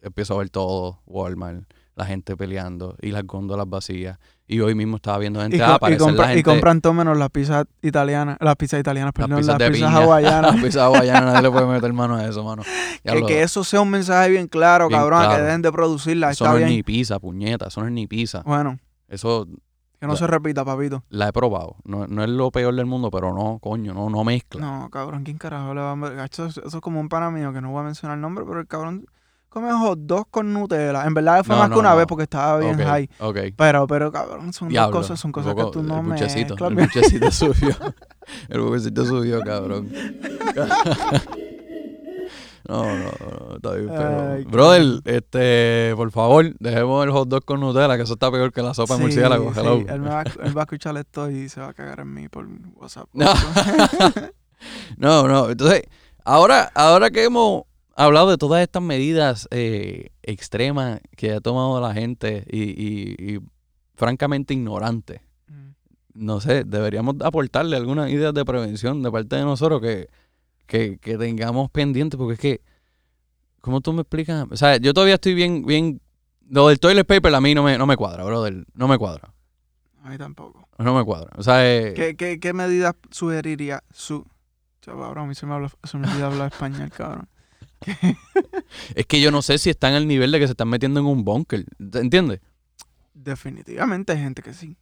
empiezo 0.00 0.34
a 0.34 0.38
ver 0.38 0.50
todo, 0.50 1.02
Walmart, 1.06 1.64
la 1.96 2.04
gente 2.06 2.36
peleando 2.36 2.96
y 3.00 3.10
las 3.12 3.24
góndolas 3.24 3.68
vacías. 3.68 4.18
Y 4.46 4.60
hoy 4.60 4.74
mismo 4.74 4.96
estaba 4.96 5.18
viendo 5.18 5.40
gente, 5.40 5.56
Y, 5.56 5.60
ah, 5.60 5.78
y 5.88 5.96
compra- 5.96 6.26
la 6.26 6.32
y 6.32 6.34
gente, 6.36 6.42
compran 6.42 6.80
todo 6.82 6.92
menos 6.92 7.16
las 7.16 7.30
pizzas 7.30 7.64
italianas, 7.82 8.36
las 8.40 8.56
pizzas 8.56 8.78
italianas, 8.80 9.12
las 9.16 9.26
perdón, 9.26 9.38
pizzas 9.40 9.58
las 9.58 9.70
pizzas 9.70 9.94
hawaianas. 9.94 10.52
las 10.54 10.62
pizzas 10.62 10.82
hawaianas, 10.82 11.24
nadie 11.24 11.42
le 11.42 11.50
puede 11.50 11.66
meter 11.72 11.92
mano 11.94 12.16
a 12.16 12.26
eso, 12.26 12.44
mano. 12.44 12.62
Que, 13.02 13.20
lo- 13.20 13.26
que 13.26 13.42
eso 13.42 13.64
sea 13.64 13.80
un 13.80 13.90
mensaje 13.90 14.28
bien 14.30 14.46
claro, 14.48 14.88
Bien 14.88 15.00
cabrón, 15.00 15.20
claro. 15.20 15.36
que 15.36 15.42
dejen 15.42 15.62
de 15.62 15.72
producirla, 15.72 16.30
eso 16.32 16.44
no 16.46 16.58
es 16.58 16.66
ni 16.66 16.82
pizza, 16.82 17.18
puñeta, 17.18 17.68
eso 17.68 17.80
no 17.80 17.86
es 17.86 17.92
ni 17.92 18.06
pizza. 18.06 18.42
Bueno, 18.44 18.78
Eso 19.08 19.46
que 20.00 20.06
no 20.06 20.12
La- 20.12 20.18
se 20.18 20.26
repita, 20.26 20.62
papito. 20.64 21.02
la 21.08 21.28
he 21.28 21.32
probado. 21.32 21.76
No, 21.84 22.06
no 22.06 22.22
es 22.22 22.28
lo 22.28 22.50
peor 22.50 22.74
del 22.74 22.84
mundo, 22.84 23.10
pero 23.10 23.32
no, 23.32 23.58
coño, 23.60 23.94
no, 23.94 24.10
no 24.10 24.24
mezcla. 24.24 24.60
No, 24.60 24.90
cabrón, 24.90 25.22
¿quién 25.24 25.38
carajo 25.38 25.72
le 25.72 25.80
va 25.80 25.92
a... 25.92 26.24
Eso, 26.26 26.46
eso 26.46 26.60
es 26.66 26.74
como 26.82 27.00
un 27.00 27.08
pana 27.08 27.30
mío, 27.30 27.52
que 27.54 27.62
no 27.62 27.70
voy 27.70 27.80
a 27.80 27.84
mencionar 27.84 28.16
el 28.16 28.20
nombre, 28.20 28.44
pero 28.46 28.60
el 28.60 28.66
cabrón 28.66 29.06
come 29.54 29.72
hot 29.72 29.98
dogs 30.00 30.26
con 30.30 30.52
Nutella. 30.52 31.04
En 31.06 31.14
verdad 31.14 31.42
fue 31.44 31.54
No, 31.54 31.60
más 31.62 31.70
no, 31.70 31.76
que 31.76 31.80
una 31.80 31.90
no. 31.90 31.96
vez 31.96 32.06
porque 32.06 32.24
estaba 32.24 32.58
bien 32.58 32.74
ok, 32.74 32.80
high. 32.86 33.08
ok. 33.20 33.38
Pero, 33.56 33.86
pero, 33.86 34.12
cabrón, 34.12 34.52
son 34.52 34.68
Diablo, 34.68 34.90
dos 34.98 35.06
cosas, 35.06 35.20
son 35.20 35.32
cosas 35.32 35.54
poco- 35.54 35.70
que 35.70 35.78
tú 35.78 35.82
no 35.82 36.00
el 36.00 36.06
buchecito, 36.06 36.68
el 36.68 36.74
buchecito 36.76 37.30
subió. 37.30 37.74
El 38.48 38.60
buchecito 38.60 39.04
subió, 39.06 39.40
cabrón. 39.40 39.88
No, 42.66 42.82
no, 42.82 42.94
no, 42.94 43.56
está 43.56 43.72
bien, 43.74 43.88
pero... 43.94 44.32
Ay, 44.32 44.44
Brother, 44.44 45.00
este, 45.04 45.92
por 45.96 46.10
favor, 46.10 46.54
dejemos 46.60 47.04
el 47.04 47.10
hot 47.12 47.28
dog 47.28 47.44
con 47.44 47.60
Nutella, 47.60 47.94
que 47.98 48.04
eso 48.04 48.14
está 48.14 48.30
peor 48.30 48.52
que 48.54 48.62
la 48.62 48.72
sopa 48.72 48.94
de 48.94 48.98
Sí, 49.00 49.02
murciélago. 49.04 49.52
sí, 49.52 49.60
hello. 49.60 49.84
él, 49.86 50.00
me 50.00 50.08
va, 50.08 50.22
él 50.42 50.56
va 50.56 50.62
a 50.62 50.64
escuchar 50.64 50.96
esto 50.96 51.30
y 51.30 51.50
se 51.50 51.60
va 51.60 51.68
a 51.68 51.74
cagar 51.74 52.00
en 52.00 52.14
mí 52.14 52.28
por 52.30 52.46
WhatsApp. 52.76 53.06
No. 53.12 53.26
No, 54.96 55.28
no, 55.28 55.50
entonces, 55.50 55.82
ahora, 56.24 56.70
ahora 56.74 57.10
que 57.10 57.24
hemos 57.24 57.64
hablado 57.96 58.30
de 58.30 58.36
todas 58.38 58.62
estas 58.62 58.82
medidas 58.82 59.48
eh, 59.50 60.10
extremas 60.22 61.00
que 61.16 61.32
ha 61.32 61.40
tomado 61.40 61.80
la 61.80 61.92
gente 61.94 62.44
y, 62.50 62.62
y- 62.62 63.34
y 63.36 63.40
francamente 63.94 64.54
ignorantes, 64.54 65.20
Mm. 65.48 65.70
no 66.14 66.40
sé, 66.40 66.64
deberíamos 66.64 67.16
aportarle 67.22 67.76
algunas 67.76 68.10
ideas 68.10 68.32
de 68.34 68.44
prevención 68.44 69.02
de 69.02 69.10
parte 69.12 69.36
de 69.36 69.42
nosotros 69.42 69.80
que, 69.80 70.08
que, 70.66 70.98
que 70.98 71.16
tengamos 71.18 71.70
pendientes, 71.70 72.16
porque 72.18 72.34
es 72.34 72.40
que, 72.40 72.60
¿cómo 73.60 73.80
tú 73.80 73.92
me 73.92 74.00
explicas? 74.02 74.46
O 74.50 74.56
sea, 74.56 74.76
yo 74.78 74.92
todavía 74.94 75.14
estoy 75.14 75.34
bien, 75.34 75.64
bien, 75.64 76.00
lo 76.48 76.68
del 76.68 76.78
toilet 76.80 77.06
paper 77.06 77.34
a 77.34 77.40
mí 77.40 77.54
no 77.54 77.62
me, 77.62 77.78
no 77.78 77.86
me 77.86 77.96
cuadra, 77.96 78.24
brother, 78.24 78.64
no 78.74 78.88
me 78.88 78.98
cuadra, 78.98 79.32
A 80.02 80.10
mí 80.10 80.18
tampoco. 80.18 80.68
no 80.78 80.94
me 80.94 81.04
cuadra. 81.04 81.30
O 81.36 81.42
sea, 81.42 81.64
eh, 81.66 81.92
¿Qué, 81.94 82.16
qué, 82.16 82.40
qué 82.40 82.52
medidas 82.52 82.94
sugeriría 83.10 83.82
su... 83.92 84.26
Chaval, 84.82 85.16
a 85.16 85.24
mí 85.24 85.34
se 85.34 85.46
me, 85.46 85.54
habla, 85.54 85.70
se 85.84 85.96
me 85.96 86.06
olvida 86.08 86.26
hablar 86.26 86.52
español, 86.52 86.90
cabrón. 86.90 87.26
es 88.94 89.06
que 89.06 89.20
yo 89.20 89.30
no 89.30 89.42
sé 89.42 89.58
si 89.58 89.70
están 89.70 89.94
al 89.94 90.06
nivel 90.06 90.32
de 90.32 90.38
que 90.40 90.46
se 90.46 90.52
están 90.52 90.68
metiendo 90.68 91.00
en 91.00 91.06
un 91.06 91.24
búnker, 91.24 91.64
¿te 91.90 91.98
¿entiendes? 92.00 92.40
Definitivamente 93.12 94.12
hay 94.12 94.18
gente 94.18 94.42
que 94.42 94.52
sí. 94.54 94.76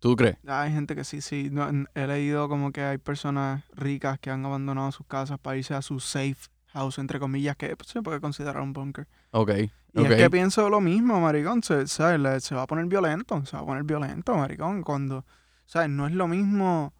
¿Tú 0.00 0.14
crees? 0.16 0.36
Hay 0.46 0.72
gente 0.72 0.94
que 0.94 1.04
sí, 1.04 1.20
sí. 1.20 1.48
No, 1.50 1.68
he 1.94 2.06
leído 2.06 2.48
como 2.48 2.70
que 2.72 2.82
hay 2.82 2.98
personas 2.98 3.64
ricas 3.74 4.18
que 4.18 4.30
han 4.30 4.44
abandonado 4.44 4.92
sus 4.92 5.06
casas 5.06 5.38
para 5.38 5.56
irse 5.56 5.74
a 5.74 5.82
su 5.82 6.00
safe 6.00 6.36
house, 6.66 6.98
entre 6.98 7.18
comillas, 7.18 7.56
que 7.56 7.74
se 7.86 8.02
puede 8.02 8.20
considerar 8.20 8.60
un 8.60 8.72
bunker. 8.72 9.08
Ok, 9.30 9.50
Y 9.94 10.02
es 10.04 10.14
que 10.14 10.30
pienso 10.30 10.68
lo 10.68 10.80
mismo, 10.80 11.20
maricón. 11.20 11.62
Se, 11.62 11.86
¿sabes? 11.86 12.20
Le- 12.20 12.40
se 12.40 12.54
va 12.54 12.62
a 12.62 12.66
poner 12.66 12.84
violento. 12.86 13.44
Se 13.46 13.56
va 13.56 13.62
a 13.62 13.66
poner 13.66 13.84
violento, 13.84 14.36
maricón. 14.36 14.82
Cuando, 14.82 15.24
¿sabes? 15.64 15.88
No 15.88 16.06
es 16.06 16.12
lo 16.12 16.28
mismo. 16.28 16.92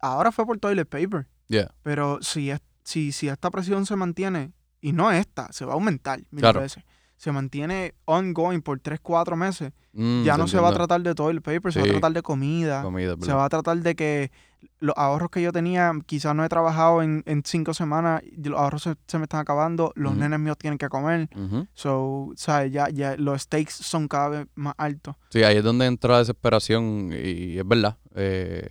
Ahora 0.00 0.30
fue 0.30 0.46
por 0.46 0.58
toilet 0.58 0.88
paper. 0.88 1.26
Yeah. 1.48 1.74
Pero 1.82 2.20
si, 2.22 2.50
es, 2.50 2.60
si, 2.84 3.10
si 3.10 3.28
esta 3.28 3.50
presión 3.50 3.84
se 3.86 3.96
mantiene, 3.96 4.52
y 4.80 4.92
no 4.92 5.10
esta, 5.12 5.52
se 5.52 5.64
va 5.64 5.72
a 5.72 5.74
aumentar 5.74 6.20
mil 6.30 6.40
Claro. 6.40 6.60
veces. 6.60 6.84
Se 7.16 7.32
mantiene 7.32 7.94
ongoing 8.06 8.62
por 8.62 8.80
3, 8.80 8.98
4 9.00 9.36
meses. 9.36 9.72
Mm, 9.92 10.22
ya 10.24 10.38
no 10.38 10.46
se 10.46 10.58
va 10.58 10.68
a 10.68 10.72
tratar 10.72 11.02
de 11.02 11.14
toilet 11.14 11.42
paper, 11.44 11.70
se 11.72 11.80
va 11.80 11.84
a 11.84 11.86
Sí. 11.86 11.92
tratar 11.92 12.12
de 12.12 12.22
comida. 12.22 12.82
Comida, 12.82 13.14
Se 13.20 13.32
va 13.34 13.44
a 13.44 13.48
tratar 13.50 13.76
de 13.78 13.94
que 13.94 14.30
los 14.78 14.94
ahorros 14.96 15.30
que 15.30 15.42
yo 15.42 15.52
tenía, 15.52 15.92
quizás 16.06 16.34
no 16.34 16.44
he 16.44 16.48
trabajado 16.48 17.02
en, 17.02 17.22
en 17.26 17.42
cinco 17.44 17.74
semanas, 17.74 18.22
los 18.42 18.58
ahorros 18.58 18.82
se, 18.84 18.94
se 19.06 19.18
me 19.18 19.24
están 19.24 19.40
acabando, 19.40 19.92
los 19.96 20.16
nenes 20.16 20.38
míos 20.40 20.56
tienen 20.58 20.78
que 20.78 20.88
comer. 20.88 21.28
So, 21.74 22.32
¿sabes? 22.36 22.72
Ya, 22.72 22.88
ya 22.88 23.16
los 23.18 23.42
stakes 23.42 23.72
son 23.72 24.08
cada 24.08 24.28
vez 24.30 24.46
más 24.54 24.74
altos. 24.78 25.14
Sí, 25.30 25.42
ahí 25.42 25.58
es 25.58 25.64
donde 25.64 25.84
entra 25.86 26.12
la 26.12 26.18
desesperación 26.20 27.10
y 27.12 27.58
es 27.58 27.66
verdad. 27.68 27.98
eh, 28.14 28.66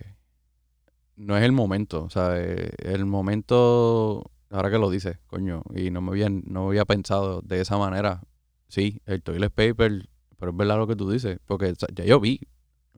no 1.16 1.36
es 1.36 1.44
el 1.44 1.52
momento, 1.52 2.02
o 2.04 2.10
sea, 2.10 2.30
eh, 2.36 2.70
el 2.78 3.04
momento, 3.04 4.30
ahora 4.50 4.70
que 4.70 4.78
lo 4.78 4.90
dices, 4.90 5.18
coño, 5.26 5.62
y 5.74 5.90
no 5.90 6.00
me 6.00 6.10
había, 6.10 6.28
no 6.28 6.68
había 6.68 6.84
pensado 6.84 7.40
de 7.42 7.60
esa 7.60 7.78
manera. 7.78 8.22
Sí, 8.68 9.00
el 9.06 9.22
toilet 9.22 9.52
paper, 9.52 10.08
pero 10.38 10.50
es 10.52 10.56
verdad 10.56 10.76
lo 10.78 10.86
que 10.86 10.96
tú 10.96 11.10
dices, 11.10 11.38
porque 11.46 11.74
ya 11.94 12.04
yo 12.04 12.20
vi, 12.20 12.40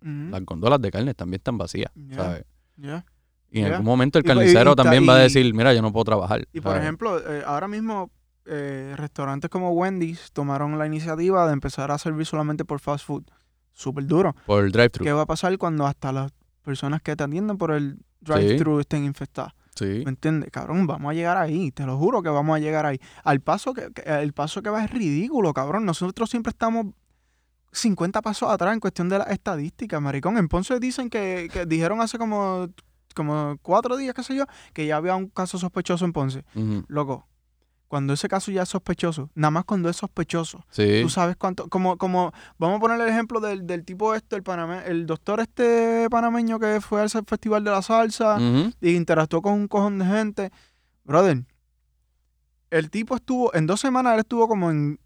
las 0.01 0.45
góndolas 0.45 0.81
de 0.83 0.91
carne 0.91 1.15
también 1.15 1.39
están 1.41 1.57
vacías, 1.59 1.91
Ya. 1.95 2.17
¿sabes? 2.17 2.45
Y 3.51 3.61
en 3.61 3.67
algún 3.73 3.85
momento 3.87 4.19
el 4.19 4.25
Y- 4.25 4.29
y- 4.29 4.33
y 4.33 4.35
carnicero 4.35 4.75
ta- 4.75 4.83
también 4.83 5.07
va 5.09 5.15
a 5.17 5.19
decir, 5.19 5.53
mira, 5.55 5.73
yo 5.75 5.83
no 5.83 5.93
puedo 5.93 6.05
trabajar. 6.05 6.47
Y 6.53 6.61
por 6.61 6.73
¿sabes? 6.73 6.83
ejemplo, 6.83 7.19
eh, 7.33 7.43
ahora 7.47 7.69
mismo 7.69 8.11
eh, 8.45 8.95
restaurantes 8.97 9.49
como 9.51 9.71
Wendy's 9.71 10.33
tomaron 10.33 10.77
la 10.77 10.87
iniciativa 10.87 11.47
de 11.47 11.53
empezar 11.53 11.93
a 11.93 11.99
servir 11.99 12.27
solamente 12.27 12.65
por 12.65 12.81
fast 12.81 13.07
food. 13.07 13.23
Súper 13.73 14.05
duro. 14.07 14.35
Por 14.47 14.65
el 14.65 14.73
drive-thru. 14.73 15.05
¿Qué 15.05 15.13
va 15.13 15.23
a 15.23 15.27
pasar 15.27 15.57
cuando 15.59 15.87
hasta 15.87 16.11
las 16.13 16.33
personas 16.63 17.01
que 17.03 17.15
te 17.15 17.23
atienden 17.23 17.57
por 17.57 17.71
el 17.71 17.99
drive-thru 18.21 18.81
estén 18.81 19.05
infectadas? 19.05 19.53
Sí. 19.75 20.03
¿Me 20.05 20.11
entiendes? 20.11 20.51
Cabrón, 20.51 20.87
vamos 20.87 21.11
a 21.11 21.15
llegar 21.15 21.37
ahí. 21.39 21.71
Te 21.73 21.87
lo 21.87 21.97
juro 21.97 22.23
que 22.23 22.29
vamos 22.29 22.55
a 22.57 22.59
llegar 22.59 22.85
ahí. 22.87 23.01
Al 23.25 23.41
paso 23.41 23.73
que, 23.73 23.91
que- 23.93 24.03
el 24.23 24.33
paso 24.33 24.63
que 24.63 24.71
va 24.71 24.85
es 24.85 24.91
ridículo, 24.91 25.53
cabrón. 25.55 25.85
Nosotros 25.87 26.29
siempre 26.31 26.51
estamos 26.51 26.87
50 27.73 28.21
pasos 28.21 28.51
atrás 28.51 28.75
en 28.75 28.81
cuestión 28.81 29.09
de 29.09 29.19
las 29.19 29.29
estadísticas, 29.31 30.01
maricón. 30.01 30.37
En 30.37 30.49
Ponce 30.49 30.79
dicen 30.79 31.09
que, 31.09 31.49
que 31.53 31.65
dijeron 31.65 32.01
hace 32.03 32.19
como, 32.19 32.69
como 33.15 33.57
cuatro 33.63 33.97
días, 33.97 34.15
qué 34.15 34.23
sé 34.23 34.35
yo, 34.37 34.45
que 34.75 34.87
ya 34.87 34.97
había 34.97 35.17
un 35.17 35.29
caso 35.29 35.59
sospechoso 35.59 36.05
en 36.05 36.13
Ponce. 36.13 36.45
Ujú. 36.55 36.85
Loco, 36.89 37.27
cuando 37.93 38.15
ese 38.15 38.27
caso 38.27 38.51
ya 38.51 38.63
es 38.63 38.71
sospechoso, 38.71 39.29
nada 39.35 39.51
más 39.51 39.67
cuando 39.67 39.91
es 39.91 39.97
sospechoso, 39.99 40.65
Sí. 40.71 41.01
tú 41.03 41.11
sabes 41.11 41.37
cuánto, 41.37 41.69
como, 41.69 41.99
como, 41.99 42.33
vamos 42.57 42.79
a 42.79 42.81
poner 42.81 42.99
el 42.99 43.07
ejemplo 43.07 43.39
del, 43.39 43.67
del 43.67 43.85
tipo 43.85 44.15
este, 44.15 44.35
el 44.37 44.43
paname, 44.43 44.81
el 44.87 45.05
doctor 45.05 45.41
este 45.41 46.07
panameño 46.09 46.59
que 46.59 46.81
fue 46.81 47.03
al 47.03 47.11
festival 47.11 47.63
de 47.65 47.71
la 47.71 47.83
salsa 47.83 48.39
y 48.81 48.95
interactuó 48.95 49.43
con 49.43 49.53
un 49.53 49.69
cojón 49.69 49.99
de 49.99 50.07
gente. 50.07 50.51
Brother, 51.05 51.45
el 52.71 52.89
tipo 52.91 53.15
estuvo, 53.15 53.55
en 53.55 53.67
dos 53.67 53.79
semanas 53.79 54.15
él 54.15 54.21
estuvo 54.21 54.49
como 54.49 54.71
en 54.71 54.99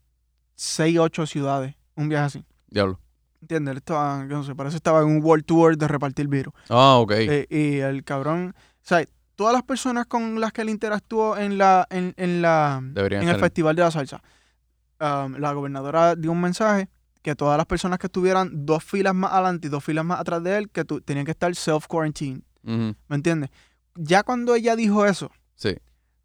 seis, 0.54 0.96
ocho 1.00 1.26
ciudades, 1.26 1.74
un 1.96 2.08
viaje 2.08 2.24
así. 2.26 2.44
Diablo. 2.68 3.00
¿Entiendes? 3.40 3.72
Él 3.72 3.78
estaba, 3.78 4.20
yo 4.28 4.36
no 4.36 4.44
sé, 4.44 4.54
parece 4.54 4.74
que 4.74 4.78
estaba 4.78 5.00
en 5.00 5.08
un 5.08 5.24
World 5.24 5.44
Tour 5.44 5.76
de 5.76 5.88
repartir 5.88 6.28
virus. 6.28 6.54
Ah, 6.68 6.98
ok. 6.98 7.12
Eh, 7.16 7.46
y 7.50 7.78
el 7.80 8.04
cabrón, 8.04 8.54
o 8.56 8.60
sea, 8.82 9.04
todas 9.36 9.52
las 9.52 9.62
personas 9.62 10.06
con 10.06 10.40
las 10.40 10.52
que 10.52 10.62
él 10.62 10.70
interactuó 10.70 11.36
en 11.36 11.56
la, 11.58 11.86
en, 11.90 12.12
en 12.16 12.42
la, 12.42 12.80
Deberían 12.82 13.22
en 13.22 13.28
el. 13.28 13.38
Festival 13.38 13.76
de 13.76 13.82
la 13.82 13.90
Salsa, 13.90 14.22
um, 15.00 15.34
la 15.36 15.52
gobernadora 15.52 16.16
dio 16.16 16.32
un 16.32 16.40
mensaje 16.40 16.88
que 17.22 17.34
todas 17.36 17.56
las 17.56 17.66
personas 17.66 17.98
que 17.98 18.06
estuvieran 18.06 18.50
dos 18.66 18.82
filas 18.84 19.14
más 19.14 19.32
adelante 19.32 19.66
y 19.66 19.70
dos 19.70 19.82
filas 19.84 20.04
más 20.04 20.20
atrás 20.20 20.42
de 20.42 20.56
él, 20.58 20.70
que 20.70 20.84
tu- 20.84 21.00
tenían 21.00 21.24
que 21.24 21.32
estar 21.32 21.50
self-quarantine. 21.54 22.42
¿Me 22.62 22.94
entiendes? 23.10 23.50
Ya 23.94 24.22
cuando 24.24 24.54
ella 24.54 24.74
dijo 24.76 25.06
eso, 25.06 25.30
Sí. 25.54 25.76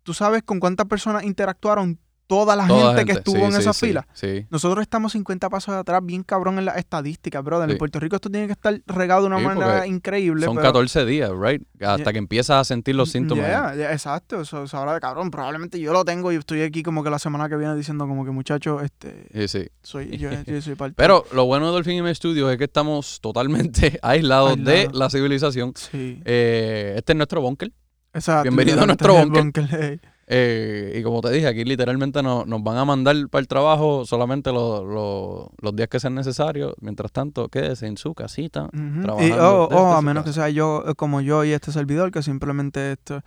¿tú 0.03 0.13
sabes 0.13 0.43
con 0.43 0.59
cuántas 0.59 0.87
personas 0.87 1.23
interactuaron 1.23 1.99
toda 2.31 2.55
la 2.55 2.65
Toda 2.65 2.95
gente, 2.95 3.11
que 3.11 3.17
estuvo 3.19 3.35
Sí, 3.35 3.41
en 3.41 3.51
sí, 3.51 3.57
esa 3.59 3.73
sí, 3.73 3.85
fila? 3.87 4.07
Sí. 4.13 4.45
Nosotros 4.49 4.81
estamos 4.81 5.11
50 5.11 5.49
pasos 5.49 5.75
atrás, 5.75 5.99
bien 6.01 6.23
cabrón 6.23 6.57
en 6.59 6.63
las 6.63 6.77
estadísticas, 6.77 7.43
brother. 7.43 7.69
En 7.69 7.77
Puerto 7.77 7.99
Rico 7.99 8.15
esto 8.15 8.29
tiene 8.29 8.47
que 8.47 8.53
estar 8.53 8.79
regado 8.87 9.23
de 9.23 9.27
una 9.27 9.39
manera 9.39 9.85
increíble. 9.85 10.45
Son 10.45 10.55
pero- 10.55 10.67
14 10.67 11.03
días, 11.05 11.29
right? 11.37 11.61
Hasta 11.81 11.97
Yeah. 11.97 12.11
que 12.13 12.17
empiezas 12.19 12.61
a 12.61 12.63
sentir 12.63 12.95
los 12.95 13.09
síntomas. 13.11 13.45
Yeah, 13.45 13.75
yeah, 13.75 13.91
exacto. 13.91 14.39
Eso, 14.39 14.63
eso 14.63 14.77
ahora, 14.77 14.97
cabrón, 15.01 15.29
probablemente 15.29 15.77
yo 15.77 15.91
lo 15.91 16.05
tengo 16.05 16.31
y 16.31 16.37
estoy 16.37 16.61
aquí 16.61 16.83
como 16.83 17.03
que 17.03 17.09
la 17.09 17.19
semana 17.19 17.49
que 17.49 17.57
viene 17.57 17.75
diciendo 17.75 18.07
como 18.07 18.23
que 18.23 18.31
muchachos, 18.31 18.81
este, 18.81 19.27
Sí, 19.33 19.47
sí. 19.63 19.69
soy, 19.83 20.17
yo, 20.17 20.29
yo 20.45 20.61
soy 20.61 20.75
parte. 20.75 20.93
Pero 20.95 21.25
lo 21.33 21.43
bueno 21.45 21.65
de 21.65 21.73
Dolphin 21.73 21.97
M 21.97 22.15
Studios 22.15 22.49
es 22.49 22.57
que 22.57 22.63
estamos 22.63 23.19
totalmente 23.19 23.99
aislados 24.03 24.63
de 24.63 24.89
la 24.93 25.09
civilización. 25.09 25.73
Sí, 25.75 26.21
Eh, 26.23 26.93
este 26.95 27.11
es 27.11 27.17
nuestro 27.17 27.41
bunker. 27.41 27.71
exacto. 28.13 28.43
bienvenido 28.43 28.81
a 28.81 28.87
literalmente 28.87 29.61
nuestro 29.61 29.61
bunker. 29.61 29.63
bunker, 29.81 29.99
hey. 30.01 30.10
Eh, 30.33 30.93
y 30.97 31.03
como 31.03 31.19
te 31.19 31.29
dije, 31.29 31.45
aquí 31.47 31.65
literalmente 31.65 32.23
no- 32.23 32.45
nos 32.45 32.63
van 32.63 32.77
a 32.77 32.85
mandar 32.85 33.15
para 33.29 33.41
el 33.41 33.49
trabajo 33.49 34.05
solamente 34.05 34.53
lo- 34.53 34.85
lo- 34.85 35.51
los 35.61 35.75
días 35.75 35.89
que 35.89 35.99
sean 35.99 36.15
necesarios. 36.15 36.73
Mientras 36.79 37.11
tanto, 37.11 37.49
quédese 37.49 37.85
en 37.87 37.97
su 37.97 38.13
casita. 38.13 38.69
Ujú. 38.73 38.99
Y, 38.99 39.01
trabajando 39.01 39.63
oh, 39.63 39.69
oh, 39.71 39.91
a 39.93 40.01
menos 40.01 40.23
que 40.23 40.31
sea 40.31 40.47
yo 40.49 40.85
eh, 40.87 40.95
como 40.95 41.19
yo 41.19 41.43
y 41.43 41.51
este 41.51 41.73
servidor, 41.73 42.11
que 42.11 42.23
simplemente 42.23 42.93
esto, 42.93 43.21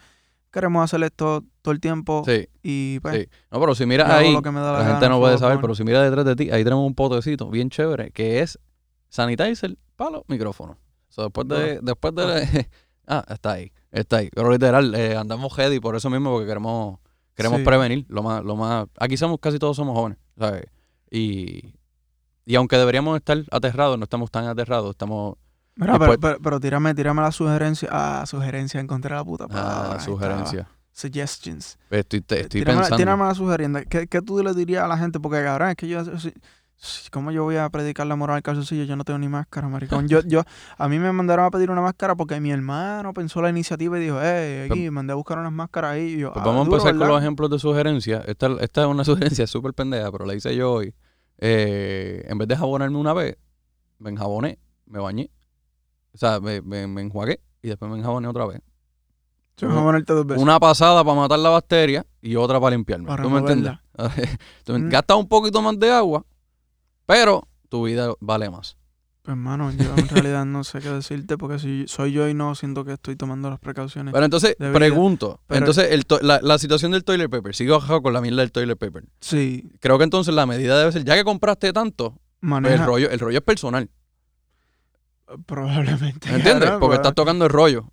queremos 0.50 0.82
hacer 0.82 1.02
esto 1.02 1.44
todo 1.60 1.72
el 1.72 1.80
tiempo 1.80 2.22
Sí, 2.24 2.48
y 2.62 3.00
pues 3.00 3.16
sí. 3.16 3.28
No, 3.50 3.60
pero 3.60 3.74
si 3.74 3.84
miras 3.84 4.08
ahí, 4.08 4.32
la, 4.32 4.40
la 4.40 4.78
gente 4.84 5.00
gana, 5.00 5.08
no 5.10 5.20
puede 5.20 5.36
saber, 5.36 5.58
pero 5.60 5.74
si 5.74 5.84
miras 5.84 6.04
detrás 6.04 6.24
de 6.24 6.36
ti, 6.36 6.50
ahí 6.50 6.64
tenemos 6.64 6.86
un 6.86 6.94
potecito 6.94 7.50
bien 7.50 7.68
chévere 7.68 8.12
que 8.12 8.40
es 8.40 8.58
sanitizer 9.10 9.76
para 9.96 10.10
los 10.12 10.22
micrófonos. 10.28 10.76
So, 11.08 11.22
después 11.24 11.46
de, 11.48 11.80
después 11.82 12.14
de 12.14 12.66
ah, 13.06 13.24
está 13.28 13.52
ahí, 13.52 13.72
está 14.00 14.18
ahí. 14.18 14.28
Pero 14.34 14.50
literal, 14.50 14.94
eh, 14.94 15.16
andamos 15.16 15.54
heavy 15.54 15.80
por 15.80 15.96
eso 15.96 16.10
mismo, 16.10 16.30
porque 16.32 16.46
queremos, 16.46 16.98
queremos 17.34 17.58
Sí. 17.60 17.64
prevenir 17.64 18.04
lo 18.08 18.22
más, 18.22 18.44
lo 18.44 18.56
más. 18.56 18.86
Aquí 18.98 19.16
somos, 19.16 19.38
casi 19.40 19.58
todos 19.58 19.76
somos 19.76 19.96
jóvenes, 19.96 20.18
¿sabes? 20.38 20.64
Y, 21.10 21.74
y 22.44 22.54
aunque 22.56 22.76
deberíamos 22.76 23.16
estar 23.16 23.38
aterrados, 23.50 23.96
no 23.98 24.04
estamos 24.04 24.30
tan 24.30 24.46
aterrados, 24.46 24.90
estamos 24.90 25.36
Mira, 25.76 25.98
pero, 25.98 26.18
pero, 26.20 26.38
pero 26.40 26.60
tírame, 26.60 26.94
tírame 26.94 27.20
la 27.22 27.32
sugerencia. 27.32 27.88
Ah, 27.90 28.24
sugerencia, 28.26 28.78
encontré 28.80 29.12
la 29.14 29.24
puta 29.24 29.48
palabra. 29.48 29.70
a 29.72 29.92
ahí 29.92 29.98
estaba. 29.98 30.00
sugerencias. 30.04 30.66
Suggestions. 30.92 31.78
Estoy, 31.90 32.20
te- 32.20 32.40
estoy 32.42 32.60
tírame, 32.60 32.78
pensando. 32.78 32.96
tírame 32.96 33.24
la 33.24 33.34
sugerencia. 33.34 33.84
¿Qué, 33.84 34.06
¿Qué 34.06 34.22
tú 34.22 34.40
le 34.42 34.54
dirías 34.54 34.84
a 34.84 34.88
la 34.88 34.96
gente? 34.96 35.18
Porque, 35.18 35.42
cabrón, 35.42 35.70
es 35.70 35.76
que 35.76 35.88
yo... 35.88 36.00
¿Cómo 37.10 37.30
yo 37.30 37.44
voy 37.44 37.56
a 37.56 37.68
predicar 37.70 38.06
la 38.06 38.16
moral 38.16 38.36
al 38.36 38.42
calzoncillo? 38.42 38.84
Yo 38.84 38.96
no 38.96 39.04
tengo 39.04 39.18
ni 39.18 39.28
máscara, 39.28 39.68
maricón. 39.68 40.06
Yo, 40.08 40.20
yo, 40.22 40.42
a 40.76 40.88
mí 40.88 40.98
me 40.98 41.10
mandaron 41.12 41.46
a 41.46 41.50
pedir 41.50 41.70
una 41.70 41.80
máscara 41.80 42.14
porque 42.14 42.38
mi 42.40 42.50
hermano 42.50 43.14
pensó 43.14 43.40
la 43.40 43.48
iniciativa 43.48 43.98
y 43.98 44.02
dijo, 44.02 44.18
hey, 44.20 44.68
aquí, 44.70 44.90
mandé 44.90 45.12
a 45.12 45.16
buscar 45.16 45.38
unas 45.38 45.52
máscaras 45.52 45.92
ahí. 45.92 46.14
Y 46.14 46.18
yo, 46.18 46.32
Pues 46.32 46.42
"Ah, 46.42 46.46
vamos 46.48 46.62
a 46.62 46.64
empezar 46.64 46.90
con 46.92 46.98
¿verdad?". 46.98 47.14
los 47.14 47.22
ejemplos 47.22 47.50
de 47.50 47.58
sugerencias. 47.58 48.24
Esta, 48.26 48.48
esta 48.60 48.82
es 48.82 48.86
una 48.88 49.04
sugerencia 49.04 49.46
súper 49.46 49.72
pendeja, 49.72 50.10
pero 50.12 50.26
la 50.26 50.34
hice 50.34 50.54
yo 50.54 50.72
hoy. 50.72 50.94
Eh, 51.38 52.24
en 52.28 52.38
vez 52.38 52.48
de 52.48 52.56
jabonarme 52.56 52.98
una 52.98 53.12
vez, 53.14 53.36
me 53.98 54.10
enjaboné, 54.10 54.58
me 54.86 54.98
bañé. 54.98 55.30
O 56.12 56.18
sea, 56.18 56.40
me, 56.40 56.60
me, 56.60 56.86
me 56.86 57.00
enjuagué 57.02 57.40
y 57.62 57.68
después 57.68 57.90
me 57.90 57.98
enjaboné 57.98 58.28
otra 58.28 58.46
vez. 58.46 58.60
Dos 59.56 60.26
veces. 60.26 60.42
Una 60.42 60.58
pasada 60.58 61.04
para 61.04 61.16
matar 61.16 61.38
la 61.38 61.48
bacteria 61.50 62.04
y 62.20 62.36
otra 62.36 62.60
para 62.60 62.74
limpiarme. 62.74 63.06
Para 63.06 63.22
¿Tú 63.22 63.30
me 63.30 63.38
entiendes? 63.38 63.72
Mm. 64.66 64.88
Gastas 64.88 65.16
un 65.16 65.28
poquito 65.28 65.62
más 65.62 65.78
de 65.78 65.88
agua, 65.92 66.24
pero 67.06 67.46
tu 67.68 67.84
vida 67.84 68.12
vale 68.20 68.50
más. 68.50 68.76
Pues, 69.22 69.32
hermano, 69.32 69.70
yo 69.72 69.94
en 69.96 70.08
realidad 70.08 70.44
no 70.44 70.64
sé 70.64 70.80
qué 70.80 70.90
decirte 70.90 71.38
porque 71.38 71.58
si 71.58 71.84
soy 71.88 72.12
yo 72.12 72.28
y 72.28 72.34
no 72.34 72.54
siento 72.54 72.84
que 72.84 72.92
estoy 72.92 73.16
tomando 73.16 73.48
las 73.48 73.58
precauciones. 73.58 74.12
Pero 74.12 74.24
entonces, 74.26 74.54
pregunto. 74.58 75.40
Pero- 75.46 75.60
entonces, 75.60 75.92
el 75.92 76.04
to- 76.04 76.20
la, 76.20 76.40
la 76.42 76.58
situación 76.58 76.92
del 76.92 77.04
toilet 77.04 77.30
paper. 77.30 77.54
Sigo 77.54 77.78
bajado 77.78 78.02
con 78.02 78.12
la 78.12 78.20
mierda 78.20 78.42
del 78.42 78.52
toilet 78.52 78.78
paper. 78.78 79.04
Sí, 79.20 79.72
Creo 79.80 79.96
que 79.96 80.04
entonces 80.04 80.34
la 80.34 80.44
medida 80.44 80.78
debe 80.78 80.92
ser, 80.92 81.04
ya 81.04 81.14
que 81.14 81.24
compraste 81.24 81.72
tanto, 81.72 82.18
pues 82.40 82.80
el 82.80 82.84
rollo, 82.84 83.10
el 83.10 83.18
rollo 83.18 83.38
es 83.38 83.44
personal. 83.44 83.88
Probablemente. 85.46 86.28
¿Me 86.30 86.36
entiendes? 86.36 86.70
Porque 86.78 86.96
estás 86.96 87.14
tocando 87.14 87.46
el 87.46 87.50
rollo. 87.50 87.90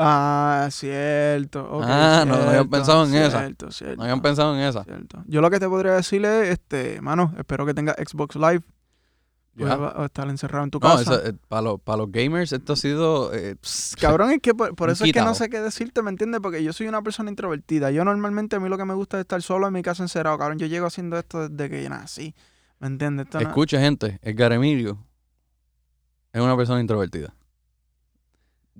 Ah, 0.00 0.68
cierto. 0.70 1.68
ok, 1.70 1.84
Ah, 1.86 2.24
no, 2.26 2.36
no 2.36 2.48
habían 2.50 2.70
pensado 2.70 3.04
en 3.04 3.14
esa. 3.16 3.40
cierto, 3.40 3.70
Cierto, 3.72 3.96
No 3.96 4.02
habían 4.04 4.22
pensado 4.22 4.54
en 4.54 4.60
esa. 4.60 4.84
Cierto. 4.84 5.24
Yo 5.26 5.40
lo 5.40 5.50
que 5.50 5.58
te 5.58 5.68
podría 5.68 5.92
decir 5.94 6.24
es, 6.24 6.50
este, 6.50 7.00
mano, 7.00 7.34
espero 7.36 7.66
que 7.66 7.74
tengas 7.74 7.96
Xbox 7.96 8.36
Live. 8.36 8.62
Ya. 9.56 9.76
Pues 9.76 9.90
a 9.96 10.04
estar 10.04 10.28
encerrado 10.28 10.62
en 10.62 10.70
tu 10.70 10.78
No, 10.78 10.88
casa. 10.88 11.20
para, 11.48 11.62
los, 11.62 11.80
para 11.80 11.96
los 11.98 12.12
gamers 12.12 12.52
esto 12.52 12.74
ha 12.74 12.76
sido... 12.76 13.34
eh, 13.34 13.56
Cabrón, 14.00 14.30
es 14.30 14.40
que 14.40 14.54
por, 14.54 14.68
eso 14.88 15.04
es 15.04 15.12
que 15.12 15.20
no 15.20 15.34
sé 15.34 15.50
qué 15.50 15.60
decirte, 15.60 16.00
¿me 16.00 16.10
entiendes? 16.10 16.40
Porque 16.40 16.62
yo 16.62 16.72
soy 16.72 16.86
una 16.86 17.02
persona 17.02 17.28
introvertida. 17.28 17.90
Yo 17.90 18.04
normalmente 18.04 18.54
a 18.54 18.60
mí 18.60 18.68
lo 18.68 18.78
que 18.78 18.84
me 18.84 18.94
gusta 18.94 19.16
es 19.18 19.22
estar 19.22 19.42
solo 19.42 19.66
en 19.66 19.72
mi 19.72 19.82
casa 19.82 20.04
encerrado. 20.04 20.38
Cabrón, 20.38 20.58
yo 20.60 20.68
llego 20.68 20.86
haciendo 20.86 21.18
esto 21.18 21.48
desde 21.48 21.68
que 21.70 21.88
nací. 21.88 22.36
¿Me 22.78 22.86
entiendes? 22.86 23.26
No- 23.34 23.40
Escucha, 23.40 23.80
gente. 23.80 24.20
Edgar 24.22 24.52
Emilio 24.52 25.04
es 26.32 26.40
una 26.40 26.56
persona 26.56 26.80
introvertida. 26.80 27.34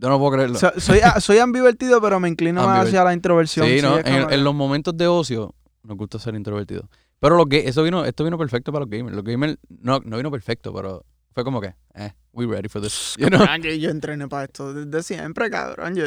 Yo 0.00 0.08
no 0.08 0.18
puedo 0.18 0.32
creerlo. 0.32 0.58
So- 0.58 0.72
soy, 0.78 1.00
soy 1.20 1.38
ambivertido, 1.38 2.00
pero 2.00 2.20
me 2.20 2.28
inclino 2.28 2.64
más 2.64 2.86
hacia 2.86 3.02
la 3.04 3.12
introversión. 3.12 3.66
sí, 3.66 3.78
En, 4.04 4.44
los 4.44 4.54
momentos 4.54 4.96
de 4.96 5.06
ocio 5.06 5.54
nos 5.82 5.96
gusta 5.96 6.18
ser 6.18 6.34
introvertidos. 6.34 6.86
Pero 7.20 7.36
los 7.36 7.46
eso 7.50 7.82
vino, 7.82 8.04
esto 8.04 8.22
vino 8.24 8.38
perfecto 8.38 8.70
para 8.72 8.84
los 8.84 8.90
gamers. 8.90 9.16
Los 9.16 9.24
gamers 9.24 9.56
no, 9.68 9.98
no 10.04 10.16
vino 10.16 10.30
perfecto, 10.30 10.72
pero 10.72 11.04
fue 11.34 11.42
como 11.42 11.60
que, 11.60 11.74
eh, 11.94 12.12
we 12.32 12.46
ready 12.46 12.68
for 12.68 12.80
this. 12.80 13.14
You 13.18 13.26
know? 13.28 13.44
Yo, 13.60 13.70
yo 13.72 13.90
entrené 13.90 14.28
para 14.28 14.44
esto 14.44 14.72
desde 14.72 15.02
siempre, 15.02 15.50
cabrón. 15.50 15.96
Yo, 15.96 16.04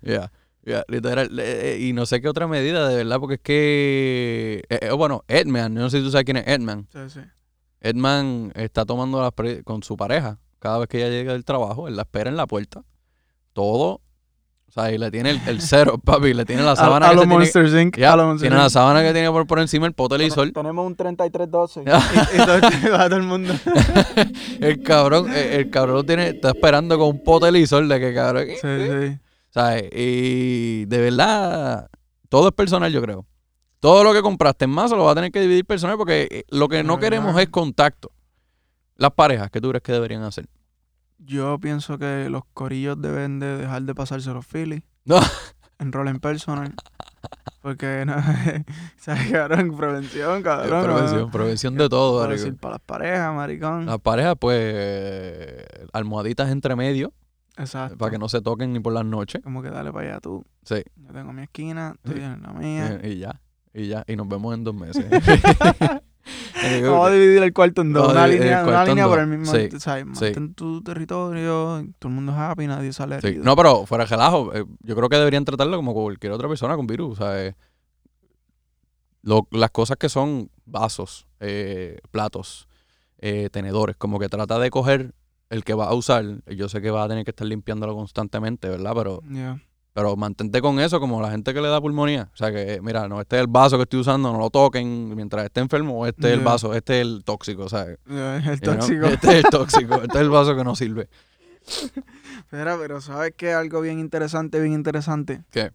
Ya, 0.00 0.32
ya, 0.64 0.82
literal. 0.88 1.38
eh, 1.38 1.74
eh, 1.74 1.78
y 1.80 1.92
no 1.92 2.06
sé 2.06 2.22
qué 2.22 2.28
otra 2.28 2.46
medida, 2.46 2.88
de 2.88 2.96
verdad, 2.96 3.18
porque 3.20 3.34
es 3.34 3.40
que. 3.40 4.62
eh, 4.70 4.90
bueno, 4.96 5.24
Edman, 5.28 5.74
no 5.74 5.90
sé 5.90 5.98
si 5.98 6.04
tú 6.04 6.10
sabes 6.10 6.24
quién 6.24 6.38
es 6.38 6.46
Edman. 6.46 6.88
sí, 6.92 7.00
sí. 7.08 7.20
Edman 7.80 8.50
está 8.54 8.84
tomando 8.84 9.20
las 9.22 9.32
pre- 9.32 9.62
con 9.62 9.82
su 9.82 9.96
pareja. 9.96 10.38
Cada 10.58 10.78
vez 10.78 10.88
que 10.88 10.98
ella 10.98 11.08
llega 11.10 11.32
del 11.32 11.44
trabajo, 11.44 11.88
él 11.88 11.96
la 11.96 12.02
espera 12.02 12.30
en 12.30 12.36
la 12.36 12.46
puerta. 12.46 12.82
Todo. 13.52 14.00
O 14.68 14.70
sea, 14.70 14.92
y 14.92 14.98
le 14.98 15.10
tiene 15.10 15.30
el, 15.30 15.40
el 15.46 15.60
cero, 15.62 15.98
papi. 16.04 16.34
Le 16.34 16.44
tiene 16.44 16.62
la 16.62 16.76
sábana 16.76 17.06
a 17.06 17.10
que 17.10 17.14
los 17.16 17.22
se 17.24 17.28
tiene. 17.28 17.38
Monsters 17.44 17.72
Inc. 17.82 17.96
Ya, 17.96 18.12
a 18.12 18.16
los 18.16 18.26
Monsters 18.26 18.50
tiene 18.50 18.62
la 18.62 18.68
sábana 18.70 19.02
que 19.02 19.12
tiene 19.12 19.30
por, 19.30 19.46
por 19.46 19.58
encima 19.60 19.86
el 19.86 19.94
pote 19.94 20.22
y 20.24 20.30
sol. 20.30 20.52
Tenemos 20.52 20.86
un 20.86 20.94
3312. 20.94 21.84
y, 22.36 22.42
y 22.42 22.44
todo, 22.44 22.56
este- 22.56 22.90
va 22.90 23.06
todo 23.08 23.16
el 23.16 23.22
mundo. 23.22 23.54
El 24.60 24.82
cabrón, 24.82 25.30
el, 25.30 25.36
el 25.36 25.70
cabrón 25.70 25.96
lo 25.96 26.04
tiene, 26.04 26.28
está 26.28 26.50
esperando 26.50 26.98
con 26.98 27.08
un 27.08 27.24
pote 27.24 27.56
y 27.58 27.66
sol 27.66 27.88
de 27.88 27.98
que 28.00 28.14
cabrón. 28.14 28.46
Sí, 28.48 28.58
sí. 28.62 29.18
¿Sabes? 29.50 29.84
Y 29.92 30.84
de 30.84 30.98
verdad, 31.00 31.88
todo 32.28 32.48
es 32.48 32.54
personal, 32.54 32.92
yo 32.92 33.00
creo. 33.00 33.26
Todo 33.80 34.04
lo 34.04 34.12
que 34.12 34.20
compraste 34.22 34.64
en 34.66 34.70
masa 34.72 34.96
lo 34.96 35.04
va 35.04 35.12
a 35.12 35.14
tener 35.14 35.30
que 35.30 35.40
dividir 35.40 35.64
personal 35.64 35.96
porque 35.96 36.26
eh, 36.30 36.44
lo 36.50 36.68
que 36.68 36.82
no 36.82 36.98
queremos 36.98 37.40
es 37.40 37.48
contacto. 37.48 38.10
Las 38.98 39.12
parejas, 39.12 39.48
¿qué 39.50 39.60
tú 39.60 39.68
crees 39.70 39.82
que 39.82 39.92
deberían 39.92 40.22
hacer? 40.22 40.46
Yo 41.18 41.58
pienso 41.60 41.98
que 41.98 42.28
los 42.28 42.42
corillos 42.52 43.00
deben 43.00 43.38
de 43.38 43.56
dejar 43.56 43.82
de 43.82 43.94
pasarse 43.94 44.30
los 44.32 44.44
Phillies. 44.46 44.82
No. 45.04 45.18
En 45.80 45.92
rol 45.92 46.08
en 46.08 46.18
personal. 46.18 46.74
Porque, 47.62 48.02
no, 48.06 48.16
¿sabes, 48.96 49.30
cabrón? 49.30 49.76
Prevención, 49.76 50.42
cabrón. 50.42 50.82
prevención, 50.84 51.30
prevención 51.30 51.74
de 51.76 51.88
todo. 51.88 52.18
Para 52.18 52.30
marico. 52.30 52.44
decir 52.44 52.58
para 52.58 52.72
las 52.72 52.80
parejas, 52.80 53.32
maricón. 53.36 53.86
Las 53.86 54.00
parejas, 54.00 54.34
pues, 54.40 55.64
almohaditas 55.92 56.50
entre 56.50 56.74
medio 56.74 57.12
Exacto. 57.56 57.96
para 57.96 58.10
que 58.10 58.18
no 58.18 58.28
se 58.28 58.40
toquen 58.40 58.72
ni 58.72 58.80
por 58.80 58.92
las 58.92 59.04
noches. 59.04 59.40
Como 59.40 59.62
que 59.62 59.70
dale 59.70 59.92
para 59.92 60.08
allá 60.10 60.20
tú. 60.20 60.44
Sí. 60.64 60.82
Yo 60.96 61.12
tengo 61.12 61.32
mi 61.32 61.42
esquina, 61.42 61.94
tú 62.02 62.10
Sí. 62.10 62.18
tienes 62.18 62.40
la 62.42 62.52
mía. 62.54 63.00
Y 63.04 63.18
ya, 63.18 63.40
y 63.72 63.86
ya. 63.86 64.02
Y 64.08 64.16
nos 64.16 64.26
vemos 64.26 64.52
en 64.56 64.64
dos 64.64 64.74
meses. 64.74 65.06
Eh, 66.62 66.82
Vamos 66.82 67.08
a 67.08 67.10
dividir 67.12 67.42
el 67.42 67.52
cuarto 67.52 67.82
en 67.82 67.92
dos. 67.92 68.10
Una 68.12 68.24
el 68.24 68.32
línea, 68.32 68.62
una 68.64 69.06
por 69.08 69.18
el 69.20 69.26
mismo. 69.28 69.54
Sí, 69.54 69.68
¿sabes? 69.78 70.04
sí. 70.14 70.24
Mantén 70.24 70.54
tu 70.54 70.82
territorio, 70.82 71.84
todo 71.98 72.08
el 72.08 72.14
mundo 72.14 72.32
es 72.32 72.38
happy, 72.38 72.66
nadie 72.66 72.92
sale 72.92 73.20
Sí. 73.20 73.38
No, 73.40 73.54
pero 73.56 73.86
fuera 73.86 74.04
de 74.04 74.10
relajo, 74.10 74.52
eh, 74.54 74.64
yo 74.82 74.96
creo 74.96 75.08
que 75.08 75.16
deberían 75.16 75.44
tratarlo 75.44 75.76
como 75.76 75.94
cualquier 75.94 76.32
otra 76.32 76.48
persona 76.48 76.76
con 76.76 76.86
virus. 76.86 77.18
¿sabes? 77.18 77.54
Lo- 79.22 79.46
las 79.50 79.70
cosas 79.70 79.96
que 79.96 80.08
son 80.08 80.50
vasos, 80.64 81.26
eh, 81.40 81.98
platos, 82.10 82.68
eh, 83.18 83.48
tenedores, 83.52 83.96
como 83.96 84.18
que 84.18 84.28
trata 84.28 84.58
de 84.58 84.70
coger 84.70 85.14
el 85.50 85.64
que 85.64 85.74
va 85.74 85.86
a 85.86 85.94
usar. 85.94 86.24
Yo 86.46 86.68
sé 86.68 86.80
que 86.80 86.90
va 86.90 87.04
a 87.04 87.08
tener 87.08 87.24
que 87.24 87.30
estar 87.30 87.46
limpiándolo 87.46 87.94
constantemente, 87.94 88.68
¿verdad? 88.68 88.92
Pero, 88.94 89.22
Yeah. 89.30 89.62
Pero 89.98 90.14
mantente 90.14 90.60
con 90.60 90.78
eso 90.78 91.00
como 91.00 91.20
la 91.20 91.28
gente 91.32 91.52
que 91.52 91.60
le 91.60 91.66
da 91.66 91.80
pulmonía. 91.80 92.30
O 92.32 92.36
sea 92.36 92.52
que, 92.52 92.80
mira, 92.80 93.08
no, 93.08 93.20
este 93.20 93.34
es 93.34 93.40
el 93.40 93.48
vaso 93.48 93.78
que 93.78 93.82
estoy 93.82 93.98
usando, 93.98 94.32
no 94.32 94.38
lo 94.38 94.48
toquen 94.48 95.12
mientras 95.16 95.44
esté 95.44 95.58
enfermo, 95.58 95.98
o 95.98 96.06
este 96.06 96.28
es 96.28 96.34
el 96.34 96.44
vaso, 96.44 96.72
este 96.72 97.00
es 97.00 97.02
el 97.04 97.24
tóxico, 97.24 97.68
¿sabes? 97.68 97.98
Eh, 98.08 98.40
You 98.44 98.52
El 98.52 98.60
tóxico. 98.60 99.06
Este 99.06 99.26
es 99.26 99.44
el 99.44 99.50
tóxico, 99.50 99.94
este 99.96 100.18
es 100.18 100.20
el 100.20 100.30
vaso 100.30 100.54
que 100.54 100.62
no 100.62 100.76
sirve. 100.76 101.08
Mira, 102.52 102.78
pero 102.78 103.00
¿sabes 103.00 103.34
qué? 103.36 103.52
Algo 103.54 103.80
bien 103.80 103.98
interesante, 103.98 104.60
bien 104.60 104.72
interesante. 104.72 105.42
¿Qué? 105.50 105.72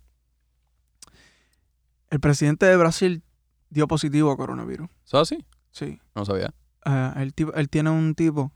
El 2.09 2.21
presidente 2.21 2.65
de 2.65 2.77
Brasil 2.77 3.23
dio 3.71 3.89
positivo 3.89 4.31
a 4.31 4.37
coronavirus. 4.37 4.87
¿Eso 5.05 5.19
así? 5.19 5.45
Sí. 5.71 5.99
No 6.15 6.23
sabía. 6.23 6.53
Ah, 6.85 7.13
él, 7.17 7.33
él 7.55 7.69
tiene 7.69 7.89
un 7.89 8.15
tipo, 8.15 8.53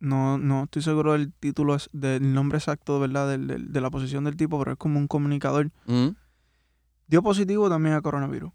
no, 0.00 0.38
no 0.38 0.64
estoy 0.64 0.82
seguro 0.82 1.12
del 1.12 1.32
título, 1.32 1.76
del 1.92 2.32
nombre 2.34 2.58
exacto, 2.58 3.00
¿verdad? 3.00 3.28
Del- 3.30 3.46
del- 3.46 3.72
de 3.72 3.80
la 3.80 3.90
posición 3.90 4.24
del 4.24 4.36
tipo, 4.36 4.58
pero 4.58 4.72
es 4.72 4.78
como 4.78 4.98
un 4.98 5.06
comunicador. 5.08 5.70
Mm. 5.86 6.08
Dio 7.08 7.22
positivo 7.22 7.68
también 7.68 7.94
a 7.94 8.00
coronavirus. 8.02 8.52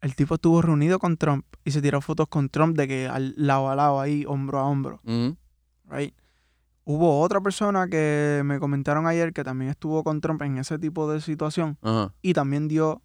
El 0.00 0.14
tipo 0.14 0.34
estuvo 0.36 0.62
reunido 0.62 0.98
con 0.98 1.16
Trump 1.16 1.44
y 1.64 1.72
se 1.72 1.82
tiró 1.82 2.00
fotos 2.00 2.28
con 2.28 2.48
Trump 2.48 2.76
de 2.76 2.88
que 2.88 3.06
al 3.08 3.34
lado 3.36 3.68
a 3.68 3.74
lado, 3.76 4.00
ahí, 4.00 4.24
hombro 4.26 4.58
a 4.58 4.64
hombro. 4.64 5.00
Mm. 5.04 5.30
right? 5.90 6.14
Hubo 6.84 7.20
otra 7.20 7.40
persona 7.40 7.86
que 7.88 8.42
me 8.44 8.58
comentaron 8.58 9.06
ayer 9.06 9.32
que 9.32 9.44
también 9.44 9.70
estuvo 9.70 10.02
con 10.02 10.20
Trump 10.20 10.40
en 10.42 10.56
ese 10.58 10.78
tipo 10.78 11.10
de 11.12 11.20
situación 11.20 11.76
Ajá. 11.82 12.14
y 12.22 12.32
también 12.32 12.66
dio 12.68 13.02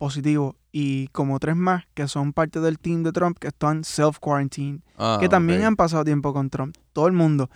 positivo. 0.00 0.56
Y 0.72 1.08
como 1.08 1.38
tres 1.38 1.54
más 1.56 1.84
que 1.94 2.08
son 2.08 2.32
parte 2.32 2.58
del 2.60 2.78
team 2.78 3.02
de 3.02 3.12
Trump 3.12 3.38
que 3.38 3.48
están 3.48 3.82
self-quarantine, 3.84 4.80
Ah, 4.96 5.18
que 5.20 5.28
también 5.28 5.62
han 5.64 5.76
pasado 5.76 6.04
tiempo 6.04 6.32
con 6.32 6.48
Trump. 6.50 6.76
Todo 6.92 7.06
el 7.06 7.12
mundo. 7.12 7.48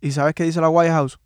¿Y 0.00 0.10
sabes 0.12 0.34
qué 0.34 0.44
dice 0.44 0.60
la 0.60 0.68
White 0.68 0.90
House? 0.92 1.18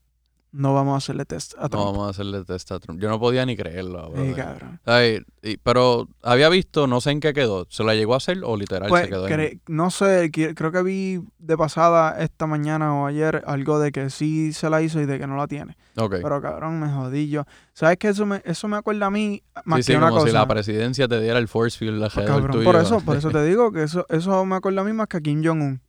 No 0.58 0.72
vamos 0.72 0.94
a 0.94 0.96
hacerle 0.96 1.26
test 1.26 1.52
a 1.58 1.62
No 1.64 1.68
Trump. 1.68 1.84
vamos 1.84 2.06
a 2.06 2.10
hacerle 2.10 2.44
test 2.44 2.72
a 2.72 2.78
Trump. 2.80 2.98
Yo 2.98 3.08
no 3.10 3.20
podía 3.20 3.44
ni 3.44 3.56
creerlo, 3.56 4.10
Sí, 4.16 4.32
cabrón. 4.34 4.80
Ay, 4.86 5.20
y- 5.42 5.58
pero 5.58 6.08
había 6.22 6.48
visto, 6.48 6.86
no 6.86 7.00
sé 7.02 7.10
en 7.10 7.20
qué 7.20 7.32
quedó. 7.34 7.66
¿Se 7.68 7.84
la 7.84 7.94
llegó 7.94 8.14
a 8.14 8.16
hacer 8.16 8.38
o 8.42 8.56
literal 8.56 8.88
Pues, 8.88 9.02
se 9.04 9.08
quedó 9.10 9.28
en- 9.28 9.60
no 9.68 9.90
sé, 9.90 10.30
creo 10.32 10.72
que 10.72 10.82
vi 10.82 11.20
de 11.38 11.56
pasada 11.58 12.22
esta 12.22 12.46
mañana 12.46 12.94
o 12.94 13.06
ayer 13.06 13.42
algo 13.46 13.78
de 13.78 13.92
que 13.92 14.08
sí 14.08 14.52
se 14.54 14.70
la 14.70 14.80
hizo 14.80 14.98
y 15.00 15.04
de 15.06 15.18
que 15.18 15.26
no 15.26 15.36
la 15.36 15.46
tiene. 15.46 15.76
Pero 15.94 16.40
cabrón, 16.40 16.80
me 16.80 16.90
jodí 16.90 17.28
yo. 17.28 17.44
¿Sabes 17.74 17.98
qué? 17.98 18.08
Eso 18.08 18.24
me, 18.26 18.40
eso 18.44 18.66
me 18.68 18.76
acuerda 18.78 19.06
a 19.06 19.10
mí 19.10 19.42
más 19.66 19.78
sí, 19.78 19.82
sí, 19.84 19.92
que 19.92 19.98
una 19.98 20.08
como 20.08 20.20
cosa. 20.22 20.30
si 20.30 20.34
la 20.34 20.46
presidencia 20.48 21.06
te 21.08 21.20
diera 21.20 21.38
el 21.38 21.48
force 21.48 21.76
field 21.78 22.00
Pues, 22.00 22.26
cabrón, 22.26 22.50
tuyo. 22.52 22.64
por 22.64 22.76
eso, 22.76 23.00
por 23.00 23.16
eso 23.16 23.30
te 23.30 23.44
digo 23.44 23.72
que 23.72 23.82
eso, 23.82 24.06
eso 24.08 24.44
me 24.46 24.56
acuerda 24.56 24.80
a 24.80 24.84
mí 24.84 24.92
más 24.94 25.06
que 25.08 25.18
a 25.18 25.20
Kim 25.20 25.42
Jong-un. 25.44 25.80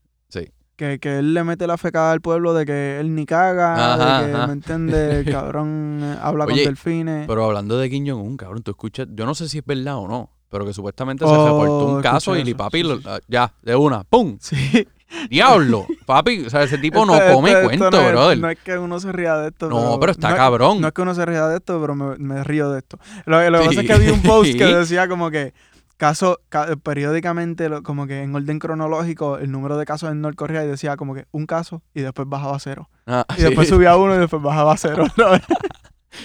Que, 0.77 0.99
que 0.99 1.17
él 1.19 1.33
le 1.33 1.43
mete 1.43 1.65
la 1.67 1.75
fecada 1.77 2.11
al 2.11 2.21
pueblo 2.21 2.53
de 2.53 2.63
que 2.65 2.99
él 2.99 3.13
ni 3.15 3.25
caga, 3.25 3.95
Ajá, 3.95 4.21
de 4.21 4.27
que, 4.27 4.33
ajá. 4.37 4.47
¿me 4.47 4.53
entiendes? 4.53 5.25
El 5.27 5.33
cabrón 5.33 5.99
eh, 6.03 6.17
habla 6.21 6.45
Oye, 6.45 6.53
con 6.63 6.63
delfines. 6.65 7.27
Pero 7.27 7.45
hablando 7.45 7.77
de 7.79 7.89
Kim 7.89 8.07
Jong-un, 8.07 8.37
cabrón, 8.37 8.61
tú 8.61 8.71
escuchas, 8.71 9.07
yo 9.11 9.25
no 9.25 9.33
sé 9.33 9.49
si 9.49 9.57
es 9.57 9.65
verdad 9.65 9.97
o 9.97 10.07
no, 10.07 10.29
pero 10.51 10.65
que 10.65 10.73
supuestamente 10.73 11.25
se 11.25 11.31
Oh, 11.31 11.45
reportó 11.45 11.85
un 11.95 12.01
caso 12.03 12.35
escuché 12.35 12.47
y 12.47 12.51
eso, 12.51 12.57
papi, 12.57 12.83
sí, 12.83 13.01
ya, 13.27 13.51
de 13.63 13.75
una, 13.75 14.03
¡pum! 14.03 14.37
Sí. 14.39 14.87
¡Diablo! 15.29 15.87
papi, 16.05 16.45
o 16.45 16.49
sea, 16.49 16.63
ese 16.63 16.77
tipo 16.77 17.05
no 17.05 17.13
come 17.33 17.53
cuento, 17.63 17.89
no 17.89 17.97
es- 18.01 18.11
brother. 18.11 18.37
No 18.37 18.49
es 18.49 18.59
que 18.59 18.77
uno 18.77 18.99
se 18.99 19.11
ría 19.11 19.35
de 19.37 19.47
esto. 19.47 19.69
No, 19.69 19.97
pero 19.99 20.11
está 20.11 20.29
no 20.31 20.35
cabrón. 20.35 20.81
No 20.81 20.87
es 20.87 20.93
que 20.93 21.01
uno 21.01 21.15
se 21.15 21.25
ría 21.25 21.47
de 21.47 21.57
esto, 21.57 21.79
pero 21.81 21.95
me, 21.95 22.17
me 22.17 22.43
río 22.43 22.69
de 22.71 22.79
esto. 22.79 22.99
Lo, 23.25 23.49
lo 23.49 23.59
que 23.61 23.65
pasa 23.67 23.81
es 23.81 23.87
que 23.87 23.97
vi 23.99 24.09
un 24.09 24.21
post 24.21 24.51
que 24.57 24.65
decía 24.75 25.07
como 25.07 25.31
que 25.31 25.53
caso, 25.97 26.39
ca- 26.49 26.75
periódicamente, 26.77 27.69
lo- 27.69 27.83
como 27.83 28.07
que 28.07 28.21
en 28.23 28.33
orden 28.35 28.59
cronológico, 28.59 29.37
el 29.37 29.51
número 29.51 29.77
de 29.77 29.85
casos 29.85 30.11
en 30.11 30.21
Norcorea 30.21 30.63
y 30.63 30.67
decía 30.67 30.95
como 30.97 31.13
que 31.15 31.25
un 31.31 31.45
caso 31.45 31.81
y 31.93 32.01
después 32.01 32.27
bajaba 32.29 32.55
a 32.55 32.59
cero. 32.59 32.89
Ah, 33.05 33.25
Y 33.37 33.41
después 33.41 33.67
subía 33.67 33.95
uno 33.97 34.15
y 34.15 34.19
después 34.19 34.41
bajaba 34.41 34.73
a 34.73 34.77
cero. 34.77 35.05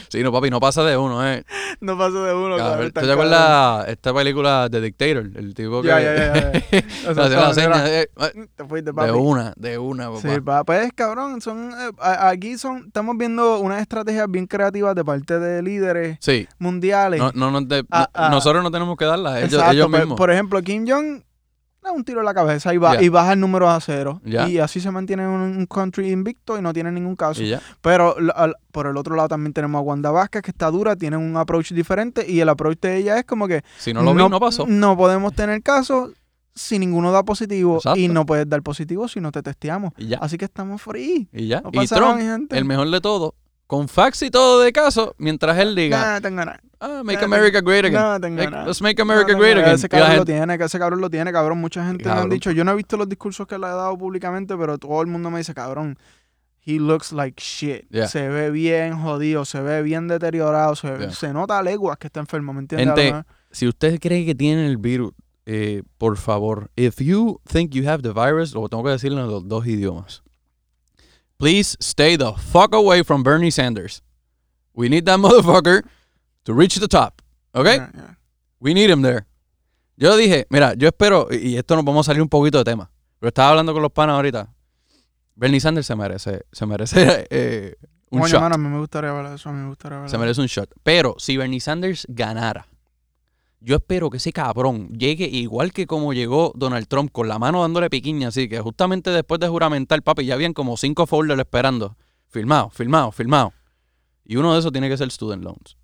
Sí, 0.08 0.22
no, 0.22 0.30
papi, 0.32 0.48
no 0.48 0.60
pasa 0.60 0.84
de 0.84 0.96
uno, 0.96 1.26
eh. 1.28 1.44
no 1.80 1.98
pasó 1.98 2.24
de 2.24 2.32
uno. 2.34 2.56
Cabrón, 2.56 2.92
¿Tú 2.92 3.00
te 3.00 3.12
acuerdas 3.12 3.88
esta 3.88 4.14
película 4.14 4.68
The 4.70 4.80
Dictator? 4.80 5.30
El 5.34 5.54
tipo 5.54 5.82
que... 5.82 5.88
Ya, 5.88 6.00
ya, 6.00 6.52
ya, 6.52 7.12
la 7.14 7.52
seña, 7.54 7.88
eh, 7.88 8.08
eh, 8.20 8.46
Te 8.54 8.64
fuiste, 8.64 8.90
de 8.90 8.94
papi. 8.94 9.10
una, 9.10 9.52
de 9.56 9.78
una, 9.78 10.08
papá. 10.10 10.20
Sí, 10.20 10.40
pa- 10.40 10.64
pues 10.64 10.92
cabrón, 10.94 11.40
son 11.40 11.72
eh, 11.72 11.90
aquí 12.00 12.56
son 12.58 12.84
estamos 12.86 13.16
viendo 13.18 13.58
unas 13.58 13.80
estrategias 13.82 14.26
bien 14.30 14.46
creativas 14.46 14.94
de 14.94 15.04
parte 15.04 15.38
de 15.38 15.62
líderes 15.62 16.16
Sí, 16.20 16.46
mundiales. 16.58 17.20
no, 17.20 17.32
no, 17.34 17.50
no 17.60 17.66
Ah, 17.90 18.08
ah. 18.14 18.28
nosotros 18.30 18.62
no 18.62 18.70
tenemos 18.70 18.96
que 18.96 19.04
darla, 19.04 19.40
ellos, 19.40 19.54
Exacto, 19.54 19.72
ellos 19.72 19.88
pues, 19.90 20.00
mismos. 20.02 20.16
Por 20.18 20.30
ejemplo, 20.30 20.62
Kim 20.62 20.86
Jong 20.88 21.22
da 21.82 21.92
un 21.92 22.04
tiro 22.04 22.20
en 22.20 22.26
la 22.26 22.34
cabeza 22.34 22.72
y, 22.74 22.78
Ya. 22.80 23.02
y 23.02 23.08
baja 23.08 23.32
el 23.32 23.40
número 23.40 23.68
a 23.68 23.80
cero. 23.80 24.20
Y 24.24 24.58
así 24.58 24.80
se 24.80 24.90
mantiene 24.90 25.26
un, 25.26 25.40
un 25.40 25.66
country 25.66 26.10
invicto 26.10 26.56
y 26.58 26.62
no 26.62 26.72
tiene 26.72 26.92
ningún 26.92 27.16
caso. 27.16 27.42
Pero 27.80 28.14
al- 28.34 28.54
por 28.70 28.86
el 28.86 28.96
otro 28.96 29.16
lado 29.16 29.28
también 29.28 29.52
tenemos 29.52 29.78
a 29.78 29.82
Wanda 29.82 30.10
Vázquez, 30.10 30.42
que 30.42 30.50
está 30.52 30.70
dura, 30.70 30.96
tiene 30.96 31.16
un 31.16 31.36
approach 31.36 31.72
diferente 31.72 32.24
y 32.30 32.40
el 32.40 32.48
approach 32.48 32.78
de 32.80 32.96
ella 32.98 33.18
es 33.18 33.24
como 33.24 33.48
que 33.48 33.62
Si 33.78 33.92
no 33.92 34.02
lo 34.02 34.14
vi, 34.14 34.28
no 34.28 34.40
pasó. 34.40 34.64
no 34.66 34.96
podemos 34.96 35.34
tener 35.34 35.62
caso 35.62 36.12
si 36.54 36.78
ninguno 36.78 37.12
da 37.12 37.22
positivo 37.22 37.76
Exacto. 37.76 37.98
y 37.98 38.08
no 38.08 38.26
puedes 38.26 38.48
dar 38.48 38.62
positivo 38.62 39.08
si 39.08 39.20
no 39.20 39.32
te 39.32 39.42
testeamos. 39.42 39.92
Y 39.96 40.08
ya. 40.08 40.18
Así 40.18 40.36
que 40.38 40.44
estamos 40.44 40.82
free. 40.82 41.28
Y 41.32 41.48
ya. 41.48 41.62
No 41.62 41.70
y 41.72 41.76
nada, 41.78 41.86
Trump, 41.96 42.52
el 42.52 42.64
mejor 42.64 42.90
de 42.90 43.00
todo, 43.00 43.34
con 43.66 43.88
fax 43.88 44.22
y 44.22 44.30
todo 44.30 44.60
de 44.60 44.70
caso, 44.72 45.14
mientras 45.18 45.58
él 45.58 45.74
diga, 45.74 45.98
Nah, 46.00 46.20
tengo 46.20 46.36
nada. 46.44 46.60
Ah, 46.82 47.02
make 47.04 47.22
America 47.24 47.60
great 47.60 47.84
again. 47.84 48.00
No 48.00 48.20
tengo 48.20 48.36
Make- 48.36 48.50
nada. 48.50 48.66
let's 48.66 48.82
make 48.82 49.00
America 49.00 49.32
great 49.34 49.56
again. 49.56 49.74
Ese 49.74 49.88
cabrón 49.88 50.16
lo 50.16 50.24
tiene, 50.24 50.58
que 50.58 50.64
ese 50.64 50.78
cabrón 50.78 51.00
lo 51.00 51.08
tiene, 51.10 51.32
cabrón. 51.32 51.58
Mucha 51.60 51.86
gente 51.86 52.04
me 52.04 52.10
han 52.10 52.16
Cabrón. 52.16 52.30
dicho, 52.30 52.50
yo 52.50 52.64
no 52.64 52.72
he 52.72 52.76
visto 52.76 52.96
los 52.96 53.08
discursos 53.08 53.46
que 53.46 53.58
le 53.58 53.66
ha 53.66 53.74
dado 53.74 53.96
públicamente, 53.96 54.56
pero 54.56 54.76
todo 54.78 55.00
el 55.00 55.06
mundo 55.06 55.30
me 55.30 55.38
dice, 55.38 55.54
cabrón, 55.54 55.96
he 56.64 56.78
looks 56.78 57.12
like 57.12 57.40
shit. 57.42 57.86
Yeah. 57.90 58.06
Se 58.08 58.28
ve 58.28 58.50
bien 58.50 58.96
jodido, 59.00 59.44
se 59.44 59.60
ve 59.62 59.82
bien 59.82 60.08
deteriorado, 60.08 60.76
se, 60.76 60.88
Yeah. 60.88 61.10
se 61.12 61.32
nota 61.32 61.58
a 61.58 61.62
leguas 61.62 61.96
que 61.98 62.08
está 62.08 62.20
enfermo, 62.20 62.52
¿me 62.52 62.60
entiendes? 62.60 62.94
Gente, 62.96 63.24
si 63.50 63.66
usted 63.68 63.98
cree 64.00 64.24
que 64.26 64.34
tiene 64.34 64.66
el 64.66 64.76
virus, 64.76 65.12
eh, 65.46 65.82
por 65.98 66.16
favor, 66.16 66.70
if 66.76 67.00
you 67.00 67.40
think 67.48 67.72
you 67.74 67.88
have 67.88 68.02
the 68.02 68.12
virus, 68.12 68.54
lo 68.54 68.68
tengo 68.68 68.84
que 68.84 68.90
decirlo 68.90 69.20
en 69.24 69.28
los 69.30 69.48
dos 69.48 69.66
idiomas. 69.66 70.22
Please 71.38 71.76
stay 71.80 72.16
the 72.16 72.32
fuck 72.36 72.72
away 72.74 73.02
from 73.02 73.22
Bernie 73.24 73.50
Sanders. 73.50 74.02
We 74.74 74.88
need 74.88 75.04
that 75.06 75.18
motherfucker 75.20 75.82
to 76.44 76.54
reach 76.54 76.78
the 76.78 76.88
top. 76.88 77.20
¿Ok? 77.52 77.64
Yeah, 77.64 77.90
yeah. 77.94 78.16
We 78.60 78.74
need 78.74 78.90
him 78.90 79.02
there. 79.02 79.26
Yo 79.96 80.16
dije, 80.16 80.46
mira, 80.50 80.74
yo 80.74 80.88
espero, 80.88 81.28
y 81.30 81.56
esto 81.56 81.76
nos 81.76 81.84
vamos 81.84 82.06
a 82.06 82.10
salir 82.10 82.22
un 82.22 82.28
poquito 82.28 82.58
de 82.58 82.64
tema, 82.64 82.90
pero 83.18 83.28
estaba 83.28 83.50
hablando 83.50 83.72
con 83.72 83.82
los 83.82 83.92
panas 83.92 84.14
ahorita. 84.14 84.52
Bernie 85.34 85.60
Sanders 85.60 85.86
se 85.86 85.96
merece, 85.96 86.44
se 86.50 86.66
merece 86.66 87.26
eh, 87.30 87.76
un 88.10 88.20
Coño, 88.20 88.32
shot. 88.32 88.40
mano, 88.40 88.54
a 88.54 88.58
mí 88.58 88.68
me 88.68 88.78
gustaría 88.78 89.12
ver 89.12 89.26
eso, 89.26 89.48
a 89.48 89.52
mí 89.52 89.60
me 89.60 89.68
gustaría 89.68 90.00
ver 90.00 90.10
Se 90.10 90.18
merece 90.18 90.40
un 90.40 90.46
shot. 90.46 90.70
Pero 90.82 91.16
si 91.18 91.36
Bernie 91.36 91.60
Sanders 91.60 92.06
ganara, 92.08 92.66
yo 93.60 93.76
espero 93.76 94.10
que 94.10 94.16
ese 94.16 94.32
cabrón 94.32 94.88
llegue 94.88 95.26
igual 95.26 95.72
que 95.72 95.86
como 95.86 96.12
llegó 96.12 96.52
Donald 96.56 96.88
Trump, 96.88 97.12
con 97.12 97.28
la 97.28 97.38
mano 97.38 97.62
dándole 97.62 97.88
piquiña, 97.90 98.28
así 98.28 98.48
que 98.48 98.60
justamente 98.60 99.10
después 99.10 99.40
de 99.40 99.48
juramentar, 99.48 100.02
papi, 100.02 100.24
ya 100.24 100.34
habían 100.34 100.52
como 100.52 100.76
cinco 100.76 101.06
folders 101.06 101.38
esperando. 101.38 101.96
Filmado, 102.28 102.70
filmado, 102.70 103.12
filmado. 103.12 103.52
Y 104.24 104.36
uno 104.36 104.52
de 104.54 104.60
esos 104.60 104.72
tiene 104.72 104.88
que 104.88 104.96
ser 104.96 105.10
student 105.10 105.44
loans. 105.44 105.76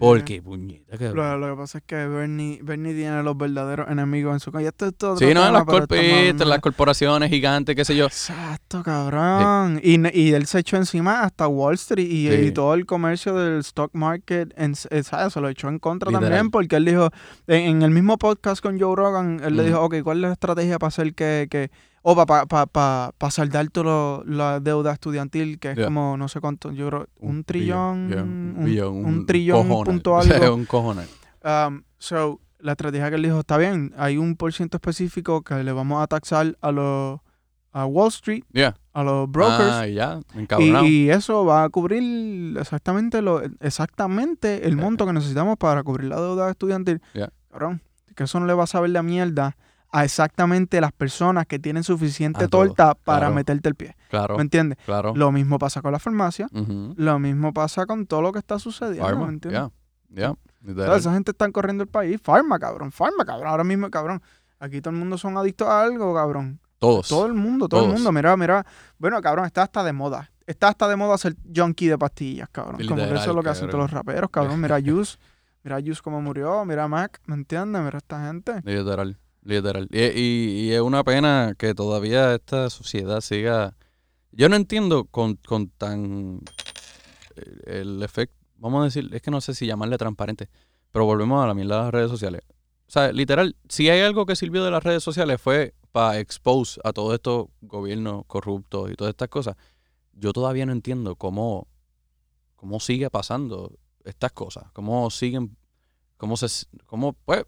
Porque, 0.00 0.42
puñeta, 0.42 0.98
que... 0.98 1.10
Lo, 1.10 1.36
lo 1.38 1.50
que 1.50 1.56
pasa 1.60 1.78
es 1.78 1.84
que 1.86 1.94
Bernie, 2.06 2.58
Bernie 2.62 2.94
tiene 2.94 3.22
los 3.22 3.36
verdaderos 3.36 3.88
enemigos 3.88 4.32
en 4.32 4.40
su 4.40 4.50
casa. 4.50 4.62
Y 4.62 4.66
esto 4.66 4.86
es 4.86 4.94
todo 4.96 5.16
Sí, 5.16 5.26
no, 5.26 5.44
tema, 5.44 5.50
las 5.52 5.64
corpitas, 5.64 6.46
las 6.48 6.58
corporaciones 6.60 7.28
gigantes, 7.30 7.76
qué 7.76 7.84
sé 7.84 7.94
yo. 7.94 8.06
Exacto, 8.06 8.82
cabrón. 8.82 9.78
Y, 9.82 10.00
y 10.18 10.32
él 10.32 10.46
se 10.46 10.58
echó 10.60 10.76
encima 10.76 11.22
hasta 11.22 11.46
Wall 11.46 11.74
Street 11.74 12.06
y, 12.10 12.28
Sí. 12.30 12.46
y 12.46 12.50
todo 12.52 12.74
el 12.74 12.86
comercio 12.86 13.34
del 13.34 13.60
stock 13.60 13.90
market, 13.94 14.52
en, 14.56 14.74
eh, 14.90 15.02
¿sabes? 15.02 15.32
se 15.32 15.40
lo 15.40 15.48
echó 15.48 15.68
en 15.68 15.78
contra 15.78 16.10
Literal. 16.10 16.30
también 16.30 16.50
porque 16.50 16.76
él 16.76 16.84
dijo, 16.86 17.10
en, 17.46 17.62
en 17.76 17.82
el 17.82 17.90
mismo 17.90 18.16
podcast 18.18 18.62
con 18.62 18.80
Joe 18.80 18.96
Rogan, 18.96 19.40
él 19.44 19.56
le 19.56 19.64
dijo, 19.64 19.80
ok, 19.82 19.96
¿cuál 20.02 20.18
es 20.18 20.22
la 20.22 20.32
estrategia 20.32 20.78
para 20.78 20.88
hacer 20.88 21.14
que, 21.14 21.46
que 21.50 21.70
o 22.02 22.16
para 22.16 22.46
pa, 22.46 22.66
pa, 22.66 23.12
pa 23.16 23.30
saldar 23.30 23.68
toda 23.68 24.22
la 24.26 24.58
deuda 24.60 24.92
estudiantil, 24.92 25.58
que 25.58 25.72
es 25.72 25.78
como, 25.84 26.16
no 26.16 26.28
sé 26.28 26.40
cuánto, 26.40 26.72
yo 26.72 26.88
creo, 26.88 27.08
un, 27.18 27.44
trillón, 27.44 28.08
yeah, 28.08 28.22
un, 28.22 28.64
billón, 28.64 29.04
un 29.04 29.26
trillón 29.26 29.68
punto 29.84 30.14
O 30.14 30.22
sea, 30.22 30.36
algo. 30.36 30.54
un. 30.54 30.66
Um, 31.42 31.82
so, 31.98 32.40
la 32.58 32.72
estrategia 32.72 33.08
que 33.10 33.16
él 33.16 33.22
dijo, 33.22 33.40
está 33.40 33.56
bien, 33.58 33.92
hay 33.96 34.16
un 34.18 34.36
por 34.36 34.52
ciento 34.52 34.76
específico 34.78 35.42
que 35.42 35.62
le 35.62 35.72
vamos 35.72 36.02
a 36.02 36.06
taxar 36.06 36.56
a 36.60 36.70
los 36.72 37.20
a 37.72 37.86
Wall 37.86 38.08
Street, 38.08 38.42
Yeah. 38.52 38.74
a 38.92 39.04
los 39.04 39.30
brokers, 39.30 39.70
Ah, 39.70 39.86
ya, 39.86 40.18
y, 40.34 40.38
encabronado. 40.40 40.86
y 40.86 41.08
eso 41.10 41.44
va 41.44 41.62
a 41.64 41.68
cubrir 41.68 42.56
exactamente 42.58 43.22
lo 43.22 43.42
exactamente 43.60 44.66
el 44.66 44.74
Yeah. 44.74 44.84
monto 44.84 45.06
que 45.06 45.12
necesitamos 45.12 45.56
para 45.56 45.82
cubrir 45.82 46.08
la 46.08 46.16
deuda 46.20 46.50
estudiantil. 46.50 47.00
Yeah. 47.14 47.30
Cabrón, 47.50 47.80
que 48.16 48.24
eso 48.24 48.40
no 48.40 48.46
le 48.46 48.54
va 48.54 48.64
a 48.64 48.66
saber 48.66 48.90
la 48.90 49.02
mierda 49.02 49.56
a 49.92 50.04
exactamente 50.04 50.80
las 50.80 50.92
personas 50.92 51.46
que 51.46 51.58
tienen 51.58 51.82
suficiente 51.82 52.44
A 52.44 52.48
todo, 52.48 52.66
torta 52.66 52.94
para 52.94 53.20
claro. 53.20 53.34
meterte 53.34 53.68
el 53.68 53.74
pie. 53.74 53.96
Claro, 54.08 54.36
¿Me 54.36 54.42
entiendes? 54.42 54.78
claro. 54.84 55.12
Lo 55.16 55.32
mismo 55.32 55.58
pasa 55.58 55.82
con 55.82 55.92
la 55.92 55.98
farmacia, 55.98 56.48
lo 56.52 57.18
mismo 57.18 57.52
pasa 57.52 57.86
con 57.86 58.06
todo 58.06 58.22
lo 58.22 58.32
que 58.32 58.38
está 58.38 58.58
sucediendo, 58.58 59.04
Pharma, 59.04 59.26
¿me 59.26 59.32
entiendes? 59.32 59.62
ya, 60.10 60.28
ya. 60.28 60.34
literal. 60.62 60.86
Toda 60.86 60.98
esa 60.98 61.12
gente 61.12 61.32
está 61.32 61.50
corriendo 61.50 61.82
el 61.82 61.88
país. 61.88 62.20
Farma, 62.22 62.58
cabrón. 62.58 62.92
Farma, 62.92 63.24
cabrón. 63.24 63.48
Ahora 63.48 63.64
mismo, 63.64 63.90
cabrón. 63.90 64.22
Aquí 64.58 64.80
todo 64.80 64.92
el 64.92 64.98
mundo 65.00 65.16
son 65.18 65.36
adictos 65.36 65.66
a 65.68 65.82
algo, 65.82 66.14
cabrón. 66.14 66.60
Todos. 66.78 67.08
Todo 67.08 67.26
el 67.26 67.34
mundo, 67.34 67.68
todo 67.68 67.84
el 67.86 67.92
mundo. 67.92 68.12
Mira, 68.12 68.36
mira. 68.36 68.64
Bueno, 68.98 69.20
cabrón, 69.20 69.44
está 69.46 69.62
hasta 69.62 69.82
de 69.84 69.92
moda. 69.92 70.30
está 70.46 70.68
hasta 70.68 70.88
de 70.88 70.96
moda 70.96 71.16
ser 71.18 71.34
junkie 71.54 71.88
de 71.88 71.98
pastillas, 71.98 72.48
cabrón. 72.50 72.80
como 72.88 72.96
que 73.06 73.14
eso 73.14 73.30
es 73.30 73.34
lo 73.36 73.42
que 73.42 73.48
hacen 73.50 73.68
todos 73.68 73.82
los 73.84 73.90
raperos, 73.90 74.30
cabrón. 74.30 74.60
Mira 74.60 74.76
a 74.76 74.80
Juice, 74.84 75.18
mira 75.62 75.78
Juice 75.80 76.00
cómo 76.02 76.20
murió, 76.22 76.64
mira 76.64 76.88
Mac, 76.88 77.20
¿me 77.26 77.34
entiendes? 77.34 77.82
Mira 77.82 77.98
esta 77.98 78.24
gente. 78.26 78.60
Literal, 78.64 79.16
literal. 79.42 79.88
Y, 79.90 80.00
y, 80.00 80.72
es 80.72 80.80
una 80.80 81.04
pena 81.04 81.54
que 81.58 81.74
todavía 81.74 82.34
esta 82.34 82.70
sociedad 82.70 83.20
siga... 83.20 83.76
Yo 84.32 84.48
no 84.48 84.56
entiendo 84.56 85.04
con, 85.04 85.36
con 85.36 85.68
tan... 85.70 86.40
eh, 87.36 87.80
El 87.80 88.02
efecto, 88.02 88.36
vamos 88.56 88.82
a 88.82 88.84
decir, 88.84 89.08
es 89.12 89.22
que 89.22 89.30
no 89.30 89.40
sé 89.40 89.54
si 89.54 89.66
llamarle 89.66 89.98
transparente, 89.98 90.48
pero 90.90 91.04
volvemos 91.04 91.42
a 91.42 91.46
la 91.46 91.54
mierda 91.54 91.78
de 91.78 91.82
las 91.84 91.92
redes 91.92 92.10
sociales. 92.10 92.42
O 92.86 92.92
sea, 92.92 93.12
literal, 93.12 93.56
si 93.68 93.88
hay 93.88 94.00
algo 94.00 94.26
que 94.26 94.36
sirvió 94.36 94.64
de 94.64 94.70
las 94.70 94.82
redes 94.82 95.02
sociales 95.02 95.40
fue 95.40 95.74
para 95.92 96.18
expose 96.18 96.80
a 96.84 96.92
todos 96.92 97.14
estos 97.14 97.46
gobiernos 97.60 98.24
corruptos 98.26 98.90
y 98.90 98.94
todas 98.94 99.12
estas 99.12 99.28
cosas. 99.28 99.56
Yo 100.12 100.32
todavía 100.32 100.66
no 100.66 100.72
entiendo 100.72 101.16
cómo, 101.16 101.66
cómo 102.56 102.80
sigue 102.80 103.10
pasando 103.10 103.78
estas 104.04 104.32
cosas, 104.32 104.70
cómo 104.72 105.10
siguen, 105.10 105.56
cómo 106.16 106.36
se, 106.36 106.66
cómo, 106.86 107.14
pues, 107.24 107.44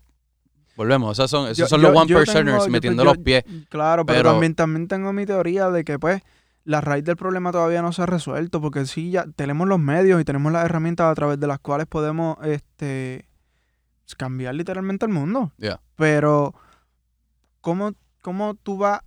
volvemos, 0.77 1.17
son, 1.17 1.47
esos 1.47 1.57
Yo- 1.57 1.67
son 1.67 1.81
yo- 1.81 1.89
los 1.91 2.01
one 2.03 2.15
percenters 2.15 2.69
metiendo 2.69 3.05
los 3.05 3.19
pies. 3.19 3.45
Claro, 3.69 4.05
pero, 4.07 4.19
Pero- 4.19 4.31
también, 4.33 4.55
también 4.55 4.89
tengo 4.89 5.13
mi 5.13 5.27
teoría 5.27 5.71
de 5.71 5.85
que, 5.85 5.99
pues, 5.99 6.23
la 6.65 6.81
raíz 6.81 7.05
del 7.05 7.17
problema 7.17 7.51
todavía 7.53 7.83
no 7.83 7.93
se 7.93 8.03
ha 8.03 8.07
resuelto, 8.07 8.61
porque 8.61 8.87
sí, 8.87 9.11
ya 9.11 9.27
tenemos 9.35 9.67
los 9.69 9.79
medios 9.81 10.21
y 10.21 10.25
tenemos 10.25 10.53
las 10.53 10.65
herramientas 10.65 11.11
a 11.11 11.15
través 11.15 11.41
de 11.41 11.47
las 11.49 11.59
cuales 11.59 11.87
podemos, 11.87 12.37
este, 12.45 13.27
cambiar 14.17 14.55
literalmente 14.55 15.07
el 15.07 15.13
mundo. 15.13 15.53
Pero, 15.97 16.55
¿cómo, 17.61 17.93
¿cómo 18.21 18.55
tú 18.55 18.77
vas 18.79 19.01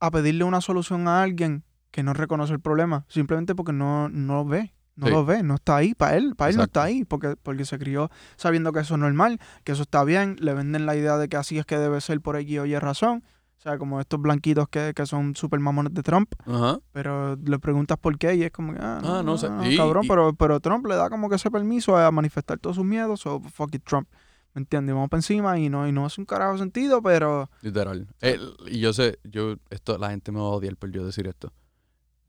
a 0.00 0.10
pedirle 0.10 0.44
una 0.44 0.60
solución 0.60 1.08
a 1.08 1.22
alguien 1.22 1.64
que 1.90 2.02
no 2.02 2.12
reconoce 2.12 2.52
el 2.52 2.60
problema? 2.60 3.04
Simplemente 3.08 3.54
porque 3.54 3.72
no, 3.72 4.08
no 4.08 4.34
lo 4.34 4.44
ve. 4.44 4.72
No 4.98 5.06
Sí. 5.06 5.12
lo 5.12 5.24
ve, 5.24 5.44
no 5.44 5.54
está 5.54 5.76
ahí 5.76 5.94
para 5.94 6.16
él, 6.16 6.34
para 6.36 6.50
él 6.50 6.56
no 6.56 6.64
está 6.64 6.82
ahí, 6.82 7.04
porque, 7.04 7.36
porque 7.40 7.64
se 7.64 7.78
crió 7.78 8.10
sabiendo 8.36 8.72
que 8.72 8.80
eso 8.80 8.94
es 8.94 9.00
normal, 9.00 9.38
que 9.62 9.70
eso 9.72 9.82
está 9.82 10.02
bien, 10.02 10.34
le 10.40 10.54
venden 10.54 10.86
la 10.86 10.96
idea 10.96 11.16
de 11.18 11.28
que 11.28 11.36
así 11.36 11.56
es 11.56 11.64
que 11.66 11.78
debe 11.78 12.00
ser 12.00 12.20
por 12.20 12.34
X 12.36 12.58
o 12.58 12.66
Y 12.66 12.76
razón, 12.78 13.22
o 13.58 13.60
sea, 13.60 13.78
como 13.78 14.00
estos 14.00 14.20
blanquitos 14.20 14.68
que, 14.68 14.92
que 14.96 15.06
son 15.06 15.36
super 15.36 15.60
mamones 15.60 15.94
de 15.94 16.02
Trump, 16.02 16.32
Ajá. 16.46 16.80
pero 16.90 17.36
le 17.36 17.58
preguntas 17.60 17.96
por 17.96 18.18
qué 18.18 18.34
y 18.34 18.42
es 18.42 18.50
como 18.50 18.72
que, 18.74 18.80
ah, 18.82 18.98
no, 19.00 19.14
Ah, 19.18 19.22
no 19.22 19.38
sé. 19.38 19.48
no, 19.48 19.70
Y- 19.70 19.76
cabrón, 19.76 20.04
y- 20.04 20.08
pero, 20.08 20.32
pero 20.34 20.58
Trump 20.58 20.84
le 20.86 20.96
da 20.96 21.08
como 21.10 21.28
que 21.28 21.36
ese 21.36 21.48
permiso 21.48 21.96
a 21.96 22.10
manifestar 22.10 22.58
todos 22.58 22.74
sus 22.74 22.84
miedos, 22.84 23.24
o 23.26 23.38
fuck 23.40 23.72
it, 23.76 23.84
Trump, 23.84 24.08
¿me 24.54 24.60
entiendes? 24.62 24.96
Vamos 24.96 25.10
para 25.10 25.18
encima 25.18 25.60
y 25.60 25.68
no, 25.68 25.86
y 25.86 25.92
no 25.92 26.06
hace 26.06 26.20
un 26.20 26.24
carajo 26.24 26.58
sentido, 26.58 27.00
pero... 27.02 27.48
Literal. 27.62 28.08
El- 28.20 28.52
y 28.66 28.80
yo 28.80 28.92
sé, 28.92 29.20
yo, 29.22 29.54
esto, 29.70 29.96
la 29.96 30.10
gente 30.10 30.32
me 30.32 30.40
va 30.40 30.46
a 30.46 30.50
odiar 30.50 30.76
por 30.76 30.90
yo 30.90 31.06
decir 31.06 31.28
esto. 31.28 31.52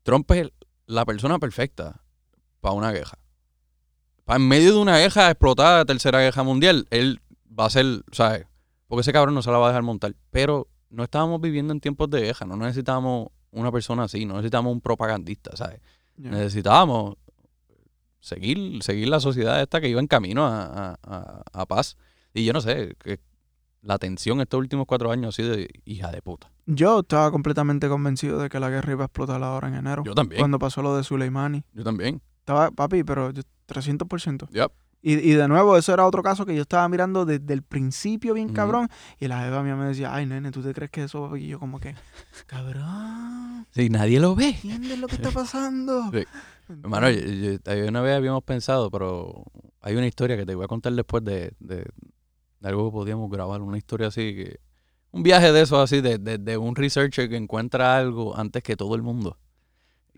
Trump 0.04 0.30
es 0.30 0.38
el- 0.42 0.52
la 0.86 1.04
persona 1.04 1.38
perfecta 1.40 2.00
para 2.60 2.74
una 2.74 2.92
guerra. 2.92 3.18
Pa' 4.24 4.36
en 4.36 4.46
medio 4.48 4.72
de 4.74 4.78
una 4.78 4.98
guerra 4.98 5.30
explotada, 5.30 5.84
tercera 5.84 6.20
guerra 6.20 6.42
mundial, 6.42 6.86
él 6.90 7.20
va 7.58 7.66
a 7.66 7.70
ser, 7.70 8.02
¿sabes? 8.12 8.46
Porque 8.86 9.00
ese 9.00 9.12
cabrón 9.12 9.34
no 9.34 9.42
se 9.42 9.50
la 9.50 9.58
va 9.58 9.66
a 9.66 9.68
dejar 9.70 9.82
montar. 9.82 10.14
Pero 10.30 10.68
no 10.90 11.02
estábamos 11.04 11.40
viviendo 11.40 11.72
en 11.72 11.80
tiempos 11.80 12.10
de 12.10 12.20
guerra, 12.22 12.46
no 12.46 12.56
necesitábamos 12.56 13.28
una 13.52 13.72
persona 13.72 14.04
así, 14.04 14.24
no 14.26 14.34
necesitábamos 14.34 14.72
un 14.72 14.80
propagandista, 14.80 15.56
¿sabes? 15.56 15.80
Necesitábamos 16.16 17.16
seguir, 18.20 18.82
seguir 18.82 19.08
la 19.08 19.20
sociedad 19.20 19.60
esta 19.60 19.80
que 19.80 19.88
iba 19.88 20.00
en 20.00 20.06
camino 20.06 20.46
a, 20.46 20.96
a- 21.02 21.66
paz. 21.66 21.96
Y 22.34 22.44
yo 22.44 22.52
no 22.52 22.60
sé, 22.60 22.94
que 23.02 23.20
la 23.82 23.98
tensión 23.98 24.40
estos 24.40 24.58
últimos 24.58 24.86
cuatro 24.86 25.10
años 25.10 25.34
ha 25.34 25.36
sido 25.36 25.56
hija 25.84 26.10
de 26.10 26.20
puta. 26.22 26.50
Yo 26.66 27.00
estaba 27.00 27.30
completamente 27.32 27.88
convencido 27.88 28.38
de 28.38 28.48
que 28.48 28.60
la 28.60 28.68
guerra 28.70 28.92
iba 28.92 29.04
a 29.04 29.06
explotar 29.06 29.42
ahora 29.42 29.68
en 29.68 29.74
enero, 29.74 30.02
Yo 30.04 30.14
también, 30.14 30.40
cuando 30.40 30.58
pasó 30.58 30.82
lo 30.82 30.96
de 30.96 31.02
Soleimani. 31.04 31.64
yo 31.72 31.82
también. 31.82 32.20
Estaba, 32.40 32.70
papi, 32.70 33.04
pero 33.04 33.30
yo- 33.30 33.42
300%. 33.66 34.48
Yep. 34.50 34.72
Y, 35.02 35.14
y 35.14 35.32
de 35.32 35.48
nuevo, 35.48 35.78
eso 35.78 35.94
era 35.94 36.04
otro 36.06 36.22
caso 36.22 36.44
que 36.44 36.54
yo 36.54 36.60
estaba 36.62 36.86
mirando 36.88 37.24
desde 37.24 37.54
el 37.54 37.62
principio 37.62 38.34
bien 38.34 38.52
cabrón. 38.52 38.88
Y 39.18 39.28
la 39.28 39.40
jeva 39.44 39.62
mía 39.62 39.74
me 39.76 39.86
decía, 39.86 40.14
ay, 40.14 40.26
nene, 40.26 40.50
¿tú 40.50 40.60
te 40.62 40.74
crees 40.74 40.90
que 40.90 41.04
eso? 41.04 41.36
Y 41.38 41.46
yo 41.48 41.58
como 41.58 41.80
que, 41.80 41.94
cabrón, 42.46 43.66
Sí, 43.70 43.88
nadie 43.88 44.20
lo 44.20 44.34
ve. 44.34 44.48
¿entiendes 44.48 44.98
lo 44.98 45.06
que 45.06 45.14
está 45.16 45.30
pasando? 45.30 46.10
Sí. 46.12 46.24
Hermano, 46.84 47.10
yo- 47.10 47.88
una 47.88 48.00
vez 48.00 48.14
habíamos 48.16 48.44
pensado, 48.44 48.92
pero 48.92 49.42
hay 49.80 49.96
una 49.96 50.06
historia 50.06 50.36
que 50.36 50.46
te 50.46 50.54
voy 50.54 50.64
a 50.64 50.68
contar 50.68 50.92
después 50.92 51.24
de, 51.24 51.52
de- 51.58 51.84
de 52.60 52.68
algo 52.68 52.90
que 52.90 52.92
podíamos 52.92 53.28
grabar, 53.30 53.60
una 53.62 53.76
historia 53.78 54.06
así 54.08 54.34
que... 54.36 54.60
Un 55.10 55.24
viaje 55.24 55.50
de 55.52 55.62
eso 55.62 55.80
así, 55.80 56.00
de, 56.00 56.18
de- 56.18 56.38
de 56.38 56.56
un 56.58 56.76
researcher 56.76 57.28
que 57.28 57.36
encuentra 57.36 57.96
algo 57.96 58.36
antes 58.38 58.62
que 58.62 58.76
todo 58.76 58.94
el 58.94 59.02
mundo. 59.02 59.36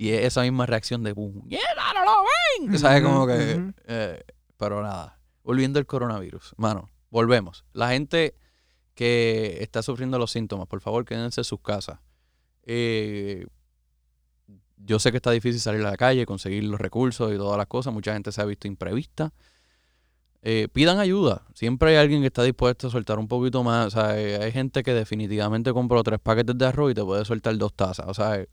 Y 0.02 0.10
es 0.14 0.24
esa 0.24 0.42
misma 0.42 0.66
reacción 0.66 1.04
de... 1.04 1.14
¡Mierda, 1.14 1.92
no 1.94 2.04
lo 2.04 2.24
ven! 2.66 2.76
¿Sabes? 2.76 3.02
Como 3.04 3.24
que... 3.24 3.72
Eh, 3.86 4.24
pero 4.56 4.82
nada, 4.82 5.20
volviendo 5.44 5.78
al 5.78 5.86
coronavirus. 5.86 6.54
Mano, 6.56 6.90
volvemos. 7.08 7.64
La 7.72 7.90
gente 7.90 8.34
que 8.96 9.58
está 9.60 9.80
sufriendo 9.80 10.18
los 10.18 10.32
síntomas, 10.32 10.66
por 10.66 10.80
favor, 10.80 11.04
quédense 11.04 11.42
en 11.42 11.44
sus 11.44 11.60
casas. 11.60 12.00
Eh, 12.64 13.46
yo 14.76 14.98
sé 14.98 15.12
que 15.12 15.18
está 15.18 15.30
difícil 15.30 15.60
salir 15.60 15.86
a 15.86 15.90
la 15.92 15.96
calle, 15.96 16.26
conseguir 16.26 16.64
los 16.64 16.80
recursos 16.80 17.32
y 17.32 17.36
todas 17.36 17.56
las 17.56 17.68
cosas. 17.68 17.94
Mucha 17.94 18.12
gente 18.12 18.32
se 18.32 18.42
ha 18.42 18.44
visto 18.44 18.66
imprevista. 18.66 19.32
Eh, 20.42 20.66
pidan 20.72 20.98
ayuda. 20.98 21.46
Siempre 21.54 21.90
hay 21.90 21.96
alguien 21.98 22.22
que 22.22 22.26
está 22.26 22.42
dispuesto 22.42 22.88
a 22.88 22.90
soltar 22.90 23.20
un 23.20 23.28
poquito 23.28 23.62
más. 23.62 23.86
O 23.86 23.90
sea, 23.90 24.08
hay 24.08 24.50
gente 24.50 24.82
que 24.82 24.94
definitivamente 24.94 25.72
compró 25.72 26.02
tres 26.02 26.18
paquetes 26.18 26.58
de 26.58 26.66
arroz 26.66 26.90
y 26.90 26.94
te 26.94 27.04
puede 27.04 27.24
soltar 27.24 27.56
dos 27.56 27.72
tazas. 27.72 28.08
O 28.08 28.14
sea, 28.14 28.44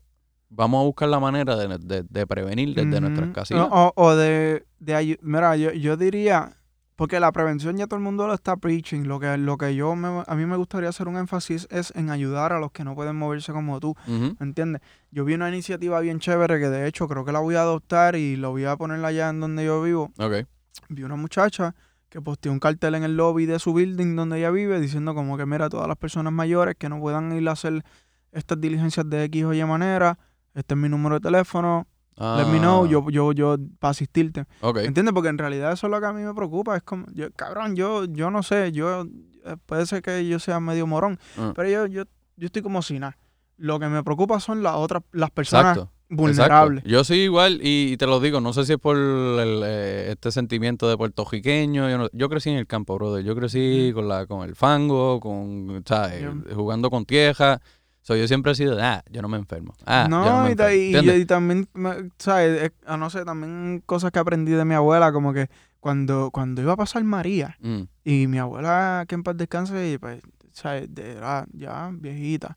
vamos 0.50 0.80
a 0.82 0.84
buscar 0.84 1.08
la 1.08 1.18
manera 1.20 1.56
de, 1.56 1.78
de- 1.78 2.02
de 2.02 2.26
prevenir 2.26 2.74
desde 2.74 3.00
nuestras 3.00 3.26
Ujú. 3.28 3.32
casitas. 3.34 3.68
O, 3.70 3.92
o 3.96 4.14
de, 4.16 4.66
de 4.80 5.18
Mira, 5.22 5.56
yo, 5.56 5.70
yo 5.72 5.96
diría, 5.96 6.52
porque 6.96 7.18
la 7.20 7.32
prevención 7.32 7.76
ya 7.76 7.86
todo 7.86 7.96
el 7.96 8.02
mundo 8.02 8.26
lo 8.26 8.34
está 8.34 8.56
preaching. 8.56 9.04
Lo 9.04 9.18
que, 9.20 9.36
lo 9.38 9.56
que 9.56 9.74
yo 9.74 9.94
me- 9.96 10.22
a 10.26 10.34
mí 10.34 10.44
me 10.46 10.56
gustaría 10.56 10.88
hacer 10.90 11.08
un 11.08 11.16
énfasis 11.16 11.66
es 11.70 11.92
en 11.96 12.10
ayudar 12.10 12.52
a 12.52 12.58
los 12.60 12.72
que 12.72 12.84
no 12.84 12.94
pueden 12.94 13.16
moverse 13.16 13.52
como 13.52 13.80
tú. 13.80 13.94
¿Me 14.06 14.34
entiendes? 14.40 14.82
Yo 15.10 15.24
vi 15.24 15.34
una 15.34 15.48
iniciativa 15.48 15.98
bien 16.00 16.18
chévere 16.20 16.58
que 16.60 16.68
de 16.68 16.86
hecho 16.86 17.08
creo 17.08 17.24
que 17.24 17.32
la 17.32 17.38
voy 17.40 17.54
a 17.54 17.62
adoptar 17.62 18.16
y 18.16 18.36
lo 18.36 18.50
voy 18.50 18.64
a 18.64 18.76
poner 18.76 19.02
allá 19.04 19.30
en 19.30 19.40
donde 19.40 19.64
yo 19.64 19.80
vivo. 19.82 20.10
Ok. 20.18 20.46
Vi 20.88 21.02
una 21.04 21.16
muchacha 21.16 21.74
que 22.08 22.20
posteó 22.20 22.50
un 22.50 22.58
cartel 22.58 22.96
en 22.96 23.04
el 23.04 23.16
lobby 23.16 23.46
de 23.46 23.60
su 23.60 23.72
building 23.72 24.16
donde 24.16 24.38
ella 24.38 24.50
vive 24.50 24.80
diciendo 24.80 25.14
como 25.14 25.36
que 25.38 25.46
mira, 25.46 25.68
todas 25.68 25.86
las 25.86 25.96
personas 25.96 26.32
mayores 26.32 26.74
que 26.76 26.88
no 26.88 26.98
puedan 26.98 27.30
ir 27.32 27.48
a 27.48 27.52
hacer 27.52 27.84
estas 28.32 28.60
diligencias 28.60 29.08
de 29.08 29.24
X 29.24 29.44
o 29.44 29.54
Y 29.54 29.64
manera, 29.64 30.18
este 30.54 30.74
es 30.74 30.78
mi 30.80 30.88
número 30.88 31.16
de 31.16 31.20
teléfono, 31.20 31.86
let 32.16 32.46
me 32.46 32.58
know, 32.58 32.84
Ah, 32.84 32.88
yo, 32.88 33.08
yo, 33.10 33.32
yo, 33.32 33.56
para 33.78 33.90
asistirte. 33.92 34.44
Ok. 34.60 34.78
¿Entiendes? 34.78 35.14
Porque 35.14 35.28
en 35.30 35.38
realidad 35.38 35.72
eso 35.72 35.86
es 35.86 35.90
lo 35.90 36.00
que 36.00 36.06
a 36.06 36.12
mí 36.12 36.22
me 36.22 36.34
preocupa. 36.34 36.76
Es 36.76 36.82
como, 36.82 37.06
yo, 37.14 37.30
cabrón, 37.32 37.76
yo, 37.76 38.04
yo 38.04 38.30
no 38.30 38.42
sé, 38.42 38.72
yo, 38.72 39.04
eh, 39.46 39.56
puede 39.66 39.86
ser 39.86 40.02
que 40.02 40.26
yo 40.28 40.38
sea 40.38 40.60
medio 40.60 40.86
morón, 40.86 41.18
Ah. 41.38 41.52
pero 41.56 41.68
yo, 41.68 41.86
yo, 41.86 42.02
yo 42.36 42.46
estoy 42.46 42.62
como 42.62 42.82
si 42.82 42.98
nada. 42.98 43.16
Lo 43.56 43.78
que 43.78 43.88
me 43.88 44.02
preocupa 44.02 44.38
son 44.40 44.62
las 44.62 44.74
otras, 44.74 45.02
las 45.12 45.30
personas 45.30 45.76
Exacto. 45.78 45.92
vulnerables. 46.08 46.78
Exacto. 46.78 46.90
Yo 46.90 47.04
sí 47.04 47.14
igual, 47.22 47.60
y, 47.62 47.92
y 47.92 47.96
te 47.98 48.06
lo 48.06 48.18
digo, 48.20 48.40
no 48.40 48.52
sé 48.54 48.64
si 48.64 48.72
es 48.72 48.78
por 48.78 48.96
el, 48.96 49.62
eh, 49.64 50.10
este 50.10 50.30
sentimiento 50.32 50.88
de 50.88 50.96
puertorriqueño. 50.96 51.88
Yo, 51.90 51.98
no- 51.98 52.08
yo 52.12 52.28
crecí 52.28 52.50
en 52.50 52.56
el 52.56 52.66
campo, 52.66 52.94
brother. 52.96 53.22
Yo 53.24 53.34
crecí 53.36 53.92
con 53.94 54.08
la 54.08 54.26
con 54.26 54.48
el 54.48 54.54
fango, 54.56 55.20
con, 55.20 55.82
¿sabes? 55.86 56.24
Jugando 56.54 56.90
con 56.90 57.04
tierra. 57.04 57.60
So, 58.02 58.16
yo 58.16 58.26
siempre 58.26 58.52
he 58.52 58.54
sido, 58.54 58.78
ah, 58.80 59.02
yo 59.10 59.20
no 59.22 59.28
me 59.28 59.36
enfermo. 59.36 59.74
Ah, 59.86 60.06
yo 60.24 60.32
no 60.32 60.42
me 60.44 60.52
y, 60.52 60.56
ta- 60.56 60.72
enfermo. 60.72 60.82
y- 60.82 60.84
y- 60.84 60.96
¿Entiendes? 60.96 61.20
y 61.22 61.26
también, 61.26 61.68
me- 61.74 62.10
¿sabes? 62.18 62.62
Es- 62.62 62.72
ah, 62.86 62.96
no 62.96 63.10
sé, 63.10 63.24
también 63.24 63.82
cosas 63.86 64.10
que 64.10 64.18
aprendí 64.18 64.52
de 64.52 64.64
mi 64.64 64.74
abuela, 64.74 65.12
como 65.12 65.32
que 65.32 65.48
cuando, 65.80 66.30
cuando 66.30 66.62
iba 66.62 66.72
a 66.72 66.76
pasar 66.76 67.04
María, 67.04 67.56
Mm, 67.60 67.82
y 68.04 68.26
mi 68.26 68.38
abuela, 68.38 69.04
que 69.06 69.14
en 69.14 69.22
paz 69.22 69.36
descanse, 69.36 69.92
y 69.92 69.98
pues, 69.98 70.22
¿sabes? 70.52 70.88
Era 70.96 71.46
ya 71.52 71.90
viejita. 71.92 72.56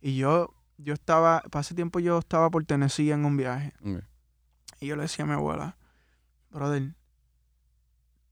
Y 0.00 0.16
yo, 0.16 0.54
yo 0.78 0.94
estaba, 0.94 1.42
para 1.50 1.60
ese 1.62 1.74
tiempo 1.74 1.98
yo 2.00 2.18
estaba 2.18 2.50
por 2.50 2.64
Tennessee 2.64 3.10
en 3.12 3.24
un 3.24 3.36
viaje. 3.36 3.72
Y 4.80 4.86
yo 4.88 4.96
le 4.96 5.02
decía 5.02 5.24
a 5.24 5.28
mi 5.28 5.34
abuela, 5.34 5.76
brother, 6.50 6.92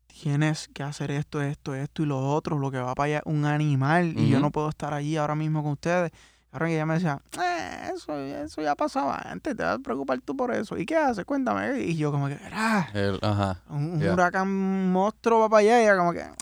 tienes 0.07 0.69
que 0.69 0.83
hacer 0.83 1.11
esto, 1.11 1.41
esto, 1.43 1.75
esto 1.75 2.03
y 2.03 2.07
lo 2.07 2.19
otro, 2.19 2.59
lo 2.59 2.71
que 2.71 2.79
va 2.79 2.95
para 2.95 3.07
allá 3.07 3.17
es 3.19 3.23
un 3.27 3.45
animal 3.45 4.15
y 4.19 4.29
yo 4.29 4.41
no 4.41 4.51
puedo 4.51 4.69
estar 4.69 4.93
allí 4.93 5.17
ahora 5.17 5.35
mismo 5.35 5.63
con 5.63 5.73
ustedes. 5.73 6.11
Que 6.59 6.75
ella 6.75 6.85
me 6.87 6.95
decía, 6.95 7.21
"Eh, 7.41 7.91
eso, 7.95 8.19
eso 8.19 8.61
ya 8.63 8.75
pasaba 8.75 9.17
antes, 9.25 9.57
te 9.57 9.63
vas 9.63 9.77
a 9.77 9.79
preocupar 9.79 10.21
tú 10.21 10.37
por 10.37 10.53
eso. 10.53 10.77
¿Y 10.77 10.85
qué 10.85 10.97
haces? 10.97 11.25
Cuéntame. 11.25 11.81
Y 11.81 11.97
yo 11.97 12.11
como 12.11 12.27
que, 12.29 12.39
"Ah, 12.53 12.89
El- 12.93 13.19
ajá, 13.23 13.63
un, 13.69 14.03
huracán 14.03 14.91
monstruo 14.93 15.39
va 15.41 15.49
para 15.49 15.61
allá 15.61 15.81
y 15.81 15.85
ella 15.85 15.97
como 15.97 16.13
que, 16.13 16.23
"Ah, 16.23 16.37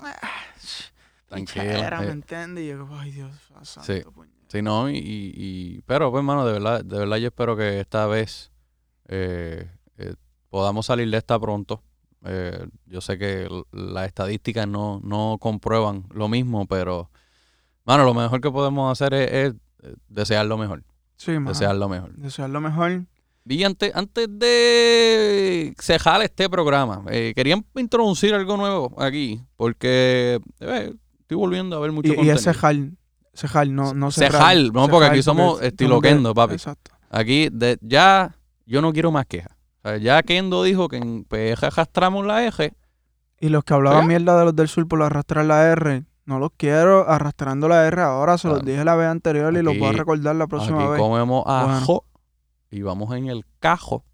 tranquilo. 1.29 1.65
pichera", 1.65 2.01
¿me 2.01 2.07
eh, 2.07 2.11
entiendes? 2.11 2.65
Y 2.65 2.69
yo 2.69 2.79
como, 2.81 2.99
ay 2.99 3.11
Dios 3.13 3.33
santo, 3.63 3.83
Sí. 3.93 4.01
puñeta". 4.11 4.37
Sí, 4.49 4.63
no, 4.63 4.89
y, 4.89 4.97
y- 4.97 5.33
y- 5.37 5.83
pero 5.83 6.11
pues, 6.11 6.21
hermano, 6.21 6.47
de 6.47 6.53
verdad, 6.55 6.83
de 6.83 6.99
verdad 6.99 7.17
yo 7.19 7.27
espero 7.29 7.55
que 7.57 7.81
esta 7.81 8.07
vez 8.07 8.51
eh, 9.09 9.71
eh, 9.99 10.15
podamos 10.49 10.87
salir 10.87 11.11
de 11.11 11.19
esta 11.19 11.39
pronto. 11.39 11.83
Eh, 12.25 12.67
yo 12.87 13.01
sé 13.03 13.19
que 13.19 13.47
las 13.73 14.07
estadísticas 14.07 14.67
no, 14.67 15.01
no 15.05 15.37
comprueban 15.39 16.07
lo 16.11 16.29
mismo, 16.29 16.67
pero, 16.67 17.11
mano, 17.85 18.05
lo 18.05 18.15
mejor 18.15 18.41
que 18.41 18.51
podemos 18.51 18.91
hacer 18.91 19.13
es, 19.15 19.31
es, 19.33 19.55
eh, 19.55 19.57
desear 20.09 20.47
lo 20.47 20.59
mejor, 20.59 20.83
Sí, 21.17 21.33
desear 21.41 21.75
lo 21.77 21.89
mejor. 21.89 22.13
Desear 22.17 22.51
lo 22.51 22.61
mejor. 22.61 23.05
Y 23.51 23.65
antes, 23.65 23.93
antes 23.95 24.29
de 24.39 25.75
cejar 25.81 26.21
este 26.23 26.49
programa, 26.51 27.03
eh, 27.11 27.33
querían 27.35 27.65
introducir 27.77 28.35
algo 28.35 28.57
nuevo 28.57 28.95
aquí, 29.01 29.41
porque 29.57 30.39
eh, 30.61 30.93
estoy 31.21 31.37
volviendo 31.37 31.77
a 31.77 31.81
ver 31.81 31.93
mucho 31.93 32.09
Y, 32.09 32.13
y 32.13 32.15
contenido. 32.17 32.37
es 32.37 32.45
cejar. 32.45 32.77
Cejar, 33.35 33.69
no, 33.69 33.95
no 33.95 34.11
cerrar. 34.11 34.33
Cejar, 34.33 34.57
no, 34.73 34.89
porque 34.89 35.07
aquí 35.07 35.23
Cejar, 35.23 35.23
somos 35.25 35.63
estilo 35.63 36.01
Kendo, 36.01 36.35
papi. 36.35 36.55
Exacto. 36.55 36.91
Aquí 37.11 37.49
de- 37.53 37.79
ya 37.81 38.35
yo 38.67 38.83
no 38.83 38.93
quiero 38.93 39.11
más 39.13 39.27
quejas. 39.27 39.53
O 39.83 39.89
sea, 39.89 39.97
ya 39.97 40.23
Kendo 40.23 40.63
dijo 40.65 40.89
que 40.89 40.97
en 40.99 41.25
PJ 41.25 41.67
arrastramos 41.69 42.27
la 42.27 42.45
eje. 42.47 42.75
Y 43.41 43.49
los 43.49 43.63
que 43.65 43.73
hablaban 43.75 44.07
mierda 44.09 44.37
de 44.39 44.45
los 44.47 44.57
del 44.57 44.67
sur 44.69 44.87
por 44.89 45.01
arrastrar 45.03 45.45
la 45.47 45.63
R, 45.71 46.05
no 46.29 46.39
los 46.39 46.51
quiero 46.57 47.09
arrastrando 47.09 47.69
la 47.69 47.87
R 47.87 48.03
ahora, 48.03 48.37
se 48.39 48.49
los 48.49 48.63
dije 48.65 48.85
la 48.85 48.95
vez 48.97 49.09
anterior 49.09 49.53
y 49.55 49.63
los 49.63 49.75
voy 49.79 49.87
a 49.87 49.89
aquí- 49.91 49.99
recordar 49.99 50.37
la 50.37 50.47
próxima 50.47 50.81
Aquí 50.83 50.91
vez. 50.93 51.01
comemos 51.01 51.45
Bueno. 51.45 51.71
ajo 51.71 52.05
y 52.71 52.83
vamos 52.83 53.15
en 53.17 53.29
el 53.29 53.47
cajo 53.61 54.05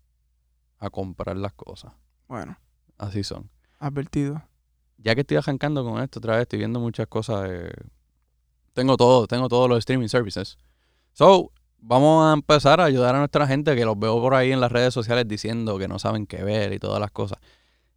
a 0.79 0.91
comprar 0.91 1.37
las 1.37 1.53
cosas. 1.55 1.93
Bueno, 2.29 2.57
Así 2.99 3.25
son. 3.25 3.51
advertido. 3.81 4.43
ya 4.97 5.15
que 5.15 5.23
estoy 5.23 5.37
arrancando 5.37 5.85
con 5.85 6.01
esto 6.03 6.19
otra 6.21 6.35
vez, 6.35 6.43
estoy 6.43 6.61
viendo 6.61 6.79
muchas 6.81 7.07
cosas. 7.09 7.51
tengo 8.73 8.97
todo, 8.97 9.27
tengo 9.27 9.49
todos 9.49 9.69
los 9.69 9.79
streaming 9.79 10.09
services. 10.09 10.57
So, 11.12 11.51
vamos 11.79 12.27
a 12.27 12.33
empezar 12.33 12.81
a 12.81 12.85
ayudar 12.85 13.15
a 13.15 13.19
nuestra 13.19 13.47
gente 13.47 13.77
que 13.77 13.85
los 13.85 13.99
veo 13.99 14.21
por 14.21 14.35
ahí 14.35 14.51
en 14.53 14.61
las 14.61 14.73
redes 14.73 14.95
sociales 14.95 15.27
diciendo 15.29 15.79
que 15.79 15.87
no 15.89 15.99
saben 15.99 16.27
qué 16.27 16.43
ver 16.43 16.73
y 16.73 16.79
todas 16.79 17.01
las 17.01 17.11
cosas. 17.11 17.39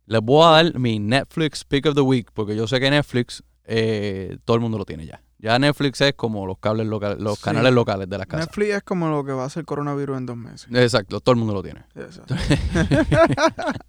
Les 0.06 0.22
voy 0.22 0.44
a 0.46 0.50
dar 0.64 0.78
mi 0.80 1.00
Netflix 1.00 1.64
Pick 1.66 1.86
of 1.88 1.96
the 1.96 2.02
Week, 2.02 2.30
porque 2.34 2.56
yo 2.56 2.68
sé 2.68 2.80
que 2.80 2.90
Netflix 2.90 3.44
eh, 3.68 4.38
todo 4.46 4.56
el 4.56 4.62
mundo 4.62 4.78
lo 4.80 4.86
tiene 4.86 5.06
ya. 5.06 5.22
Ya 5.40 5.60
Netflix 5.60 6.02
es 6.02 6.14
como 6.16 6.48
los 6.48 6.58
cables 6.58 6.88
locales, 6.88 7.20
los 7.20 7.38
Sí. 7.38 7.44
canales 7.44 7.72
locales 7.72 8.10
de 8.10 8.18
las 8.18 8.26
casas. 8.26 8.48
Netflix 8.48 8.74
es 8.74 8.84
como 8.84 9.08
lo 9.10 9.24
que 9.24 9.34
va 9.34 9.44
a 9.44 9.46
hacer 9.46 9.66
coronavirus 9.66 10.18
en 10.18 10.26
dos 10.26 10.36
meses. 10.38 10.68
Exacto, 10.74 11.20
todo 11.20 11.34
el 11.34 11.40
mundo 11.40 11.54
lo 11.54 11.62
tiene. 11.62 11.84
Exacto. 11.96 12.36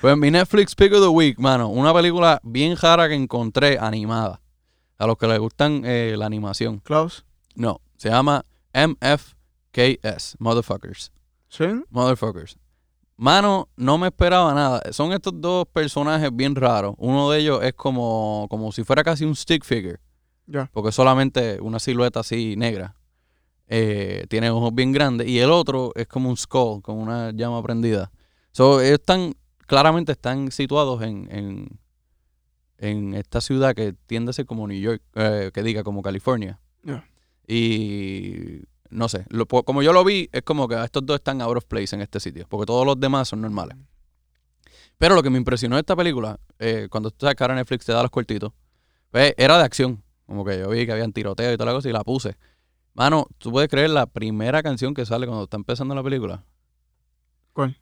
Pues 0.00 0.16
mi 0.16 0.30
Netflix 0.30 0.74
Pick 0.74 0.92
of 0.94 1.02
the 1.02 1.08
Week, 1.08 1.38
mano, 1.38 1.68
una 1.68 1.92
película 1.92 2.40
bien 2.42 2.76
rara 2.76 3.08
que 3.08 3.14
encontré 3.14 3.78
animada. 3.78 4.40
A 4.96 5.06
los 5.06 5.18
que 5.18 5.26
les 5.26 5.38
gustan 5.38 5.82
eh, 5.84 6.14
la 6.16 6.24
animación. 6.26 6.78
Klaus, 6.80 7.24
No, 7.54 7.80
se 7.98 8.08
llama 8.08 8.44
MFKS, 8.72 10.36
Motherfuckers. 10.38 11.12
¿sí? 11.48 11.64
Motherfuckers. 11.90 12.56
Mano, 13.20 13.68
no 13.76 13.98
me 13.98 14.06
esperaba 14.06 14.54
nada. 14.54 14.80
Son 14.92 15.12
estos 15.12 15.38
dos 15.38 15.66
personajes 15.66 16.34
bien 16.34 16.54
raros. 16.54 16.94
Uno 16.96 17.30
de 17.30 17.40
ellos 17.40 17.62
es 17.62 17.74
como, 17.74 18.46
como 18.48 18.72
si 18.72 18.82
fuera 18.82 19.04
casi 19.04 19.26
un 19.26 19.36
stick 19.36 19.62
figure. 19.62 19.98
Ya. 20.46 20.70
Porque 20.72 20.88
es 20.88 20.94
solamente 20.94 21.60
una 21.60 21.78
silueta 21.78 22.20
así 22.20 22.56
negra. 22.56 22.96
Eh, 23.66 24.24
tiene 24.30 24.48
ojos 24.48 24.74
bien 24.74 24.92
grandes. 24.92 25.28
Y 25.28 25.38
el 25.38 25.50
otro 25.50 25.92
es 25.96 26.06
como 26.06 26.30
un 26.30 26.36
skull, 26.38 26.80
con 26.80 26.96
una 26.96 27.30
llama 27.32 27.62
prendida. 27.62 28.10
So, 28.52 28.80
ellos 28.80 29.00
están, 29.00 29.34
claramente 29.66 30.12
están 30.12 30.50
situados 30.50 31.02
en, 31.02 31.28
en, 31.30 31.78
en 32.78 33.12
esta 33.12 33.42
ciudad 33.42 33.74
que 33.74 33.92
tiende 34.06 34.30
a 34.30 34.32
ser 34.32 34.46
como 34.46 34.66
New 34.66 34.80
York, 34.80 35.02
eh, 35.16 35.50
que 35.52 35.62
diga 35.62 35.84
como 35.84 36.00
California. 36.00 36.58
Y 37.46 38.62
no 38.90 39.08
sé, 39.08 39.24
lo- 39.28 39.46
como 39.46 39.82
yo 39.82 39.92
lo 39.92 40.04
vi, 40.04 40.28
es 40.32 40.42
como 40.42 40.68
que 40.68 40.82
estos 40.82 41.04
dos 41.06 41.16
están 41.16 41.40
out 41.42 41.56
of 41.56 41.64
place 41.64 41.94
en 41.94 42.02
este 42.02 42.20
sitio, 42.20 42.46
porque 42.48 42.66
todos 42.66 42.84
los 42.86 42.98
demás 42.98 43.28
son 43.28 43.40
normales. 43.40 43.76
Pero 44.98 45.14
lo 45.14 45.22
que 45.22 45.30
me 45.30 45.38
impresionó 45.38 45.76
de 45.76 45.80
esta 45.80 45.96
película, 45.96 46.38
eh, 46.58 46.88
cuando 46.90 47.10
tú 47.10 47.18
sabes 47.20 47.34
que 47.36 47.44
ahora 47.44 47.54
Netflix 47.54 47.86
te 47.86 47.92
da 47.92 48.02
los 48.02 48.10
cortitos, 48.10 48.52
pues 49.10 49.34
era 49.38 49.56
de 49.56 49.64
acción. 49.64 50.02
Como 50.26 50.44
que 50.44 50.58
yo 50.58 50.68
vi 50.68 50.84
que 50.86 50.92
habían 50.92 51.12
tiroteo 51.12 51.52
y 51.52 51.56
toda 51.56 51.66
la 51.72 51.76
cosa 51.76 51.88
y 51.88 51.92
la 51.92 52.04
puse. 52.04 52.36
Mano, 52.94 53.26
tú 53.38 53.50
puedes 53.50 53.68
creer 53.70 53.90
la 53.90 54.06
primera 54.06 54.62
canción 54.62 54.92
que 54.94 55.06
sale 55.06 55.26
cuando 55.26 55.44
está 55.44 55.56
empezando 55.56 55.94
la 55.94 56.02
película. 56.02 56.44
¿Cuál? 57.52 57.76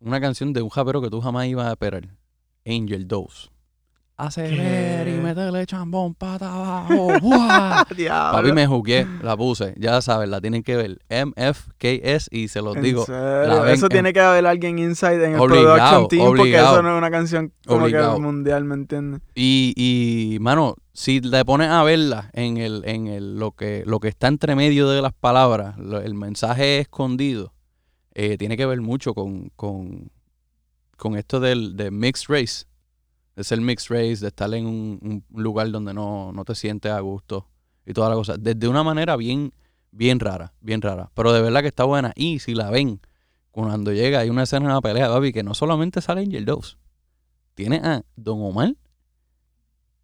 Una 0.00 0.20
canción 0.20 0.52
de 0.52 0.62
un 0.62 0.70
japero 0.70 1.00
que 1.02 1.10
tú 1.10 1.20
jamás 1.20 1.46
ibas 1.46 1.66
a 1.66 1.72
esperar. 1.72 2.08
Angel 2.66 3.06
Dose. 3.06 3.48
Acelera 4.16 5.10
y 5.10 5.14
métele 5.14 5.66
chambón 5.66 6.14
pata 6.14 6.52
abajo. 6.54 7.08
Papi, 8.08 8.52
me 8.52 8.66
jugué, 8.66 9.06
la 9.22 9.36
puse. 9.36 9.74
Ya 9.76 10.00
sabes, 10.02 10.28
la 10.28 10.40
tienen 10.40 10.62
que 10.62 10.76
ver. 10.76 10.98
MFKS 11.10 12.28
y 12.30 12.46
se 12.48 12.62
los 12.62 12.76
¿En 12.76 12.82
digo. 12.82 13.04
serio? 13.06 13.46
la 13.48 13.60
ven 13.62 13.74
Eso 13.74 13.86
en- 13.86 13.90
tiene 13.90 14.12
que 14.12 14.20
haber 14.20 14.46
alguien 14.46 14.78
inside 14.78 15.24
en 15.24 15.32
el 15.34 15.38
production 15.40 16.08
team 16.08 16.26
porque 16.26 16.54
eso 16.54 16.80
no 16.82 16.92
es 16.92 16.98
una 16.98 17.10
canción 17.10 17.52
como 17.66 17.82
Obligado. 17.84 18.14
que 18.14 18.20
mundial, 18.20 18.64
¿me 18.64 18.74
entiendes? 18.74 19.20
Y, 19.34 19.74
y, 19.76 20.38
mano, 20.38 20.76
si 20.92 21.20
le 21.20 21.44
pones 21.44 21.68
a 21.70 21.82
verla 21.82 22.30
en 22.34 22.56
el, 22.58 22.82
en 22.86 23.08
el, 23.08 23.36
lo 23.38 23.50
que, 23.52 23.82
lo 23.84 23.98
que 23.98 24.08
está 24.08 24.28
entre 24.28 24.54
medio 24.54 24.88
de 24.90 25.02
las 25.02 25.12
palabras, 25.12 25.76
lo- 25.76 26.00
el 26.00 26.14
mensaje 26.14 26.78
escondido, 26.78 27.52
eh, 28.14 28.38
tiene 28.38 28.56
que 28.56 28.64
ver 28.66 28.80
mucho 28.80 29.12
con, 29.12 29.50
con, 29.56 30.12
con 30.96 31.16
esto 31.16 31.40
del, 31.40 31.74
de 31.76 31.90
mixed 31.90 32.26
race. 32.28 32.64
De 33.36 33.44
ser 33.44 33.60
mixed 33.60 33.90
race, 33.90 34.18
de 34.20 34.28
estar 34.28 34.52
en 34.54 34.66
un, 34.66 35.24
un 35.28 35.42
lugar 35.42 35.70
donde 35.70 35.92
no, 35.92 36.32
no 36.32 36.44
te 36.44 36.54
sientes 36.54 36.92
a 36.92 37.00
gusto 37.00 37.48
y 37.86 37.92
toda 37.92 38.08
la 38.08 38.14
cosa. 38.14 38.36
Desde 38.38 38.68
una 38.68 38.82
manera 38.82 39.16
bien, 39.16 39.52
bien 39.90 40.20
rara, 40.20 40.54
bien 40.60 40.80
rara. 40.80 41.10
Pero 41.14 41.32
de 41.32 41.42
verdad 41.42 41.60
que 41.60 41.68
está 41.68 41.84
buena. 41.84 42.12
Y 42.14 42.38
si 42.38 42.54
la 42.54 42.70
ven, 42.70 43.00
cuando 43.50 43.92
llega, 43.92 44.20
hay 44.20 44.30
una 44.30 44.44
escena 44.44 44.66
en 44.66 44.74
la 44.74 44.80
pelea, 44.80 45.08
papi, 45.08 45.32
que 45.32 45.42
no 45.42 45.54
solamente 45.54 46.00
sale 46.00 46.22
Angel 46.22 46.44
Dose. 46.44 46.76
Tiene 47.54 47.76
a 47.76 48.04
Don 48.16 48.42
Omar 48.42 48.74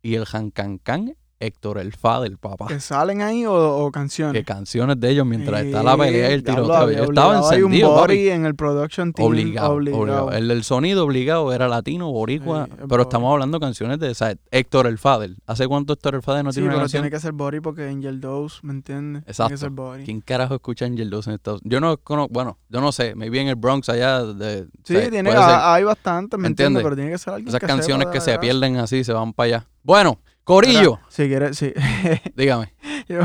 y 0.02 0.14
el 0.14 0.24
Hankankan 0.24 1.16
Héctor 1.40 1.78
el 1.78 1.92
Fader, 1.94 2.36
papá. 2.36 2.66
¿Que 2.66 2.80
salen 2.80 3.22
ahí 3.22 3.46
o, 3.46 3.54
o 3.54 3.90
canciones? 3.90 4.34
Que 4.34 4.44
canciones 4.44 5.00
de 5.00 5.08
ellos 5.08 5.26
mientras 5.26 5.62
está 5.62 5.82
la 5.82 5.96
pelea 5.96 6.30
y 6.30 6.34
el 6.34 6.44
tiroteo. 6.44 6.90
Yo 6.90 7.04
estaba 7.04 7.40
un 7.40 7.44
encendido, 7.44 7.94
papi. 7.94 8.14
body 8.14 8.28
en 8.28 8.44
el 8.44 8.54
production 8.54 9.12
team. 9.14 9.26
Obligado, 9.26 9.72
obligado. 9.72 10.02
obligado. 10.02 10.32
El 10.32 10.48
del 10.48 10.64
sonido 10.64 11.04
obligado 11.04 11.52
era 11.52 11.66
latino, 11.66 12.12
boricua, 12.12 12.68
pero 12.88 13.02
estamos 13.02 13.32
hablando 13.32 13.58
de 13.58 13.64
canciones 13.64 13.98
de 13.98 14.10
o 14.10 14.14
sea, 14.14 14.36
Héctor 14.50 14.86
el 14.86 14.98
Fader. 14.98 15.34
¿Hace 15.46 15.66
cuánto 15.66 15.94
Héctor 15.94 16.16
el 16.16 16.22
Fader 16.22 16.44
no 16.44 16.52
sí, 16.52 16.56
tiene 16.56 16.68
una 16.68 16.74
pero 16.74 16.82
canción? 16.82 17.02
tiene 17.02 17.16
que 17.16 17.20
ser 17.20 17.32
body 17.32 17.60
porque 17.60 17.88
Angel 17.88 18.20
Dose, 18.20 18.58
¿me 18.62 18.72
entiendes? 18.74 19.22
Exacto. 19.22 19.48
Tiene 19.48 19.54
que 19.54 19.60
ser 19.60 19.70
body. 19.70 20.04
¿Quién 20.04 20.20
carajo 20.20 20.54
escucha 20.54 20.84
Angel 20.84 21.08
Dose 21.08 21.30
en 21.30 21.36
Estados 21.36 21.62
Unidos? 21.62 21.72
Yo 21.72 21.80
no 21.80 21.96
conozco, 21.96 22.34
bueno, 22.34 22.58
yo 22.68 22.82
no 22.82 22.92
sé, 22.92 23.14
maybe 23.14 23.40
en 23.40 23.48
el 23.48 23.56
Bronx 23.56 23.88
allá 23.88 24.24
de... 24.24 24.66
Sí, 24.84 24.94
o 24.94 25.00
sea, 25.00 25.10
tiene, 25.10 25.30
hay 25.34 25.84
bastantes, 25.84 26.38
¿me 26.38 26.48
¿Entiendes? 26.48 26.82
Pero 26.82 26.94
tiene 26.94 27.10
que 27.10 27.18
ser 27.18 27.32
alguien 27.32 27.48
esas 27.48 27.60
que 27.60 27.66
canciones 27.66 28.08
que 28.08 28.20
se 28.20 28.38
pierden 28.38 28.76
así, 28.76 29.04
se 29.04 29.14
van 29.14 29.32
para 29.32 29.46
allá. 29.46 29.66
Bueno, 29.82 30.18
Corillo, 30.50 30.98
si 31.08 31.28
quieres, 31.28 31.56
sí. 31.56 31.72
dígame. 32.34 32.74
Lo 33.08 33.22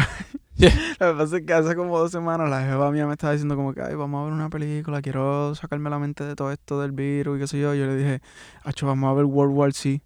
que 0.59 1.13
pasa 1.17 1.38
es 1.38 1.43
que 1.43 1.53
hace 1.53 1.76
como 1.76 1.97
dos 1.97 2.11
semanas 2.11 2.47
la 2.51 2.61
jefa 2.61 2.91
mía 2.91 3.07
me 3.07 3.13
estaba 3.13 3.34
diciendo 3.34 3.55
como 3.55 3.73
que, 3.73 3.82
ay, 3.82 3.95
vamos 3.95 4.21
a 4.21 4.26
ver 4.26 4.34
una 4.34 4.51
película, 4.51 5.01
quiero 5.01 5.55
sacarme 5.55 5.89
la 5.89 5.97
mente 5.97 6.23
de 6.23 6.36
todo 6.36 6.51
esto 6.51 6.80
del 6.82 6.91
virus 6.91 7.38
y 7.38 7.39
qué 7.41 7.47
sé 7.47 7.59
yo. 7.59 7.73
Yo 7.73 7.88
le 7.88 7.95
dije, 7.95 8.21
acho, 8.63 8.86
vamos 8.86 9.09
a 9.09 9.13
ver 9.13 9.26
World 9.26 9.55
War 9.55 9.73
C. 9.73 10.03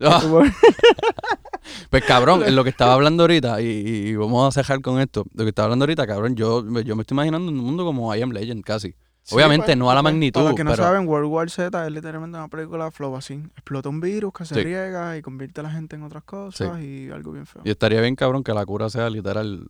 Ah, 0.00 0.22
pues 1.90 2.04
cabrón, 2.04 2.42
en 2.42 2.56
lo 2.56 2.64
que 2.64 2.70
estaba 2.70 2.94
hablando 2.94 3.24
ahorita, 3.24 3.60
y, 3.60 3.66
y 3.66 4.16
vamos 4.16 4.48
a 4.48 4.58
cejar 4.58 4.80
con 4.80 5.00
esto, 5.00 5.26
lo 5.34 5.44
que 5.44 5.50
estaba 5.50 5.64
hablando 5.66 5.82
ahorita, 5.84 6.06
cabrón, 6.06 6.34
yo, 6.34 6.64
yo 6.80 6.96
me 6.96 7.02
estoy 7.02 7.14
imaginando 7.14 7.50
un 7.52 7.58
mundo 7.58 7.84
como 7.84 8.14
I 8.14 8.22
Am 8.22 8.30
Legend 8.30 8.64
casi. 8.64 8.94
Sí, 9.28 9.34
Obviamente 9.34 9.66
pues, 9.66 9.76
no 9.76 9.90
a 9.90 9.94
la 9.94 10.00
pues, 10.00 10.14
magnitud, 10.14 10.40
Para 10.40 10.48
los 10.48 10.56
que 10.56 10.64
no 10.64 10.70
pero- 10.70 10.82
saben, 10.84 11.06
World 11.06 11.28
War 11.30 11.50
Z 11.50 11.86
es 11.86 11.92
literalmente 11.92 12.38
una 12.38 12.48
película 12.48 12.90
flow 12.90 13.14
así. 13.14 13.34
Explota 13.56 13.90
un 13.90 14.00
virus 14.00 14.32
que 14.32 14.46
se 14.46 14.54
Sí. 14.54 14.62
riega 14.62 15.18
y 15.18 15.20
convierte 15.22 15.60
a 15.60 15.64
la 15.64 15.70
gente 15.70 15.96
en 15.96 16.02
otras 16.02 16.24
cosas 16.24 16.80
y 16.80 17.10
algo 17.10 17.32
bien 17.32 17.44
feo. 17.44 17.60
Y 17.62 17.68
estaría 17.70 18.00
bien 18.00 18.16
cabrón 18.16 18.42
que 18.42 18.54
la 18.54 18.64
cura 18.64 18.88
sea 18.88 19.10
literal 19.10 19.68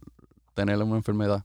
tener 0.54 0.80
una 0.80 0.94
enfermedad. 0.94 1.44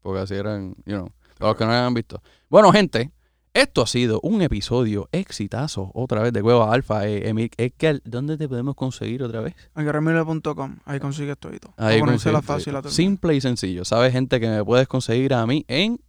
Porque 0.00 0.20
así 0.20 0.32
eran, 0.34 0.76
you 0.86 0.94
know, 0.94 1.10
para 1.38 1.50
los 1.50 1.58
que 1.58 1.64
no 1.66 1.72
la 1.72 1.80
hayan 1.80 1.92
visto. 1.92 2.22
Bueno, 2.48 2.72
gente, 2.72 3.12
esto 3.52 3.82
ha 3.82 3.86
sido 3.86 4.18
un 4.22 4.40
episodio 4.40 5.08
exitazo 5.12 5.90
otra 5.92 6.22
vez 6.22 6.32
de 6.32 6.40
Cueva 6.40 6.72
Alfa. 6.72 7.06
Eh, 7.06 7.28
Emil, 7.28 7.50
es 7.58 7.72
que, 7.76 8.00
¿dónde 8.04 8.38
te 8.38 8.48
podemos 8.48 8.74
conseguir 8.76 9.22
otra 9.22 9.42
vez? 9.42 9.54
Aguerremile.com, 9.74 10.76
ahí 10.86 11.00
consigues 11.00 11.36
todo. 11.36 11.52
Ahí 11.76 12.00
fácil. 12.42 12.74
Simple 12.86 13.34
y 13.34 13.42
sencillo. 13.42 13.84
¿Sabes, 13.84 14.12
gente, 14.12 14.40
que 14.40 14.48
me 14.48 14.64
puedes 14.64 14.88
conseguir 14.88 15.34
a 15.34 15.46
mí 15.46 15.66
en 15.68 16.00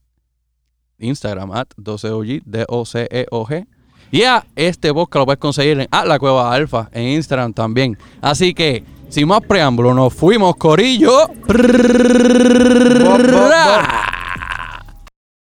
Instagram, 0.99 1.51
at 1.53 1.67
12OG, 1.77 2.43
D-O-C-E-O-G. 2.45 3.67
Y 4.11 4.23
a 4.23 4.45
este 4.55 4.93
podcast 4.93 5.15
lo 5.15 5.25
puedes 5.25 5.39
conseguir 5.39 5.79
en 5.79 5.87
La 5.91 6.17
Cueva 6.19 6.53
Alfa, 6.53 6.89
en 6.93 7.09
Instagram 7.09 7.53
también. 7.53 7.97
Así 8.21 8.53
que, 8.53 8.83
sin 9.09 9.27
más 9.27 9.41
preámbulo, 9.41 9.93
nos 9.93 10.13
fuimos, 10.13 10.55
Corillo. 10.55 11.29